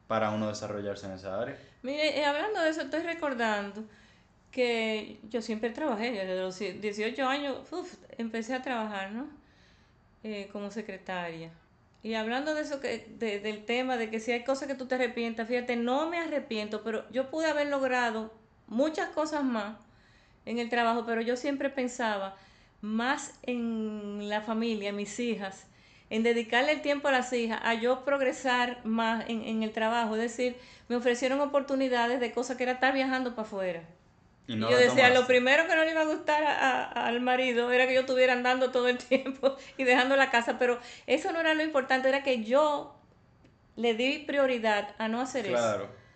para 0.07 0.31
uno 0.31 0.47
desarrollarse 0.47 1.05
en 1.05 1.13
esa 1.13 1.39
área. 1.39 1.57
Mire, 1.83 2.19
eh, 2.19 2.25
hablando 2.25 2.59
de 2.61 2.69
eso, 2.69 2.81
estoy 2.81 3.01
recordando 3.01 3.83
que 4.51 5.19
yo 5.29 5.41
siempre 5.41 5.69
trabajé, 5.69 6.11
desde 6.11 6.39
los 6.39 6.59
18 6.59 7.25
años 7.25 7.57
empecé 8.17 8.53
a 8.53 8.61
trabajar, 8.61 9.11
¿no? 9.11 9.27
Eh, 10.23 10.49
como 10.51 10.69
secretaria. 10.69 11.51
Y 12.03 12.15
hablando 12.15 12.53
de 12.55 12.61
eso, 12.61 12.79
que, 12.79 13.15
del 13.41 13.63
tema 13.65 13.95
de 13.95 14.09
que 14.09 14.19
si 14.19 14.31
hay 14.31 14.43
cosas 14.43 14.67
que 14.67 14.75
tú 14.75 14.87
te 14.87 14.95
arrepientas, 14.95 15.47
fíjate, 15.47 15.75
no 15.75 16.09
me 16.09 16.17
arrepiento, 16.17 16.83
pero 16.83 17.09
yo 17.11 17.29
pude 17.29 17.47
haber 17.47 17.67
logrado 17.67 18.33
muchas 18.67 19.09
cosas 19.09 19.43
más 19.43 19.77
en 20.45 20.59
el 20.59 20.69
trabajo, 20.69 21.05
pero 21.05 21.21
yo 21.21 21.37
siempre 21.37 21.69
pensaba 21.69 22.35
más 22.81 23.35
en 23.43 24.27
la 24.29 24.41
familia, 24.41 24.91
mis 24.91 25.19
hijas, 25.19 25.67
en 26.11 26.21
dedicarle 26.23 26.73
el 26.73 26.81
tiempo 26.81 27.07
a 27.07 27.11
las 27.11 27.31
hijas, 27.33 27.59
a 27.63 27.73
yo 27.73 28.03
progresar 28.05 28.79
más 28.83 29.23
en, 29.29 29.63
el 29.63 29.71
trabajo. 29.71 30.15
Es 30.15 30.21
decir, 30.21 30.57
me 30.89 30.97
ofrecieron 30.97 31.39
oportunidades 31.41 32.19
de 32.19 32.31
cosas 32.33 32.57
que 32.57 32.63
era 32.63 32.73
estar 32.73 32.93
viajando 32.93 33.33
para 33.33 33.47
afuera. 33.47 33.83
Y 34.45 34.55
no 34.57 34.69
yo 34.69 34.77
decía, 34.77 35.09
lo 35.09 35.25
primero 35.25 35.65
que 35.67 35.75
no 35.75 35.85
le 35.85 35.91
iba 35.91 36.01
a 36.01 36.05
gustar 36.05 36.43
a- 36.43 36.83
a- 36.83 37.07
al 37.07 37.21
marido 37.21 37.71
era 37.71 37.87
que 37.87 37.93
yo 37.93 38.01
estuviera 38.01 38.33
andando 38.33 38.71
todo 38.71 38.89
el 38.89 38.97
tiempo 39.09 39.55
y 39.77 39.85
dejando 39.85 40.17
la 40.17 40.29
casa, 40.29 40.59
pero 40.59 40.79
eso 41.07 41.31
no 41.31 41.39
era 41.39 41.53
lo 41.53 41.63
importante, 41.63 42.09
era 42.09 42.23
que 42.23 42.43
yo 42.43 42.93
le 43.77 43.93
di 43.93 44.19
prioridad 44.19 44.93
a 44.97 45.07
no 45.07 45.21
hacer 45.21 45.45
eso. 45.45 45.55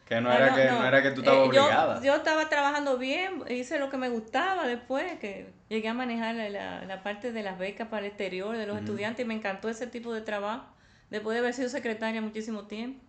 Que 0.05 0.21
no 0.21 0.31
era, 0.31 0.53
que, 0.53 0.65
no. 0.65 0.85
era 0.85 1.01
que 1.01 1.11
tú 1.11 1.21
estabas 1.21 1.39
Eh, 1.39 1.43
yo- 1.55 1.63
obligada. 1.65 2.01
Yo, 2.03 2.15
estaba 2.15 2.47
trabajando 2.47 2.97
bien, 2.99 3.43
hice 3.49 3.79
lo 3.79 3.89
que 3.89 3.97
me 3.97 4.09
gustaba 4.09 4.67
después, 4.67 5.17
que 5.19 5.47
llegué 5.67 5.87
a 5.87 5.93
manejar 5.95 6.35
la, 6.35 6.49
la- 6.49 6.85
la 6.85 7.01
parte 7.01 7.31
de 7.31 7.41
las 7.41 7.57
becas 7.57 7.87
para 7.87 8.01
el 8.05 8.11
exterior 8.11 8.55
de 8.55 8.67
los 8.67 8.77
estudiantes 8.77 9.25
y 9.25 9.27
me 9.27 9.33
encantó 9.33 9.67
ese 9.67 9.87
tipo 9.87 10.13
de 10.13 10.21
trabajo, 10.21 10.65
después 11.09 11.33
de 11.33 11.39
haber 11.39 11.53
sido 11.55 11.69
secretaria 11.69 12.21
muchísimo 12.21 12.65
tiempo. 12.67 13.01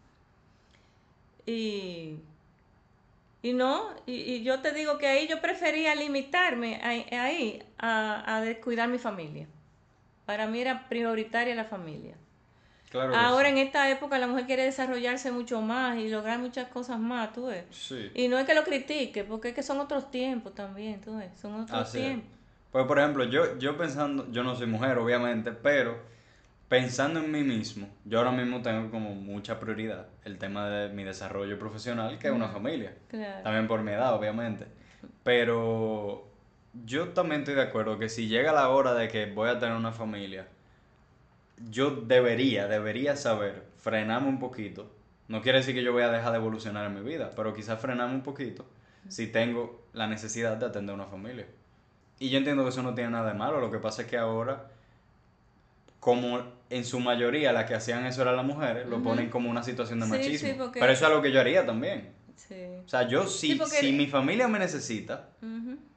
Y, 1.45 2.19
y 3.43 3.53
no, 3.53 3.91
y, 4.07 4.15
y 4.15 4.43
yo 4.43 4.61
te 4.61 4.73
digo 4.73 4.99
que 4.99 5.07
ahí 5.07 5.29
yo 5.29 5.41
prefería 5.41 5.95
limitarme 5.95 6.81
ahí 6.83 7.63
a, 7.79 8.37
a 8.37 8.41
descuidar 8.41 8.89
mi 8.89 8.99
familia. 8.99 9.47
Para 10.25 10.47
mí 10.47 10.61
era 10.61 10.89
prioritaria 10.89 11.55
la 11.55 11.65
familia. 11.67 12.17
Claro 12.91 13.15
Ahora 13.17 13.49
sí. 13.49 13.53
en 13.53 13.59
esta 13.59 13.91
época 13.91 14.19
la 14.19 14.27
mujer 14.29 14.47
quiere 14.47 14.65
desarrollarse 14.65 15.33
mucho 15.33 15.61
más 15.61 15.99
y 15.99 16.09
lograr 16.09 16.39
muchas 16.39 16.69
cosas 16.69 16.99
más, 16.99 17.33
tú 17.33 17.47
ves. 17.47 17.65
Sí. 17.71 18.11
Y 18.15 18.29
no 18.29 18.39
es 18.39 18.47
que 18.47 18.55
lo 18.55 18.63
critique, 18.65 19.25
porque 19.25 19.49
es 19.49 19.55
que 19.55 19.63
son 19.63 19.81
otros 19.81 20.11
tiempos 20.11 20.55
también, 20.55 21.01
tú 21.01 21.17
ves, 21.17 21.31
son 21.41 21.55
otros 21.63 21.79
Así 21.81 21.99
es. 21.99 22.05
tiempos. 22.05 22.31
Pues 22.71 22.85
por 22.87 22.99
ejemplo, 22.99 23.25
yo, 23.25 23.59
yo 23.59 23.77
pensando, 23.77 24.31
yo 24.31 24.43
no 24.45 24.55
soy 24.55 24.67
mujer 24.67 24.99
obviamente, 24.99 25.51
pero 25.51 25.99
pensando 26.69 27.21
en 27.21 27.31
mí 27.31 27.43
mismo, 27.43 27.89
yo 28.05 28.19
ahora 28.19 28.33
mismo 28.33 28.61
tengo 28.63 28.91
como 28.91 29.15
mucha 29.15 29.59
prioridad 29.59 30.07
el 30.25 30.39
tema 30.39 30.69
de 30.69 30.89
mi 30.89 31.05
desarrollo 31.05 31.59
profesional, 31.59 32.19
que 32.19 32.29
es 32.29 32.33
una 32.33 32.49
familia. 32.49 32.95
Claro. 33.09 33.43
También 33.43 33.67
por 33.67 33.83
mi 33.83 33.93
edad, 33.93 34.15
obviamente. 34.15 34.67
Pero 35.23 36.27
yo 36.85 37.09
también 37.09 37.41
estoy 37.41 37.55
de 37.55 37.63
acuerdo 37.63 37.99
que 37.99 38.09
si 38.09 38.29
llega 38.29 38.53
la 38.53 38.69
hora 38.69 38.95
de 38.95 39.09
que 39.09 39.27
voy 39.27 39.49
a 39.49 39.59
tener 39.59 39.77
una 39.77 39.93
familia, 39.93 40.47
yo 41.71 41.91
debería, 41.91 42.67
debería 42.69 43.17
saber 43.17 43.65
frenarme 43.79 44.29
un 44.29 44.39
poquito. 44.39 44.91
No 45.29 45.43
quiere 45.43 45.59
decir 45.59 45.75
que 45.75 45.83
yo 45.83 45.93
voy 45.93 46.03
a 46.03 46.11
dejar 46.11 46.33
de 46.33 46.39
evolucionar 46.39 46.87
en 46.87 46.95
mi 46.95 47.01
vida, 47.09 47.33
pero 47.35 47.53
quizás 47.55 47.81
frenarme 47.81 48.15
un 48.15 48.23
poquito 48.23 48.65
si 49.09 49.29
tengo 49.29 49.83
la 49.93 50.07
necesidad 50.07 50.57
de 50.57 50.67
atender 50.67 50.95
una 50.95 51.07
familia. 51.07 51.47
Y 52.19 52.29
yo 52.31 52.39
entiendo 52.39 52.63
que 52.65 52.71
eso 52.71 52.83
no 52.83 52.95
tiene 52.95 53.11
nada 53.11 53.29
de 53.33 53.39
malo, 53.39 53.61
lo 53.61 53.71
que 53.71 53.79
pasa 53.79 54.03
es 54.03 54.09
que 54.09 54.17
ahora, 54.17 54.69
como 56.01 56.41
en 56.71 56.85
su 56.85 57.01
mayoría 57.01 57.53
las 57.53 57.65
que 57.67 57.75
hacían 57.75 58.07
eso 58.07 58.23
eran 58.23 58.37
las 58.37 58.45
mujeres, 58.45 58.87
lo 58.89 59.03
ponen 59.03 59.29
como 59.31 59.51
una 59.51 59.63
situación 59.63 60.01
de 60.01 60.07
Sí, 60.07 60.13
machismo. 60.13 60.49
sí, 60.49 60.55
porque- 60.59 60.81
Pero 60.81 60.93
eso 60.93 61.05
es 61.05 61.11
algo 61.11 61.23
que 61.23 61.33
yo 61.33 61.41
haría 61.41 61.65
también. 61.67 62.11
Sí. 62.37 62.55
O 62.85 62.89
sea, 62.89 63.09
yo 63.09 63.27
si, 63.27 63.55
porque- 63.55 63.77
si 63.77 63.93
mi 63.93 64.07
familia 64.07 64.47
me 64.49 64.59
necesita, 64.59 65.31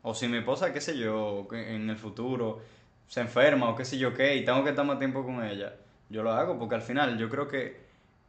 o 0.01 0.13
si 0.15 0.27
mi 0.27 0.37
esposa, 0.37 0.73
qué 0.73 0.81
sé 0.81 0.97
yo, 0.97 1.47
en 1.51 1.89
el 1.89 1.97
futuro 1.97 2.61
se 3.09 3.21
enferma 3.21 3.69
o 3.69 3.75
qué 3.75 3.83
sé 3.83 3.97
yo 3.97 4.13
qué, 4.13 4.37
y 4.37 4.45
tengo 4.45 4.63
que 4.63 4.69
estar 4.69 4.85
más 4.85 4.99
tiempo 4.99 5.25
con 5.25 5.43
ella, 5.43 5.73
yo 6.09 6.23
lo 6.23 6.31
hago, 6.31 6.57
porque 6.57 6.75
al 6.75 6.81
final 6.81 7.17
yo 7.17 7.27
creo 7.27 7.47
que 7.47 7.81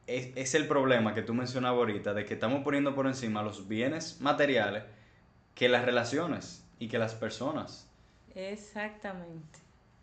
es, 0.06 0.36
es 0.36 0.54
el 0.54 0.66
problema 0.66 1.14
que 1.14 1.22
tú 1.22 1.34
mencionabas 1.34 1.78
ahorita, 1.78 2.14
de 2.14 2.24
que 2.24 2.34
estamos 2.34 2.64
poniendo 2.64 2.94
por 2.94 3.06
encima 3.06 3.42
los 3.42 3.68
bienes 3.68 4.20
materiales 4.20 4.82
que 5.54 5.68
las 5.68 5.84
relaciones 5.84 6.66
y 6.78 6.88
que 6.88 6.98
las 6.98 7.14
personas. 7.14 7.86
Exactamente, 8.34 9.58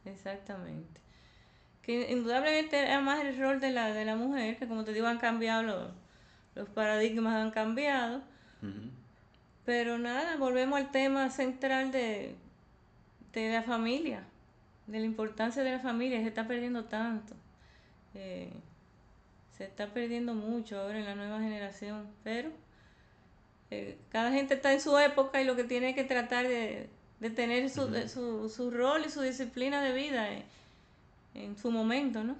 exactamente. 0.05 1.01
Que 1.81 2.11
indudablemente 2.11 2.77
era 2.77 3.01
más 3.01 3.25
el 3.25 3.37
rol 3.39 3.59
de 3.59 3.71
la, 3.71 3.91
de 3.91 4.05
la 4.05 4.15
mujer, 4.15 4.57
que 4.57 4.67
como 4.67 4.83
te 4.83 4.93
digo 4.93 5.07
han 5.07 5.17
cambiado 5.17 5.63
los, 5.63 5.89
los 6.53 6.69
paradigmas, 6.69 7.35
han 7.35 7.51
cambiado. 7.51 8.21
Pero 9.65 9.97
nada, 9.97 10.37
volvemos 10.37 10.79
al 10.79 10.91
tema 10.91 11.29
central 11.31 11.91
de, 11.91 12.35
de 13.33 13.51
la 13.51 13.63
familia, 13.63 14.23
de 14.87 14.99
la 14.99 15.05
importancia 15.05 15.63
de 15.63 15.71
la 15.73 15.79
familia, 15.79 16.19
se 16.21 16.27
está 16.27 16.47
perdiendo 16.47 16.85
tanto. 16.85 17.35
Eh, 18.15 18.51
se 19.57 19.65
está 19.65 19.87
perdiendo 19.87 20.33
mucho 20.33 20.79
ahora 20.79 20.99
en 20.99 21.05
la 21.05 21.15
nueva 21.15 21.39
generación, 21.39 22.07
pero 22.23 22.49
eh, 23.71 23.97
cada 24.11 24.31
gente 24.31 24.53
está 24.53 24.71
en 24.73 24.81
su 24.81 24.97
época 24.97 25.41
y 25.41 25.45
lo 25.45 25.55
que 25.55 25.63
tiene 25.63 25.93
que 25.95 26.03
tratar 26.03 26.47
de, 26.47 26.89
de 27.19 27.29
tener 27.29 27.69
su, 27.69 27.87
de- 27.87 28.07
su, 28.07 28.49
su 28.49 28.71
rol 28.71 29.03
y 29.05 29.09
su 29.09 29.21
disciplina 29.21 29.81
de 29.81 29.93
vida 29.93 30.31
en, 30.31 30.43
en 31.33 31.57
su 31.57 31.71
momento, 31.71 32.23
¿no? 32.23 32.35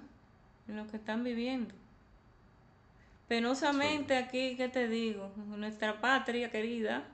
En 0.68 0.76
lo 0.76 0.86
que 0.88 0.96
están 0.96 1.24
viviendo. 1.24 1.74
Penosamente 3.26 4.16
aquí, 4.16 4.56
¿qué 4.56 4.68
te 4.68 4.88
digo? 4.88 5.30
Nuestra 5.48 6.00
patria 6.00 6.50
querida, 6.50 7.04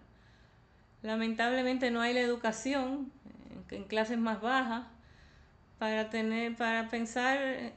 lamentablemente 1.03 1.91
no 1.91 2.01
hay 2.01 2.15
la 2.15 2.21
educación 2.21 3.11
en, 3.71 3.79
en 3.79 3.85
clases 3.85 4.19
más 4.19 4.41
bajas 4.41 4.87
para 5.85 6.09
tener, 6.09 6.57
para 6.57 6.89
pensar 6.89 7.37
en, 7.43 7.73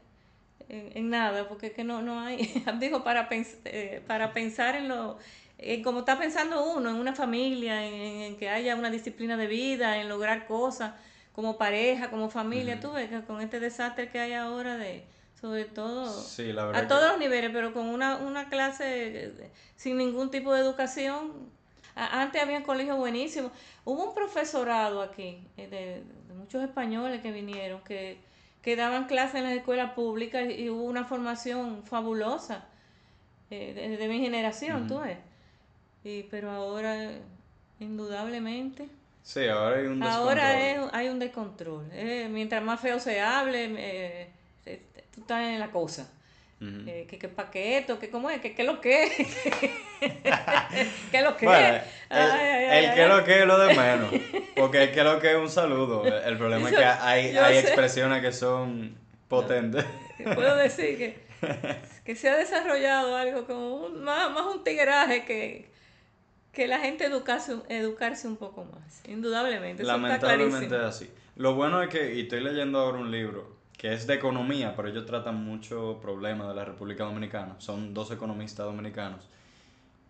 en 0.70 1.10
nada, 1.10 1.50
porque 1.50 1.68
es 1.68 1.74
que 1.74 1.84
no, 1.84 2.02
no 2.02 2.22
hay, 2.22 2.38
digo, 2.80 3.04
para, 3.04 3.28
pens- 3.30 3.58
eh, 3.66 4.02
para 4.08 4.32
pensar 4.32 4.76
en 4.78 4.88
lo, 4.88 5.18
en 5.58 5.84
cómo 5.84 6.00
está 6.00 6.18
pensando 6.18 6.64
uno, 6.74 6.90
en 6.90 6.96
una 6.96 7.14
familia, 7.14 7.86
en, 7.86 7.94
en 8.22 8.38
que 8.38 8.48
haya 8.48 8.76
una 8.78 8.90
disciplina 8.90 9.36
de 9.36 9.48
vida, 9.48 9.98
en 9.98 10.08
lograr 10.08 10.48
cosas 10.48 10.94
como 11.34 11.58
pareja, 11.58 12.10
como 12.10 12.30
familia, 12.30 12.80
tú 12.80 12.94
ves 12.94 13.10
que 13.10 13.22
con 13.24 13.42
este 13.42 13.60
desastre 13.60 14.10
que 14.10 14.20
hay 14.20 14.32
ahora 14.34 14.78
de, 14.78 15.04
sobre 15.42 15.66
todo 15.66 16.10
Sí, 16.10 16.54
la 16.54 16.64
verdad. 16.66 16.80
a 16.80 16.84
que- 16.84 16.88
todos 16.88 17.10
los 17.12 17.20
niveles, 17.20 17.52
pero 17.54 17.74
con 17.74 17.88
una, 17.88 18.16
una 18.16 18.48
clase 18.48 18.86
eh, 19.26 19.52
sin 19.76 19.98
ningún 19.98 20.32
tipo 20.32 20.54
de 20.54 20.62
educación. 20.62 21.58
Antes 21.96 22.42
había 22.42 22.62
colegios 22.64 22.98
buenísimos. 22.98 23.52
Hubo 23.84 24.06
un 24.10 24.14
profesorado 24.16 25.02
aquí 25.02 25.40
eh, 25.58 25.68
de, 25.68 26.04
de 26.28 26.34
muchos 26.34 26.64
españoles 26.64 27.22
que 27.22 27.32
vinieron, 27.32 27.82
que, 27.82 28.18
que 28.62 28.76
daban 28.76 29.06
clases 29.06 29.36
en 29.36 29.44
las 29.46 29.54
escuelas 29.54 29.94
públicas 29.94 30.48
y, 30.50 30.70
hubo 30.70 30.84
una 30.84 31.06
formación 31.06 31.84
fabulosa 31.84 32.66
eh, 33.50 33.74
de, 33.74 33.98
de 33.98 34.08
mi 34.08 34.20
generación, 34.20 34.88
tú 34.88 35.00
ves. 35.00 35.18
Y, 36.04 36.24
pero 36.24 36.52
ahora, 36.52 37.12
indudablemente, 37.80 38.90
Sí, 39.24 39.46
ahora 39.48 39.78
hay 39.80 39.88
un 39.88 40.00
descontrol. 40.00 40.30
Ahora 40.30 40.70
es- 40.70 40.90
hay 40.94 41.10
un 41.10 41.20
descontrol. 41.20 41.90
eh, 41.92 42.30
mientras 42.32 42.64
más 42.64 42.80
feo 42.80 42.98
se 43.00 43.20
hable, 43.20 43.66
eh, 43.66 44.30
eh, 44.66 44.82
tú 45.14 45.22
estás 45.22 45.42
en 45.48 45.60
la 45.60 45.70
cosa. 45.70 46.10
Ujú. 46.60 46.90
Eh, 46.90 47.06
que, 47.10 47.20
que 47.20 47.28
paqueto, 47.30 48.00
que 48.00 48.10
cómo 48.10 48.30
es, 48.32 48.42
que 48.42 48.56
qué 48.56 48.64
lo 48.64 48.82
que 48.82 49.08
qué 51.12 51.22
lo 51.22 51.38
que 51.38 51.46
Bueno, 51.46 51.68
el, 51.68 51.82
Ay, 52.10 52.66
ay, 52.70 52.86
el 52.86 52.94
que 52.96 53.08
lo 53.08 53.24
que 53.24 53.40
es 53.42 53.46
lo 53.46 53.60
de 53.60 53.76
menos. 53.76 54.10
Porque 54.56 54.84
el 54.84 54.92
que 54.92 55.04
lo 55.04 55.20
que 55.20 55.32
es 55.32 55.38
un 55.38 55.50
saludo. 55.50 56.06
El, 56.06 56.14
el 56.14 56.38
problema 56.38 56.70
es 56.70 56.76
que 56.76 56.84
hay, 56.84 57.36
hay 57.38 57.58
expresiones 57.58 58.22
que 58.22 58.32
son 58.32 58.98
potentes. 59.28 59.86
puedo 60.36 60.56
decir 60.58 60.98
que, 60.98 61.18
que 62.04 62.16
se 62.16 62.30
ha 62.30 62.38
desarrollado 62.38 63.16
algo 63.16 63.46
como 63.46 63.76
un- 63.86 64.04
más, 64.04 64.32
más 64.32 64.46
un 64.48 64.64
tigueraje 64.64 65.26
que, 65.26 65.70
que 66.54 66.68
la 66.68 66.80
gente 66.80 67.06
educarse, 67.06 67.56
educarse 67.70 68.28
un 68.28 68.38
poco 68.38 68.66
más. 68.66 69.02
Indudablemente, 69.08 69.84
eso 69.84 69.92
está 69.92 69.98
Lamentablemente 69.98 70.66
es 70.66 70.70
clarísimo. 70.70 70.88
así. 70.88 71.12
Lo 71.36 71.54
bueno 71.54 71.84
es 71.84 71.90
que, 71.90 72.16
y 72.16 72.22
estoy 72.22 72.40
leyendo 72.42 72.80
ahora 72.80 72.98
un 72.98 73.12
libro 73.12 73.57
que 73.78 73.94
es 73.94 74.08
de 74.08 74.16
economía, 74.16 74.76
pero 74.76 74.90
ellos 74.90 75.06
tratan 75.06 75.44
mucho 75.44 76.00
problemas 76.02 76.48
de 76.48 76.56
la 76.56 76.66
República 76.66 77.04
Dominicana. 77.04 77.56
Son 77.60 77.94
dos 77.94 78.10
economistas 78.12 78.66
dominicanos. 78.66 79.30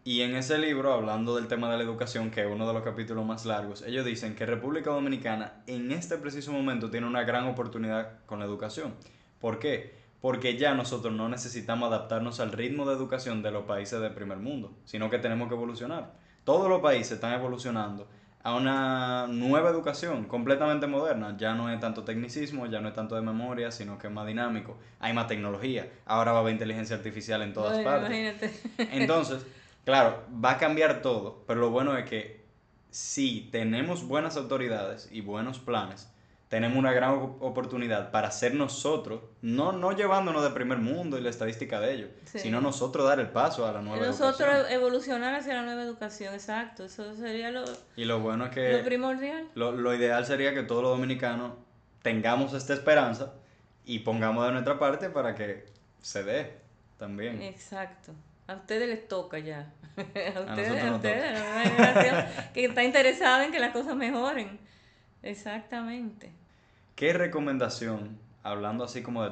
Y 0.05 0.21
en 0.21 0.37
ese 0.37 0.57
libro, 0.57 0.93
hablando 0.93 1.35
del 1.35 1.49
tema 1.49 1.69
de 1.69 1.75
la 1.75 1.83
educación, 1.83 2.31
que 2.31 2.39
es 2.39 2.47
uno 2.49 2.65
de 2.65 2.73
los 2.73 2.81
capítulos 2.81 3.25
más 3.25 3.45
largos, 3.45 3.81
ellos 3.81 4.05
dicen 4.05 4.35
que 4.35 4.45
República 4.45 4.89
Dominicana 4.91 5.63
en 5.67 5.91
este 5.91 6.15
preciso 6.15 6.53
momento 6.53 6.89
tiene 6.89 7.07
una 7.07 7.23
gran 7.23 7.45
oportunidad 7.47 8.19
con 8.25 8.39
la 8.39 8.45
educación. 8.45 8.93
¿Por 9.41 9.59
qué? 9.59 9.97
Porque 10.21 10.57
ya 10.57 10.73
nosotros 10.73 11.13
no 11.13 11.27
necesitamos 11.27 11.89
adaptarnos 11.89 12.39
al 12.39 12.53
ritmo 12.53 12.85
de 12.85 12.95
educación 12.95 13.43
de 13.43 13.51
los 13.51 13.65
países 13.65 13.99
del 13.99 14.13
primer 14.13 14.37
mundo, 14.37 14.71
sino 14.85 15.09
que 15.09 15.19
tenemos 15.19 15.49
que 15.49 15.55
evolucionar. 15.55 16.13
Todos 16.45 16.69
los 16.69 16.79
países 16.79 17.11
están 17.11 17.33
evolucionando 17.33 18.07
a 18.47 18.55
una 18.55 19.27
nueva 19.27 19.69
educación 19.69 20.23
completamente 20.23 20.87
moderna. 20.87 21.35
Ya 21.37 21.53
no 21.53 21.69
es 21.69 21.81
tanto 21.81 22.05
tecnicismo, 22.05 22.65
ya 22.65 22.79
no 22.79 22.87
es 22.87 22.93
tanto 22.93 23.15
de 23.15 23.21
memoria, 23.21 23.71
sino 23.71 23.97
que 23.97 24.07
es 24.07 24.13
más 24.13 24.25
dinámico. 24.25 24.77
Hay 25.01 25.11
más 25.11 25.27
tecnología. 25.27 25.91
Ahora 26.05 26.31
va 26.31 26.37
a 26.37 26.41
haber 26.43 26.53
inteligencia 26.53 26.95
artificial 26.95 27.41
en 27.41 27.51
todas 27.51 27.73
Bueno, 27.73 27.83
partes. 27.83 28.09
imagínate. 28.09 28.51
Entonces, 28.97 29.45
claro, 29.83 30.23
va 30.33 30.51
a 30.51 30.57
cambiar 30.57 31.01
todo, 31.01 31.43
pero 31.45 31.59
lo 31.59 31.71
bueno 31.71 31.97
es 31.97 32.05
que 32.09 32.45
si 32.89 33.49
tenemos 33.51 34.07
buenas 34.07 34.37
autoridades 34.37 35.09
y 35.11 35.19
buenos 35.19 35.59
planes, 35.59 36.09
tenemos 36.49 36.77
una 36.77 36.93
gran 36.93 37.09
op- 37.11 37.41
oportunidad 37.41 38.09
para 38.11 38.31
ser 38.31 38.53
nosotros, 38.53 39.21
no, 39.41 39.73
no 39.73 39.91
llevándonos 39.91 40.43
de 40.43 40.49
primer 40.51 40.77
mundo 40.77 41.17
y 41.17 41.21
la 41.21 41.29
estadística 41.29 41.79
de 41.81 41.93
ellos, 41.93 42.09
Sí. 42.25 42.39
sino 42.39 42.61
nosotros 42.61 43.05
dar 43.05 43.19
el 43.19 43.27
paso 43.29 43.67
a 43.67 43.73
la 43.73 43.81
nueva 43.81 44.05
Nosotros 44.05 44.49
educación. 44.49 44.71
evolucionar 44.71 45.35
hacia 45.35 45.55
la 45.55 45.63
nueva 45.63 45.83
educación, 45.83 46.33
exacto. 46.33 46.85
Eso 46.85 47.13
sería 47.15 47.51
lo, 47.51 47.63
Y 47.97 48.05
lo 48.05 48.19
bueno 48.21 48.45
es 48.45 48.49
lo 48.51 48.55
que 48.55 48.81
primordial. 48.85 49.47
lo, 49.55 49.71
lo 49.73 49.93
ideal 49.93 50.25
sería 50.25 50.53
que 50.53 50.63
todos 50.63 50.81
los 50.83 50.91
dominicanos 50.91 51.51
tengamos 52.01 52.53
esta 52.53 52.73
esperanza 52.73 53.33
y 53.85 53.99
pongamos 53.99 54.45
de 54.45 54.51
nuestra 54.53 54.79
parte 54.79 55.09
para 55.09 55.35
que 55.35 55.65
se 56.01 56.23
dé 56.23 56.53
también. 56.97 57.41
Exacto, 57.41 58.13
A 58.47 58.55
ustedes 58.55 58.87
les 58.87 59.07
toca 59.09 59.39
ya. 59.39 59.73
A 59.97 60.01
ustedes, 60.01 60.69
nosotros 60.69 60.91
a 60.91 60.95
ustedes, 60.95 61.33
la 61.33 61.39
nueva 61.39 61.61
generación 61.63 62.25
que 62.53 62.65
está 62.65 62.83
interesada 62.83 63.43
en 63.45 63.51
que 63.51 63.59
las 63.59 63.73
cosas 63.73 63.95
mejoren. 63.97 64.59
Exactamente. 65.23 66.31
¿Qué 66.95 67.13
recomendación, 67.13 68.17
hablando 68.43 68.83
así 68.83 69.01
como 69.01 69.23
de 69.23 69.31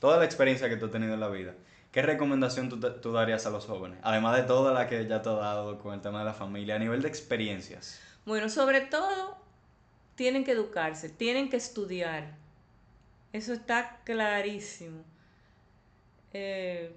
toda 0.00 0.18
la 0.18 0.24
experiencia 0.24 0.68
que 0.68 0.76
tú 0.76 0.86
has 0.86 0.92
tenido 0.92 1.14
en 1.14 1.20
la 1.20 1.28
vida, 1.28 1.54
qué 1.92 2.02
recomendación 2.02 2.68
tú, 2.68 2.80
tú 2.80 3.12
darías 3.12 3.46
a 3.46 3.50
los 3.50 3.66
jóvenes? 3.66 3.98
Además 4.02 4.36
de 4.36 4.42
toda 4.42 4.72
la 4.72 4.86
que 4.88 5.06
ya 5.06 5.22
te 5.22 5.30
has 5.30 5.36
dado 5.36 5.78
con 5.78 5.94
el 5.94 6.00
tema 6.00 6.20
de 6.20 6.24
la 6.26 6.34
familia, 6.34 6.76
a 6.76 6.78
nivel 6.78 7.02
de 7.02 7.08
experiencias. 7.08 8.00
Bueno, 8.26 8.48
sobre 8.48 8.82
todo, 8.82 9.38
tienen 10.14 10.44
que 10.44 10.52
educarse, 10.52 11.08
tienen 11.08 11.48
que 11.48 11.56
estudiar. 11.56 12.34
Eso 13.32 13.52
está 13.52 14.00
clarísimo. 14.04 15.02
Eh, 16.32 16.92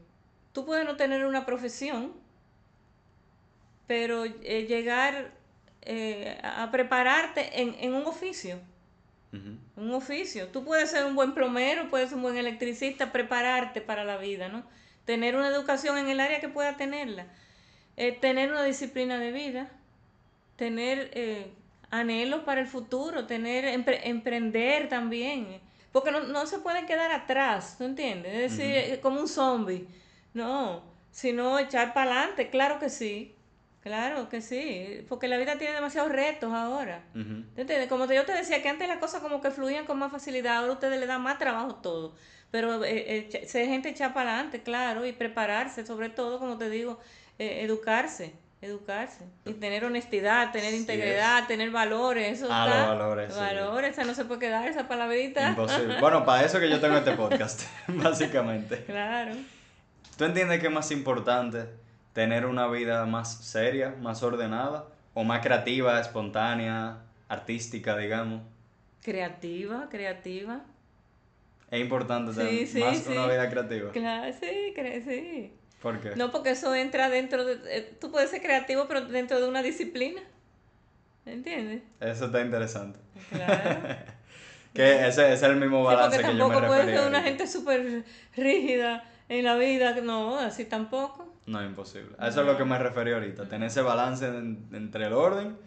tú 0.54 0.65
puedes 0.65 0.86
no 0.86 0.98
tener 0.98 1.26
una 1.26 1.46
profesión, 1.46 2.13
pero 3.88 4.26
eh, 4.26 4.65
llegar 4.67 5.32
eh, 5.82 6.39
a 6.44 6.70
prepararte 6.72 7.62
en, 7.62 7.76
en 7.80 7.94
un 7.94 8.06
oficio. 8.06 8.60
Un 9.78 9.94
oficio. 9.94 10.50
Tú 10.50 10.65
puedes 10.65 10.91
ser 10.91 11.06
un 11.06 11.15
buen 11.15 11.34
plomero, 11.34 11.89
puedes 11.89 12.10
ser 12.10 12.17
un 12.17 12.24
buen 12.24 12.36
electricista, 12.38 13.13
prepararte 13.13 13.80
para 13.80 14.04
la 14.04 14.17
vida, 14.17 14.50
¿no? 14.50 14.63
Tener 15.06 15.36
una 15.38 15.48
educación 15.48 15.98
en 15.98 16.10
el 16.10 16.20
área 16.20 16.41
que 16.41 16.50
pueda 16.50 16.76
tenerla. 16.76 17.28
Eh, 17.96 18.12
tener 18.12 18.52
una 18.52 18.63
disciplina 18.63 19.17
de 19.17 19.32
vida. 19.32 19.70
Tener 20.58 21.12
eh, 21.13 21.52
anhelos 21.91 22.41
para 22.44 22.60
el 22.62 22.67
futuro. 22.67 23.26
Tener 23.26 23.63
empre- 23.65 24.02
emprender 24.04 24.89
también. 24.89 25.62
Porque 25.94 26.12
no, 26.12 26.22
no 26.24 26.46
se 26.46 26.60
pueden 26.60 26.86
quedar 26.86 27.12
atrás, 27.12 27.76
¿tú 27.78 27.86
entiendes? 27.86 28.34
Es 28.34 28.58
decir, 28.58 28.76
eh, 28.76 29.00
como 29.02 29.20
un 29.22 29.28
zombie. 29.28 29.88
No, 30.34 30.84
sino 31.12 31.58
echar 31.60 31.94
para 31.94 32.12
adelante, 32.20 32.50
claro 32.50 32.80
que 32.80 32.89
sí. 32.89 33.36
Claro 33.82 34.30
que 34.30 34.41
sí. 34.41 35.06
Porque 35.10 35.28
la 35.28 35.38
vida 35.38 35.58
tiene 35.58 35.74
demasiados 35.74 36.12
retos 36.12 36.54
ahora. 36.54 37.02
Ujú. 37.15 37.44
¿Te 37.56 37.62
entiendes? 37.62 37.89
Como 37.89 38.06
yo 38.06 38.26
te 38.26 38.34
decía 38.34 38.62
que 38.62 38.70
antes 38.70 38.88
las 38.88 39.00
cosas 39.00 39.22
como 39.22 39.41
que 39.41 39.50
fluían 39.52 39.86
con 39.86 39.98
más 39.98 40.12
facilidad, 40.12 40.58
ahora 40.58 40.74
ustedes 40.74 41.00
le 41.00 41.08
dan 41.08 41.22
más 41.22 41.39
trabajo 41.39 41.76
todo. 41.76 42.13
Pero 42.52 42.84
eh, 42.84 43.28
eh, 43.34 43.48
ser 43.48 43.65
gente 43.65 43.89
echar 43.89 44.13
para 44.13 44.34
adelante, 44.34 44.62
claro, 44.62 45.06
y 45.06 45.13
prepararse, 45.13 45.86
sobre 45.86 46.10
todo, 46.10 46.38
como 46.38 46.58
te 46.58 46.70
digo, 46.70 47.00
eh, 47.39 47.62
educarse, 47.63 48.34
educarse. 48.62 49.24
Y 49.46 49.54
tener 49.54 49.84
honestidad, 49.86 50.52
tener 50.52 50.74
integridad, 50.76 51.48
tener 51.48 51.72
valores, 51.72 52.38
eso 52.39 52.50
Ah, 52.52 52.65
está. 52.67 52.80
los 52.80 52.88
valores, 53.00 53.34
sí. 53.34 53.39
Valores, 53.39 53.91
esa 53.91 54.04
no 54.04 54.13
se 54.13 54.26
puede 54.26 54.41
quedar, 54.41 54.67
esa 54.67 54.88
palabrita. 54.88 55.50
Imposible. 55.50 56.00
Bueno, 56.00 56.24
para 56.26 56.46
eso 56.46 56.60
que 56.60 56.70
yo 56.70 56.80
tengo 56.80 56.98
este 56.98 57.13
podcast, 57.13 57.62
básicamente. 57.88 58.84
Claro. 58.84 59.32
¿Tú 60.17 60.26
entiendes 60.26 60.60
que 60.60 60.67
es 60.67 60.74
más 60.74 60.91
importante 60.91 61.65
tener 62.13 62.45
una 62.45 62.67
vida 62.67 63.06
más 63.06 63.34
seria, 63.43 63.95
más 64.02 64.21
ordenada, 64.24 64.86
o 65.13 65.24
más 65.24 65.41
creativa, 65.41 66.00
espontánea, 66.00 66.97
artística, 67.28 67.97
digamos? 67.97 68.41
Creativa, 69.02 69.88
creativa. 69.89 70.62
Es 71.69 71.80
importante 71.82 72.34
tener 72.34 72.50
Sí, 72.52 72.67
sí, 72.67 72.80
más 72.80 72.97
sí. 72.97 73.12
una 73.12 73.28
vida 73.28 73.50
creativa. 73.50 73.91
Claro, 73.91 74.34
sí, 74.39 74.74
sí. 75.06 75.54
¿Por 75.82 76.00
qué? 76.00 76.15
No, 76.15 76.32
porque 76.32 76.52
eso 76.52 76.76
entra 76.76 77.10
dentro 77.10 77.43
de... 77.45 77.58
eh, 77.78 77.97
Tú 78.00 78.12
puedes 78.12 78.30
ser 78.30 78.41
creativo, 78.41 78.86
pero 78.88 79.02
dentro 79.06 79.39
de 79.41 79.47
una 79.47 79.63
disciplina. 79.63 80.21
¿Entiendes? 81.26 81.82
Eso 82.00 82.26
está 82.26 82.41
interesante. 82.41 83.00
Claro. 83.30 83.80
Que 84.74 85.06
ese, 85.06 85.26
ese 85.26 85.34
es 85.34 85.43
el 85.43 85.58
mismo 85.58 85.84
balance 85.84 86.15
porque 86.17 86.32
que 86.32 86.38
yo 86.38 86.47
me 86.47 86.54
tampoco 86.54 86.67
puedes 86.67 86.86
refería. 86.86 87.02
ser 87.02 87.10
una 87.10 87.21
gente 87.21 87.45
súper 87.45 88.06
rígida 88.38 89.04
en 89.28 89.43
la 89.43 89.56
vida. 89.58 89.93
No, 90.02 90.39
así 90.39 90.63
tampoco. 90.63 91.31
No, 91.47 91.63
imposible. 91.63 92.15
A 92.19 92.27
eso 92.27 92.41
es 92.41 92.47
lo 92.47 92.58
que 92.58 92.65
me 92.65 92.77
refería 92.77 93.15
ahorita. 93.15 93.47
Tener 93.49 93.67
ese 93.67 93.82
balance 93.82 94.27
en- 94.27 94.67
entre 94.73 95.08
el 95.08 95.13
orden 95.13 95.58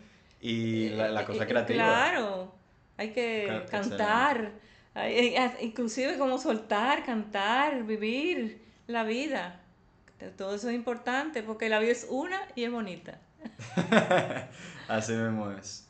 y 0.41 0.91
la, 0.91 1.09
la 1.09 1.23
Eh, 1.23 1.25
cosa 1.25 1.45
eh, 1.45 1.47
creativa. 1.47 1.85
Claro. 1.85 2.55
Hay 2.97 3.13
que 3.13 3.45
Claro, 3.47 3.67
cantar. 3.67 4.53
Hay- 4.95 5.35
ah, 5.37 5.53
inclusive 5.61 6.17
como 6.17 6.39
soltar, 6.39 7.05
cantar, 7.05 7.83
vivir 7.85 8.63
la 8.87 9.03
vida. 9.05 9.61
Todo 10.39 10.55
eso 10.55 10.69
es 10.69 10.75
importante 10.77 11.43
porque 11.43 11.69
la 11.69 11.81
vida 11.81 11.91
es 11.93 12.07
una 12.09 12.41
y 12.55 12.65
es 12.65 12.71
bonita. 12.71 13.19
Así 14.89 15.13
mismo 15.13 15.51
es. 15.51 15.89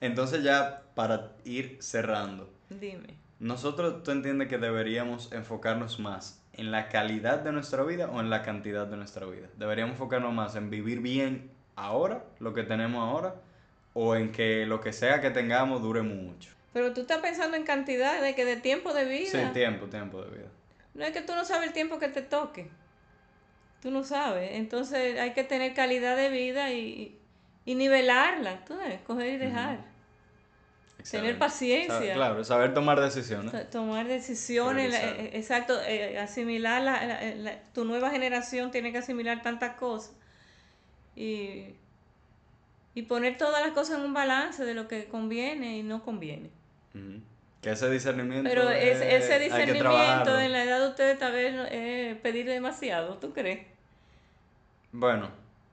Entonces 0.00 0.42
ya 0.42 0.82
para 0.94 1.32
ir 1.44 1.76
cerrando, 1.80 2.50
Dime. 2.70 3.14
nosotros 3.40 4.02
tú 4.02 4.10
entiendes 4.10 4.48
que 4.48 4.58
deberíamos 4.58 5.30
enfocarnos 5.32 5.98
más 6.00 6.37
en 6.58 6.72
la 6.72 6.88
calidad 6.88 7.38
de 7.38 7.52
nuestra 7.52 7.84
vida 7.84 8.10
o 8.10 8.20
en 8.20 8.30
la 8.30 8.42
cantidad 8.42 8.86
de 8.86 8.96
nuestra 8.96 9.24
vida. 9.26 9.46
Deberíamos 9.56 9.94
enfocarnos 9.94 10.34
más 10.34 10.56
en 10.56 10.70
vivir 10.70 11.00
bien 11.00 11.50
ahora, 11.76 12.24
lo 12.40 12.52
que 12.52 12.64
tenemos 12.64 13.00
ahora, 13.02 13.36
o 13.94 14.16
en 14.16 14.32
que 14.32 14.66
lo 14.66 14.80
que 14.80 14.92
sea 14.92 15.20
que 15.20 15.30
tengamos 15.30 15.80
dure 15.80 16.02
mucho. 16.02 16.50
Pero 16.72 16.92
tú 16.92 17.02
estás 17.02 17.18
pensando 17.18 17.56
en 17.56 17.62
cantidad 17.62 18.20
de 18.20 18.34
que 18.34 18.44
de 18.44 18.56
tiempo 18.56 18.92
de 18.92 19.04
vida. 19.04 19.30
Sí, 19.30 19.52
tiempo, 19.54 19.86
tiempo 19.86 20.20
de 20.20 20.36
vida. 20.36 20.48
No 20.94 21.04
es 21.04 21.12
que 21.12 21.22
tú 21.22 21.32
no 21.34 21.44
sabes 21.44 21.68
el 21.68 21.72
tiempo 21.72 22.00
que 22.00 22.08
te 22.08 22.22
toque. 22.22 22.68
Tú 23.80 23.92
no 23.92 24.02
sabes. 24.02 24.50
Entonces 24.54 25.18
hay 25.18 25.32
que 25.34 25.44
tener 25.44 25.74
calidad 25.74 26.16
de 26.16 26.28
vida 26.28 26.72
y, 26.72 27.16
y 27.64 27.74
nivelarla. 27.76 28.64
Tú 28.64 28.76
ves, 28.76 29.00
coger 29.06 29.34
y 29.34 29.36
dejar. 29.36 29.78
Excelente. 30.98 31.38
paciencia. 31.38 31.94
Saber- 31.94 32.14
claro, 32.14 32.44
saber 32.44 32.74
tomar 32.74 33.00
decisiones. 33.00 33.52
To- 33.52 33.66
Tomar 33.66 34.06
decisiones, 34.08 34.94
eh, 34.94 35.30
exacto, 35.34 35.80
eh, 35.86 36.18
asimilar, 36.18 36.82
la, 36.82 37.04
la- 37.04 37.34
la- 37.36 37.62
tu 37.72 37.84
nueva 37.84 38.10
generación 38.10 38.70
tiene 38.70 38.90
que 38.92 38.98
asimilar 38.98 39.42
tantas 39.42 39.76
cosas 39.76 40.12
y, 41.14 41.74
y 42.94 43.02
poner 43.02 43.36
todas 43.38 43.64
las 43.64 43.72
cosas 43.74 43.98
en 43.98 44.04
un 44.04 44.12
balance 44.14 44.64
de 44.64 44.74
lo 44.74 44.88
que 44.88 45.06
conviene 45.06 45.78
y 45.78 45.82
no 45.82 46.02
conviene. 46.02 46.50
Ujú. 46.94 47.20
Que 47.62 47.70
ese 47.70 47.88
discernimiento. 47.90 48.48
Pero 48.48 48.68
es- 48.70 49.00
ese 49.00 49.38
discernimiento 49.38 50.38
en 50.38 50.52
la 50.52 50.64
edad 50.64 50.80
de 50.80 50.88
ustedes 50.88 51.18
tal 51.18 51.32
vez 51.32 51.54
es 51.72 52.16
pedir 52.18 52.46
demasiado, 52.46 53.18
¿tú 53.18 53.32
crees? 53.32 53.66
Bueno, 54.92 55.30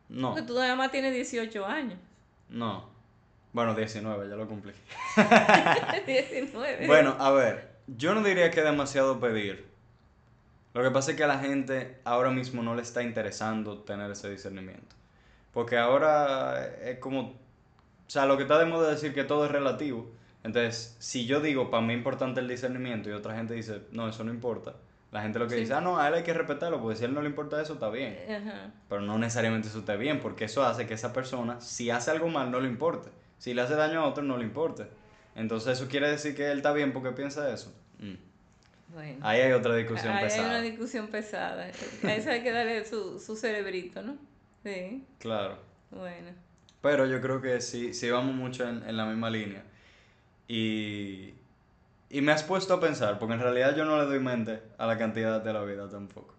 no, 0.10 0.30
Porque 0.34 0.44
tú 0.48 0.56
nada 0.56 0.76
más 0.76 0.92
tienes 0.92 1.14
18 1.14 1.66
años. 1.66 1.98
no. 2.50 2.94
Bueno, 3.56 3.74
19, 3.74 4.28
ya 4.28 4.36
lo 4.36 4.50
cumplí. 4.50 4.74
19. 6.06 6.88
Bueno, 6.88 7.16
a 7.18 7.32
ver, 7.32 7.70
yo 7.88 8.14
no 8.14 8.22
diría 8.22 8.52
que 8.52 8.60
es 8.60 8.66
demasiado 8.66 9.18
pedir. 9.22 9.66
Lo 10.74 10.84
que 10.84 10.92
pasa 10.92 11.12
es 11.12 11.18
que 11.18 11.24
a 11.24 11.28
la 11.28 11.40
gente 11.40 12.00
ahora 12.04 12.32
mismo 12.32 12.62
no 12.64 12.76
le 12.76 12.82
está 12.82 13.02
interesando 13.02 13.80
tener 13.80 14.12
ese 14.12 14.30
discernimiento. 14.30 14.94
Porque 15.54 15.78
ahora 15.78 16.66
es 16.84 17.00
como, 17.00 17.22
o 17.22 17.36
sea, 18.08 18.26
lo 18.26 18.36
que 18.36 18.44
está 18.44 18.60
de 18.60 18.66
moda 18.66 18.90
es 18.92 19.02
decir 19.02 19.16
que 19.16 19.24
todo 19.24 19.46
es 19.46 19.52
relativo. 19.52 20.12
Entonces, 20.44 20.98
si 21.00 21.26
yo 21.26 21.40
digo, 21.40 21.72
para 21.72 21.82
mí 21.82 21.94
es 21.94 21.98
importante 21.98 22.42
el 22.42 22.50
discernimiento 22.50 23.10
y 23.10 23.14
otra 23.14 23.36
gente 23.38 23.54
dice, 23.54 23.84
no, 23.92 24.10
eso 24.10 24.26
no 24.26 24.32
importa. 24.34 24.74
La 25.14 25.22
gente 25.22 25.40
lo 25.40 25.48
que 25.48 25.54
Sí. 25.56 25.62
dice, 25.62 25.76
ah, 25.76 25.80
no, 25.82 25.98
a 25.98 26.10
él 26.10 26.16
hay 26.16 26.24
que 26.24 26.34
respetarlo, 26.34 26.82
porque 26.82 26.98
si 26.98 27.06
a 27.06 27.08
él 27.08 27.14
no 27.14 27.22
le 27.22 27.30
importa 27.30 27.62
eso, 27.62 27.76
está 27.76 27.90
bien. 27.90 28.20
Ajá. 28.30 28.72
Pero 28.90 29.00
no 29.00 29.18
necesariamente 29.18 29.70
eso 29.70 29.80
esté 29.80 29.96
bien, 29.96 30.20
porque 30.20 30.44
eso 30.44 30.66
hace 30.66 30.86
que 30.86 30.94
esa 30.94 31.14
persona, 31.14 31.62
si 31.62 31.90
hace 31.90 32.12
algo 32.12 32.28
mal, 32.28 32.52
no 32.52 32.60
le 32.60 32.68
importe. 32.68 33.10
Si 33.38 33.54
le 33.54 33.62
hace 33.62 33.76
daño 33.76 34.02
a 34.02 34.08
otro, 34.08 34.24
no 34.24 34.38
le 34.38 34.44
importe. 34.44 34.88
Entonces 35.36 35.78
eso 35.80 35.88
quiere 35.90 36.10
decir 36.10 36.36
que 36.36 36.50
él 36.52 36.58
está 36.58 36.72
bien 36.74 36.94
porque 36.94 37.12
piensa 37.12 37.52
eso. 37.54 37.74
Mm. 38.00 38.14
Bueno. 38.94 39.18
Ahí 39.22 39.42
hay 39.42 39.52
otra 39.52 39.76
discusión 39.76 40.14
Ahí 40.14 40.20
hay 40.24 40.30
pesada. 40.30 40.48
una 40.48 40.62
discusión 40.62 41.08
pesada. 41.08 41.64
A 42.04 42.14
eso 42.14 42.30
hay 42.30 42.42
que 42.44 42.52
darle 42.52 42.86
su, 42.86 43.20
su 43.20 43.36
cerebrito, 43.36 44.02
¿no? 44.02 44.16
Sí, 44.64 45.04
Claro. 45.20 45.58
bueno. 45.92 46.32
Pero 46.82 47.06
yo 47.08 47.20
creo 47.20 47.42
que 47.42 47.60
sí, 47.62 47.94
sí 47.94 48.10
vamos 48.10 48.36
mucho 48.36 48.68
en, 48.68 48.84
en 48.88 48.96
la 48.96 49.06
misma 49.06 49.30
línea. 49.30 49.64
Y, 50.48 51.34
y 52.10 52.22
me 52.22 52.32
has 52.32 52.44
puesto 52.44 52.76
a 52.76 52.80
pensar, 52.80 53.18
porque 53.20 53.34
en 53.34 53.42
realidad 53.42 53.76
yo 53.76 53.86
no 53.86 53.98
le 53.98 54.06
doy 54.06 54.20
mente 54.20 54.62
a 54.78 54.86
la 54.86 54.98
cantidad 54.98 55.42
de 55.42 55.52
la 55.54 55.64
vida 55.64 55.90
tampoco. 55.90 56.35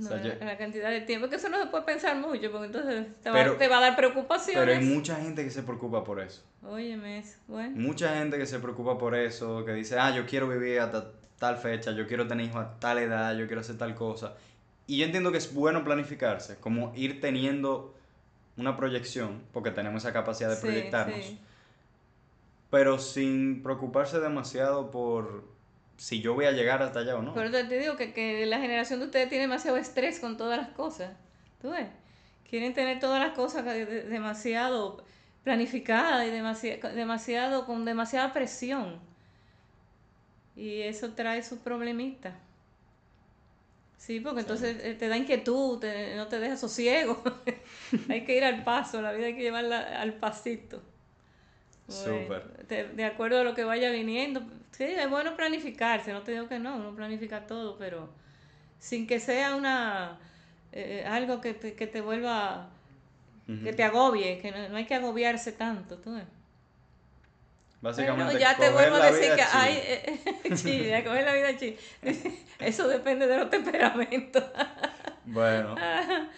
No, 0.00 0.08
sea, 0.08 0.22
yo- 0.22 0.44
la 0.44 0.56
cantidad 0.58 0.90
de 0.90 1.00
tiempo, 1.02 1.28
que 1.28 1.36
eso 1.36 1.48
no 1.48 1.60
se 1.62 1.66
puede 1.68 1.84
pensar 1.84 2.16
mucho, 2.16 2.50
porque 2.50 2.66
entonces 2.66 3.06
te, 3.22 3.30
Pero- 3.30 3.52
va, 3.52 3.58
te 3.58 3.68
va 3.68 3.78
a 3.78 3.80
dar 3.80 3.96
preocupaciones. 3.96 4.60
Pero 4.64 4.78
hay 4.78 4.84
mucha 4.84 5.16
gente 5.16 5.44
que 5.44 5.50
se 5.50 5.62
preocupa 5.62 6.02
por 6.04 6.20
eso. 6.20 6.42
Óyeme 6.66 7.18
eso, 7.18 7.38
bueno. 7.46 7.76
Mucha 7.76 8.14
gente 8.16 8.36
que 8.38 8.46
se 8.46 8.58
preocupa 8.58 8.98
por 8.98 9.14
eso, 9.14 9.64
que 9.64 9.72
dice, 9.72 9.98
ah, 9.98 10.14
yo 10.14 10.26
quiero 10.26 10.48
vivir 10.48 10.80
hasta 10.80 11.12
tal 11.38 11.56
fecha, 11.56 11.92
yo 11.92 12.06
quiero 12.06 12.26
tener 12.26 12.46
hijos 12.46 12.60
a 12.64 12.78
tal 12.78 12.98
edad, 12.98 13.34
yo 13.36 13.46
quiero 13.46 13.60
hacer 13.60 13.78
tal 13.78 13.94
cosa. 13.94 14.34
Y 14.86 14.98
yo 14.98 15.04
entiendo 15.06 15.30
que 15.32 15.38
es 15.38 15.54
bueno 15.54 15.84
planificarse, 15.84 16.56
como 16.56 16.92
ir 16.96 17.20
teniendo 17.20 17.94
una 18.56 18.76
proyección, 18.76 19.40
porque 19.52 19.70
tenemos 19.70 20.02
esa 20.04 20.12
capacidad 20.12 20.50
de 20.50 20.56
Sí, 20.56 20.62
proyectarnos, 20.62 21.24
sí. 21.24 21.38
pero 22.70 22.98
sin 22.98 23.62
preocuparse 23.62 24.20
demasiado 24.20 24.90
por 24.90 25.44
si 26.00 26.22
yo 26.22 26.32
voy 26.32 26.46
a 26.46 26.52
llegar 26.52 26.82
hasta 26.82 27.00
allá 27.00 27.16
o 27.16 27.20
no. 27.22 27.34
Pero 27.34 27.50
te 27.50 27.78
digo 27.78 27.94
que, 27.98 28.14
que 28.14 28.46
la 28.46 28.58
generación 28.58 29.00
de 29.00 29.04
ustedes 29.06 29.28
tiene 29.28 29.42
demasiado 29.42 29.76
estrés 29.76 30.18
con 30.18 30.38
todas 30.38 30.56
las 30.58 30.68
cosas. 30.70 31.12
¿Tú 31.60 31.68
ves? 31.72 31.88
Quieren 32.48 32.72
tener 32.72 32.98
todas 33.00 33.20
las 33.20 33.34
cosas 33.36 33.66
de- 33.66 33.84
de- 33.84 34.02
demasiado 34.04 35.04
planificadas 35.44 36.26
y 36.26 36.30
demasiado, 36.30 36.88
demasiado, 36.94 37.66
con 37.66 37.84
demasiada 37.84 38.32
presión. 38.32 38.98
Y 40.56 40.80
eso 40.80 41.10
trae 41.12 41.42
sus 41.42 41.58
problemitas. 41.58 42.32
Sí, 43.98 44.20
porque 44.20 44.40
entonces 44.40 44.78
eh, 44.82 44.94
te 44.94 45.06
da 45.08 45.18
inquietud, 45.18 45.78
te- 45.80 46.16
no 46.16 46.28
te 46.28 46.38
deja 46.40 46.56
sosiego. 46.56 47.22
hay 48.08 48.24
que 48.24 48.38
ir 48.38 48.44
al 48.44 48.64
paso, 48.64 49.02
la 49.02 49.12
vida 49.12 49.26
hay 49.26 49.36
que 49.36 49.42
llevarla 49.42 50.00
al 50.00 50.14
pasito. 50.14 50.80
Súper. 51.90 52.66
de 52.94 53.04
acuerdo 53.04 53.40
a 53.40 53.44
lo 53.44 53.54
que 53.54 53.64
vaya 53.64 53.90
viniendo. 53.90 54.42
Sí, 54.70 54.84
es 54.84 55.10
bueno 55.10 55.36
planificarse, 55.36 56.12
no 56.12 56.22
te 56.22 56.32
digo 56.32 56.48
que 56.48 56.58
no, 56.58 56.76
uno 56.76 56.94
planifica 56.94 57.46
todo, 57.46 57.76
pero 57.76 58.08
sin 58.78 59.06
que 59.06 59.20
sea 59.20 59.54
una 59.56 60.18
eh, 60.72 61.04
algo 61.06 61.40
que 61.40 61.54
te, 61.54 61.74
que 61.74 61.86
te 61.86 62.00
vuelva, 62.00 62.68
que 63.46 63.72
te 63.72 63.82
agobie, 63.82 64.38
que 64.38 64.52
no, 64.52 64.68
no 64.68 64.76
hay 64.76 64.86
que 64.86 64.94
agobiarse 64.94 65.52
tanto. 65.52 65.98
¿tú 65.98 66.14
ves? 66.14 66.24
Básicamente, 67.80 68.24
Bueno, 68.24 68.38
ya 68.38 68.56
te 68.56 68.70
vuelvo 68.70 68.96
a 68.96 69.10
decir 69.10 69.34
que 69.34 69.42
hay 69.42 69.74
eh, 69.76 70.20
eh, 70.44 71.04
coger 71.04 71.24
la 71.24 71.34
vida 71.34 71.56
chill. 71.56 71.76
Eso 72.58 72.86
depende 72.88 73.26
de 73.26 73.38
los 73.38 73.50
temperamentos. 73.50 74.44
Bueno, 75.22 75.76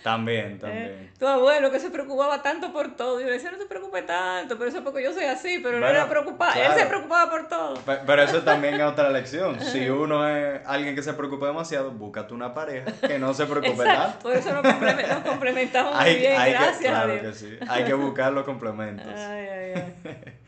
también, 0.02 0.52
Eh, 0.54 0.58
también. 0.60 1.10
tu 1.18 1.26
abuelo 1.26 1.70
que 1.70 1.78
se 1.78 1.88
preocupaba 1.90 2.42
tanto 2.42 2.72
por 2.72 2.96
todo. 2.96 3.20
Yo 3.20 3.26
le 3.26 3.34
decía, 3.34 3.50
no 3.52 3.56
te 3.58 3.64
preocupes 3.66 4.04
tanto, 4.06 4.58
pero 4.58 4.68
eso 4.68 4.78
es 4.78 4.84
porque 4.84 5.02
yo 5.04 5.12
soy 5.12 5.24
así, 5.24 5.60
pero 5.62 5.78
no 5.78 5.86
era 5.86 6.08
preocupado. 6.08 6.60
Él 6.60 6.72
se 6.76 6.86
preocupaba 6.86 7.30
por 7.30 7.48
todo. 7.48 7.74
Pe- 7.74 8.00
Pero 8.04 8.22
eso 8.22 8.42
también 8.42 8.74
es 8.74 8.82
otra 8.82 9.08
lección. 9.10 9.60
Si 9.60 9.88
uno 9.88 10.28
es 10.28 10.60
alguien 10.66 10.94
que 10.96 11.02
se 11.02 11.14
preocupa 11.14 11.46
demasiado, 11.46 11.92
búscate 11.92 12.34
una 12.34 12.52
pareja 12.52 12.90
que 13.06 13.18
no 13.18 13.32
se 13.34 13.46
preocupe 13.46 13.84
tanto. 13.84 14.18
Por 14.18 14.32
eso 14.34 14.52
nos, 14.52 14.64
comple- 14.64 15.08
nos 15.08 15.22
complementamos 15.24 15.94
muy 15.94 16.04
Hay, 16.04 16.16
bien, 16.18 16.40
hay 16.40 16.52
que, 16.52 16.58
gracias 16.58 16.78
a 16.92 16.94
claro 16.96 17.12
Dios. 17.14 17.22
que 17.22 17.32
sí. 17.34 17.58
Hay 17.68 17.84
que 17.84 17.94
buscar 17.94 18.32
los 18.32 18.44
complementos. 18.44 19.06
Ay, 19.16 19.46
ay, 19.48 19.72
ay. 20.04 20.34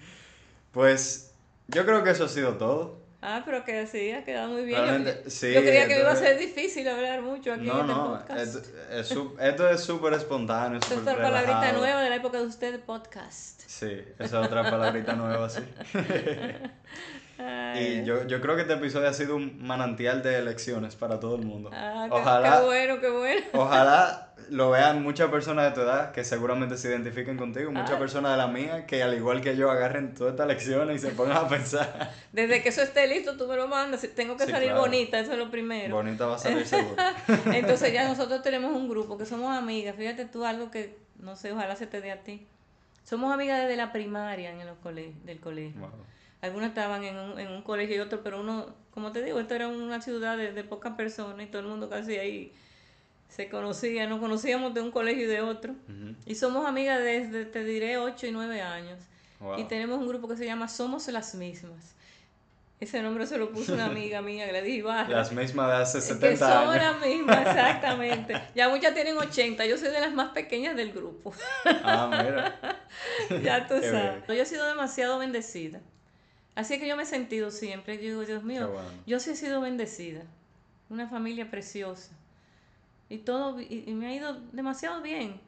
Pues 0.73 1.33
yo 1.69 1.85
creo 1.87 2.03
que 2.03 2.11
eso 2.11 2.25
ha 2.25 2.29
sido 2.29 2.55
todo. 2.55 2.99
Ah, 3.27 3.41
pero 3.43 3.65
que 3.65 3.87
sí, 3.87 4.11
ha 4.13 4.23
quedado 4.23 4.49
muy 4.51 4.65
bien. 4.67 5.03
Yo- 5.07 5.31
sí, 5.31 5.51
yo 5.55 5.63
creía 5.63 5.89
que 5.89 5.99
iba 5.99 6.11
a 6.13 6.17
ser 6.17 6.39
difícil 6.39 6.87
hablar 6.87 7.23
mucho 7.23 7.55
aquí 7.55 7.65
No, 7.67 7.81
en 7.81 7.81
este 7.81 7.95
no, 7.95 8.11
podcast. 8.19 8.41
esto 8.91 9.33
es, 9.39 9.47
esto 9.49 9.69
es 9.71 9.81
súper 9.81 10.13
espontáneo, 10.13 10.79
Esta 10.79 10.95
es 10.95 11.01
otra 11.01 11.17
palabrita 11.23 11.73
nueva 11.73 12.03
de 12.03 12.11
la 12.11 12.17
época 12.17 12.37
de 12.39 12.45
usted, 12.47 12.81
podcast. 12.81 13.63
Sí, 13.67 13.99
esa 14.19 14.41
es 14.41 14.47
otra 14.47 14.71
palabrita 14.71 15.15
nueva, 15.15 15.49
sí. 15.49 15.61
Ay, 17.39 18.01
Y 18.03 18.05
yo, 18.05 18.27
yo 18.27 18.41
creo 18.41 18.55
que 18.55 18.63
este 18.63 18.75
episodio 18.75 19.09
ha 19.09 19.13
sido 19.13 19.35
un 19.37 19.59
manantial 19.67 20.23
de 20.23 20.41
lecciones 20.43 20.95
para 20.95 21.19
todo 21.19 21.35
el 21.37 21.43
mundo. 21.45 21.71
ah, 21.73 22.07
ojalá, 22.11 22.59
qué 22.61 22.65
bueno, 22.67 23.01
qué 23.01 23.11
bueno. 23.11 23.47
ojalá 23.55 24.34
lo 24.51 24.71
vean 24.71 25.03
muchas 25.03 25.31
personas 25.31 25.67
de 25.67 25.71
tu 25.73 25.81
edad 25.81 26.13
que 26.13 26.25
seguramente 26.25 26.77
se 26.77 26.89
identifiquen 26.89 27.37
contigo, 27.37 27.71
muchas 27.71 27.93
Ah. 27.93 27.99
personas 27.99 28.33
de 28.33 28.37
la 28.39 28.47
mía 28.47 28.87
que 28.87 29.03
al 29.03 29.15
igual 29.15 29.41
que 29.41 29.57
yo 29.57 29.71
agarren 29.71 30.15
todas 30.15 30.33
estas 30.33 30.47
lecciones 30.47 30.97
y 31.03 31.07
se 31.07 31.13
pongan 31.15 31.37
a 31.39 31.49
pensar. 31.49 32.13
Desde 32.33 32.63
que 32.63 32.69
eso 32.69 32.83
esté 32.83 33.07
listo, 33.07 33.37
tú 33.37 33.47
me 33.47 33.57
lo 33.57 33.69
mandas. 33.69 34.07
Tengo 34.15 34.37
que 34.37 34.45
Sí, 34.47 34.51
salir 34.51 34.69
claro. 34.71 34.83
bonita, 34.83 35.19
eso 35.19 35.33
es 35.33 35.39
lo 35.39 35.51
primero. 35.51 35.95
Bonita 35.97 36.27
va 36.27 36.37
a 36.37 36.39
salir 36.39 36.67
seguro. 36.67 36.97
Entonces 37.53 37.93
ya 37.93 38.07
nosotros 38.09 38.43
tenemos 38.43 38.75
un 38.75 38.89
grupo 38.89 39.17
que 39.19 39.27
somos 39.27 39.57
amigas. 39.57 39.97
Fíjate 39.97 40.25
tú 40.25 40.45
algo 40.45 40.71
que, 40.71 40.97
no 41.19 41.37
sé, 41.37 41.53
ojalá 41.53 41.77
se 41.77 41.87
te 41.87 42.01
dé 42.01 42.11
a 42.13 42.23
ti. 42.23 42.47
Somos 43.05 43.33
amigas 43.33 43.61
desde 43.63 43.77
la 43.77 43.93
primaria 43.93 44.51
en 44.51 44.67
los 44.67 44.79
cole- 44.83 45.13
del 45.25 45.39
colegio. 45.41 45.81
Wow. 45.81 45.91
Algunas 46.43 46.69
estaban 46.71 47.03
en 47.05 47.17
un, 47.17 47.39
en 47.39 47.49
un 47.49 47.63
colegio 47.63 47.97
y 47.97 48.01
otro, 48.01 48.21
pero 48.23 48.41
uno, 48.41 48.67
como 48.93 49.13
te 49.13 49.23
digo, 49.23 49.41
esto 49.41 49.55
era 49.55 49.69
una 49.69 50.01
ciudad 50.03 50.37
de, 50.37 50.53
de 50.53 50.65
pocas 50.65 50.95
personas 50.95 51.47
y 51.47 51.51
todo 51.51 51.63
el 51.63 51.69
mundo 51.69 51.89
casi 51.89 52.17
ahí 52.19 52.53
se 53.35 53.49
conocía. 53.49 54.07
Nos 54.07 54.21
conocíamos 54.21 54.75
de 54.75 54.81
un 54.81 54.91
colegio 54.91 55.25
y 55.25 55.27
de 55.27 55.41
otro. 55.41 55.75
Y 56.25 56.37
somos 56.37 56.67
amigas 56.67 57.03
desde, 57.03 57.45
te 57.45 57.65
diré, 57.65 57.99
8 57.99 58.29
y 58.29 58.31
9 58.31 58.63
años. 58.63 59.01
Wow. 59.41 59.59
Y 59.59 59.65
tenemos 59.65 59.99
un 59.99 60.07
grupo 60.07 60.29
que 60.29 60.37
se 60.37 60.47
llama 60.47 60.69
Somos 60.69 61.09
las 61.09 61.35
Mismas. 61.35 61.95
Ese 62.81 63.03
nombre 63.03 63.27
se 63.27 63.39
lo 63.39 63.51
puso 63.51 63.75
una 63.75 63.87
amiga 63.87 64.21
mía, 64.21 64.47
Gladys 64.47 64.75
Ibarra. 64.75 65.09
Las 65.09 65.33
mismas 65.33 65.69
de 65.69 65.75
hace 65.75 65.99
que 65.99 66.05
70 66.05 66.37
somos 66.37 66.77
años. 66.77 66.85
las 66.85 67.07
mismas, 67.07 67.39
exactamente. 67.47 68.43
Ya 68.55 68.69
muchas 68.69 68.95
tienen 68.95 69.17
80, 69.17 69.65
yo 69.67 69.79
soy 69.79 69.91
de 69.91 70.01
las 70.01 70.13
más 70.13 70.33
pequeñas 70.33 70.77
del 70.77 70.93
grupo. 70.93 71.33
Ah, 71.65 72.09
mira. 72.11 72.81
ya 73.43 73.67
tú 73.67 73.75
Qué 73.81 73.91
sabes. 73.91 74.27
Yo 74.27 74.35
he 74.35 74.45
sido 74.45 74.67
demasiado 74.67 75.19
bendecida. 75.19 75.81
Así 76.55 76.79
que 76.79 76.87
yo 76.87 76.97
me 76.97 77.05
he 77.05 77.07
sentido 77.07 77.51
siempre. 77.51 77.97
Yo 77.97 78.03
digo, 78.03 78.25
Dios 78.25 78.45
mío, 78.45 78.69
bueno. 78.69 78.89
yo 79.07 79.19
sí 79.19 79.31
he 79.31 79.37
sido 79.37 79.61
bendecida. 79.61 80.23
Una 80.91 81.09
familia 81.09 81.51
preciosa. 81.51 82.11
Y 83.09 83.19
todo, 83.19 83.61
y, 83.61 83.85
y 83.87 83.93
me 83.95 84.07
ha 84.09 84.15
ido 84.15 84.35
demasiado 84.53 85.03
bien. 85.03 85.41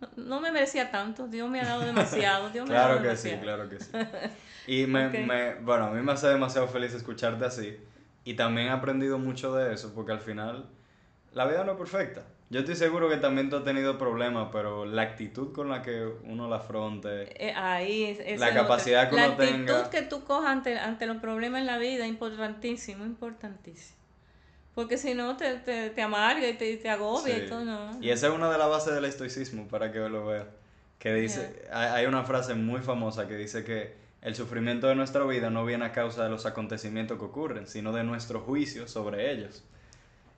No, 0.00 0.08
no 0.16 0.40
me 0.40 0.50
merecía 0.52 0.90
tanto, 0.90 1.28
Dios 1.28 1.48
me 1.50 1.60
ha 1.60 1.64
dado 1.64 1.82
demasiado. 1.82 2.50
Dios 2.50 2.68
me 2.68 2.76
ha 2.76 2.80
dado 2.88 3.02
que 3.02 3.16
sí, 3.16 3.30
demasiado. 3.30 3.42
claro 3.42 3.68
que 3.68 3.80
sí. 3.80 3.90
Y 4.66 4.86
me, 4.86 5.08
me, 5.08 5.54
bueno, 5.56 5.86
a 5.86 5.90
mí 5.90 6.00
me 6.02 6.12
hace 6.12 6.28
demasiado 6.28 6.68
feliz 6.68 6.94
escucharte 6.94 7.44
así. 7.44 7.76
Y 8.24 8.34
también 8.34 8.68
he 8.68 8.70
aprendido 8.70 9.18
mucho 9.18 9.54
de 9.54 9.72
eso, 9.74 9.92
porque 9.94 10.12
al 10.12 10.20
final 10.20 10.68
la 11.32 11.46
vida 11.46 11.64
no 11.64 11.72
es 11.72 11.78
perfecta. 11.78 12.22
Yo 12.50 12.60
estoy 12.60 12.76
seguro 12.76 13.08
que 13.08 13.16
también 13.16 13.48
tú 13.48 13.56
has 13.56 13.64
tenido 13.64 13.96
problemas, 13.96 14.48
pero 14.52 14.84
la 14.84 15.02
actitud 15.02 15.52
con 15.52 15.68
la 15.70 15.82
que 15.82 16.04
uno 16.24 16.48
la 16.48 16.56
afronte, 16.56 17.48
Eh, 17.48 17.52
ahí 17.54 18.04
es, 18.04 18.38
La 18.40 18.48
es 18.48 18.54
capacidad 18.54 19.08
que 19.08 19.16
La 19.16 19.26
uno 19.26 19.32
actitud 19.34 19.56
tenga. 19.66 19.90
que 19.90 20.02
tú 20.02 20.24
cojas 20.24 20.50
ante, 20.50 20.78
ante 20.78 21.06
los 21.06 21.18
problemas 21.18 21.60
en 21.60 21.66
la 21.66 21.78
vida, 21.78 22.06
importantísimo, 22.06 23.04
importantísimo. 23.04 23.99
Porque 24.74 24.96
si 24.98 25.14
no, 25.14 25.36
te, 25.36 25.54
te, 25.56 25.90
te 25.90 26.02
amarga 26.02 26.48
y 26.48 26.54
te, 26.54 26.76
te 26.76 26.88
agobia 26.88 27.34
Sí. 27.36 27.42
y 27.44 27.48
todo, 27.48 27.64
no. 27.64 27.98
Y 28.00 28.10
esa 28.10 28.28
es 28.28 28.32
una 28.32 28.50
de 28.50 28.56
las 28.58 28.68
bases 28.68 28.94
del 28.94 29.04
estoicismo, 29.04 29.66
para 29.68 29.90
que 29.92 29.98
lo 29.98 30.26
veas. 30.26 30.46
Que 30.98 31.14
dice, 31.14 31.66
hay 31.72 31.88
hay 31.88 32.06
una 32.06 32.24
frase 32.24 32.54
muy 32.54 32.80
famosa 32.82 33.26
que 33.26 33.34
dice 33.36 33.64
que 33.64 33.94
el 34.22 34.34
sufrimiento 34.34 34.86
de 34.86 34.94
nuestra 34.94 35.24
vida 35.24 35.48
no 35.50 35.64
viene 35.64 35.86
a 35.86 35.92
causa 35.92 36.24
de 36.24 36.30
los 36.30 36.44
acontecimientos 36.46 37.18
que 37.18 37.24
ocurren, 37.24 37.66
sino 37.66 37.90
de 37.92 38.04
nuestro 38.04 38.40
juicio 38.40 38.86
sobre 38.86 39.32
ellos. 39.32 39.64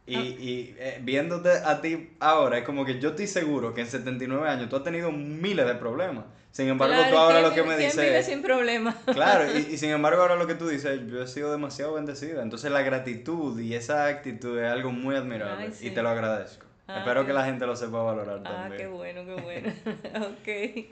Y, 0.07 0.17
Ah. 0.17 0.21
y 0.23 0.75
eh, 0.79 0.99
viéndote 1.03 1.51
a 1.51 1.81
ti 1.81 2.13
ahora, 2.21 2.59
es 2.59 2.65
como 2.65 2.85
que 2.85 2.99
yo 3.01 3.11
estoy 3.11 3.27
seguro 3.27 3.75
que 3.75 3.81
en 3.83 3.87
79 3.89 4.49
años 4.49 4.69
tú 4.69 4.77
has 4.77 4.85
tenido 4.85 5.11
miles 5.13 5.67
de 5.67 5.75
problemas. 5.75 6.25
Sin 6.53 6.69
embargo, 6.69 6.95
Claro, 6.95 7.11
tú 7.11 7.17
ahora 7.19 7.39
¿quién 7.39 7.49
lo 7.49 7.55
que 7.55 7.63
me 7.65 7.77
dices... 7.79 7.97
vive 8.01 8.23
sin 8.23 8.43
problemas? 8.43 8.95
Claro, 9.13 9.47
y, 9.59 9.73
y 9.73 9.79
sin 9.79 9.91
embargo 9.91 10.23
ahora 10.23 10.37
lo 10.37 10.47
que 10.47 10.55
tú 10.55 10.69
dices, 10.69 11.01
yo 11.11 11.23
he 11.23 11.27
sido 11.27 11.51
demasiado 11.51 11.95
bendecida. 11.95 12.43
Entonces 12.43 12.71
la 12.71 12.83
gratitud 12.83 13.59
y 13.59 13.75
esa 13.75 14.07
actitud 14.07 14.59
es 14.59 14.71
algo 14.71 14.93
muy 14.93 15.17
admirable 15.17 15.65
Ay, 15.67 15.73
sí. 15.73 15.89
y 15.89 15.91
te 15.91 16.03
lo 16.03 16.11
agradezco. 16.11 16.67
Ah, 16.87 16.99
Espero 16.99 17.25
que 17.27 17.33
la 17.33 17.45
gente 17.45 17.65
lo 17.67 17.75
sepa 17.75 18.03
valorar 18.03 18.41
Ah, 18.45 18.51
también. 18.69 18.83
qué 18.83 18.87
bueno, 18.87 19.25
qué 19.25 19.41
bueno. 19.41 19.73
ok. 20.27 20.89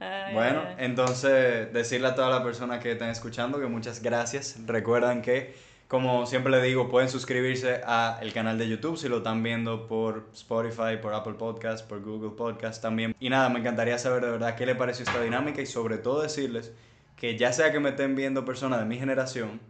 Ay, 0.00 0.34
Bueno, 0.34 0.62
entonces 0.78 1.72
decirle 1.72 2.08
a 2.08 2.14
todas 2.14 2.30
las 2.30 2.42
personas 2.42 2.80
que 2.82 2.92
están 2.92 3.10
escuchando 3.10 3.58
que 3.60 3.66
muchas 3.66 4.02
gracias. 4.02 4.56
Recuerdan 4.66 5.22
que, 5.22 5.54
como 5.94 6.26
siempre 6.26 6.50
le 6.50 6.60
digo, 6.60 6.88
pueden 6.88 7.08
suscribirse 7.08 7.76
al 7.84 8.32
canal 8.32 8.58
de 8.58 8.68
YouTube 8.68 8.98
si 8.98 9.08
lo 9.08 9.18
están 9.18 9.44
viendo 9.44 9.86
por 9.86 10.26
Spotify, 10.32 10.96
por 11.00 11.14
Apple 11.14 11.34
Podcast, 11.34 11.88
por 11.88 12.02
Google 12.02 12.30
Podcast 12.30 12.82
también. 12.82 13.14
Y 13.20 13.30
nada, 13.30 13.48
me 13.48 13.60
encantaría 13.60 13.96
saber 13.96 14.24
de 14.24 14.32
verdad 14.32 14.56
qué 14.56 14.66
les 14.66 14.74
pareció 14.74 15.04
esta 15.04 15.22
dinámica 15.22 15.62
y 15.62 15.66
sobre 15.66 15.98
todo 15.98 16.20
decirles 16.20 16.72
que 17.14 17.38
ya 17.38 17.52
sea 17.52 17.70
que 17.70 17.78
me 17.78 17.90
estén 17.90 18.16
viendo 18.16 18.44
personas 18.44 18.80
de 18.80 18.86
mi 18.86 18.98
generación 18.98 19.60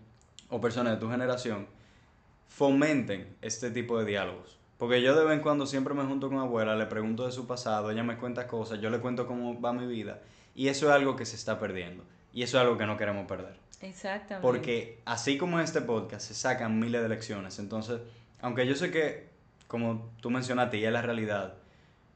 o 0.48 0.62
personas 0.62 0.94
de 0.94 0.98
tu 0.98 1.10
generación, 1.10 1.66
fomenten 2.48 3.36
este 3.42 3.70
tipo 3.70 3.98
de 3.98 4.06
diálogos. 4.06 4.58
Porque 4.78 5.02
yo 5.02 5.14
de 5.14 5.26
vez 5.26 5.34
en 5.34 5.40
cuando 5.40 5.66
siempre 5.66 5.92
me 5.92 6.04
junto 6.04 6.30
con 6.30 6.38
abuela, 6.38 6.74
le 6.74 6.86
pregunto 6.86 7.26
de 7.26 7.32
su 7.32 7.46
pasado, 7.46 7.90
ella 7.90 8.02
me 8.02 8.16
cuenta 8.16 8.46
cosas, 8.46 8.80
yo 8.80 8.88
le 8.88 9.00
cuento 9.00 9.26
cómo 9.26 9.60
va 9.60 9.74
mi 9.74 9.86
vida. 9.86 10.22
Y 10.54 10.68
eso 10.68 10.86
es 10.86 10.92
algo 10.94 11.16
que 11.16 11.26
se 11.26 11.36
está 11.36 11.58
perdiendo. 11.58 12.02
Y 12.32 12.44
eso 12.44 12.56
es 12.56 12.62
algo 12.62 12.78
que 12.78 12.86
no 12.86 12.96
queremos 12.96 13.26
perder. 13.26 13.63
Exactamente. 13.80 14.42
Porque 14.42 15.00
así 15.04 15.36
como 15.38 15.58
en 15.58 15.64
este 15.64 15.80
podcast 15.80 16.26
se 16.26 16.34
sacan 16.34 16.78
miles 16.78 17.02
de 17.02 17.08
lecciones. 17.08 17.58
Entonces, 17.58 18.00
aunque 18.40 18.66
yo 18.66 18.74
sé 18.74 18.90
que, 18.90 19.28
como 19.66 20.10
tú 20.20 20.30
mencionaste, 20.30 20.78
y 20.78 20.84
es 20.84 20.92
la 20.92 21.02
realidad, 21.02 21.54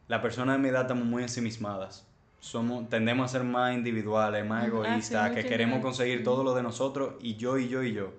la 0.08 0.22
persona 0.22 0.52
de 0.52 0.58
mi 0.58 0.68
edad 0.68 0.82
estamos 0.82 1.04
muy 1.04 1.22
ensimismadas. 1.22 2.06
Somos, 2.40 2.88
tendemos 2.88 3.26
a 3.26 3.38
ser 3.38 3.44
más 3.44 3.74
individuales, 3.74 4.46
más 4.46 4.62
Ah, 4.62 4.66
sí, 4.66 4.68
egoístas, 4.68 5.30
que 5.32 5.44
queremos 5.44 5.80
conseguir 5.80 6.22
todo 6.22 6.44
lo 6.44 6.54
de 6.54 6.62
nosotros 6.62 7.14
y 7.20 7.36
yo 7.36 7.58
y 7.58 7.68
yo 7.68 7.82
y 7.82 7.92
yo. 7.92 8.12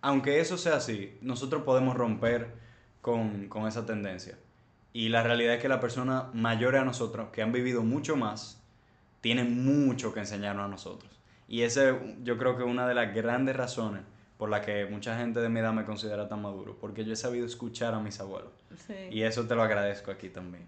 Aunque 0.00 0.40
eso 0.40 0.56
sea 0.56 0.76
así, 0.76 1.18
nosotros 1.20 1.64
podemos 1.64 1.96
romper 1.96 2.54
con, 3.00 3.48
con 3.48 3.66
esa 3.66 3.84
tendencia. 3.84 4.38
Y 4.92 5.08
la 5.08 5.22
realidad 5.22 5.54
es 5.54 5.60
que 5.60 5.68
las 5.68 5.80
personas 5.80 6.32
mayores 6.34 6.80
a 6.80 6.84
nosotros, 6.84 7.28
que 7.32 7.42
han 7.42 7.52
vivido 7.52 7.82
mucho 7.82 8.16
más, 8.16 8.62
tienen 9.20 9.64
mucho 9.64 10.14
que 10.14 10.20
enseñarnos 10.20 10.64
a 10.64 10.68
nosotros. 10.68 11.17
Y 11.48 11.62
ese 11.62 11.98
yo 12.22 12.38
creo 12.38 12.56
que 12.56 12.62
es 12.62 12.68
una 12.68 12.86
de 12.86 12.94
las 12.94 13.14
grandes 13.14 13.56
razones 13.56 14.02
por 14.36 14.50
la 14.50 14.62
que 14.62 14.86
mucha 14.86 15.18
gente 15.18 15.40
de 15.40 15.48
mi 15.48 15.60
edad 15.60 15.72
me 15.72 15.84
considera 15.84 16.28
tan 16.28 16.42
maduro, 16.42 16.76
porque 16.80 17.04
yo 17.04 17.12
he 17.12 17.16
sabido 17.16 17.44
escuchar 17.44 17.94
a 17.94 18.00
mis 18.00 18.20
abuelos. 18.20 18.52
Sí. 18.86 18.94
Y 19.10 19.22
eso 19.22 19.46
te 19.46 19.56
lo 19.56 19.62
agradezco 19.62 20.12
aquí 20.12 20.28
también. 20.28 20.64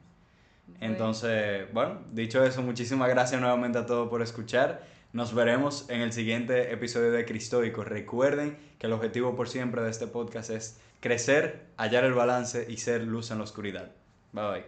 Bueno. 0.66 0.84
Entonces, 0.84 1.72
bueno, 1.72 2.00
dicho 2.10 2.44
eso, 2.44 2.62
muchísimas 2.62 3.08
gracias 3.08 3.40
nuevamente 3.40 3.78
a 3.78 3.86
todos 3.86 4.08
por 4.08 4.22
escuchar. 4.22 4.82
Nos 5.12 5.34
veremos 5.34 5.88
en 5.88 6.00
el 6.00 6.12
siguiente 6.12 6.72
episodio 6.72 7.12
de 7.12 7.24
Cristoico. 7.24 7.84
Recuerden 7.84 8.56
que 8.78 8.86
el 8.86 8.92
objetivo 8.92 9.36
por 9.36 9.48
siempre 9.48 9.82
de 9.82 9.90
este 9.90 10.06
podcast 10.06 10.50
es 10.50 10.80
crecer, 11.00 11.66
hallar 11.76 12.04
el 12.04 12.12
balance 12.12 12.66
y 12.68 12.76
ser 12.76 13.02
luz 13.02 13.30
en 13.30 13.38
la 13.38 13.44
oscuridad. 13.44 13.90
Bye 14.32 14.50
bye. 14.50 14.64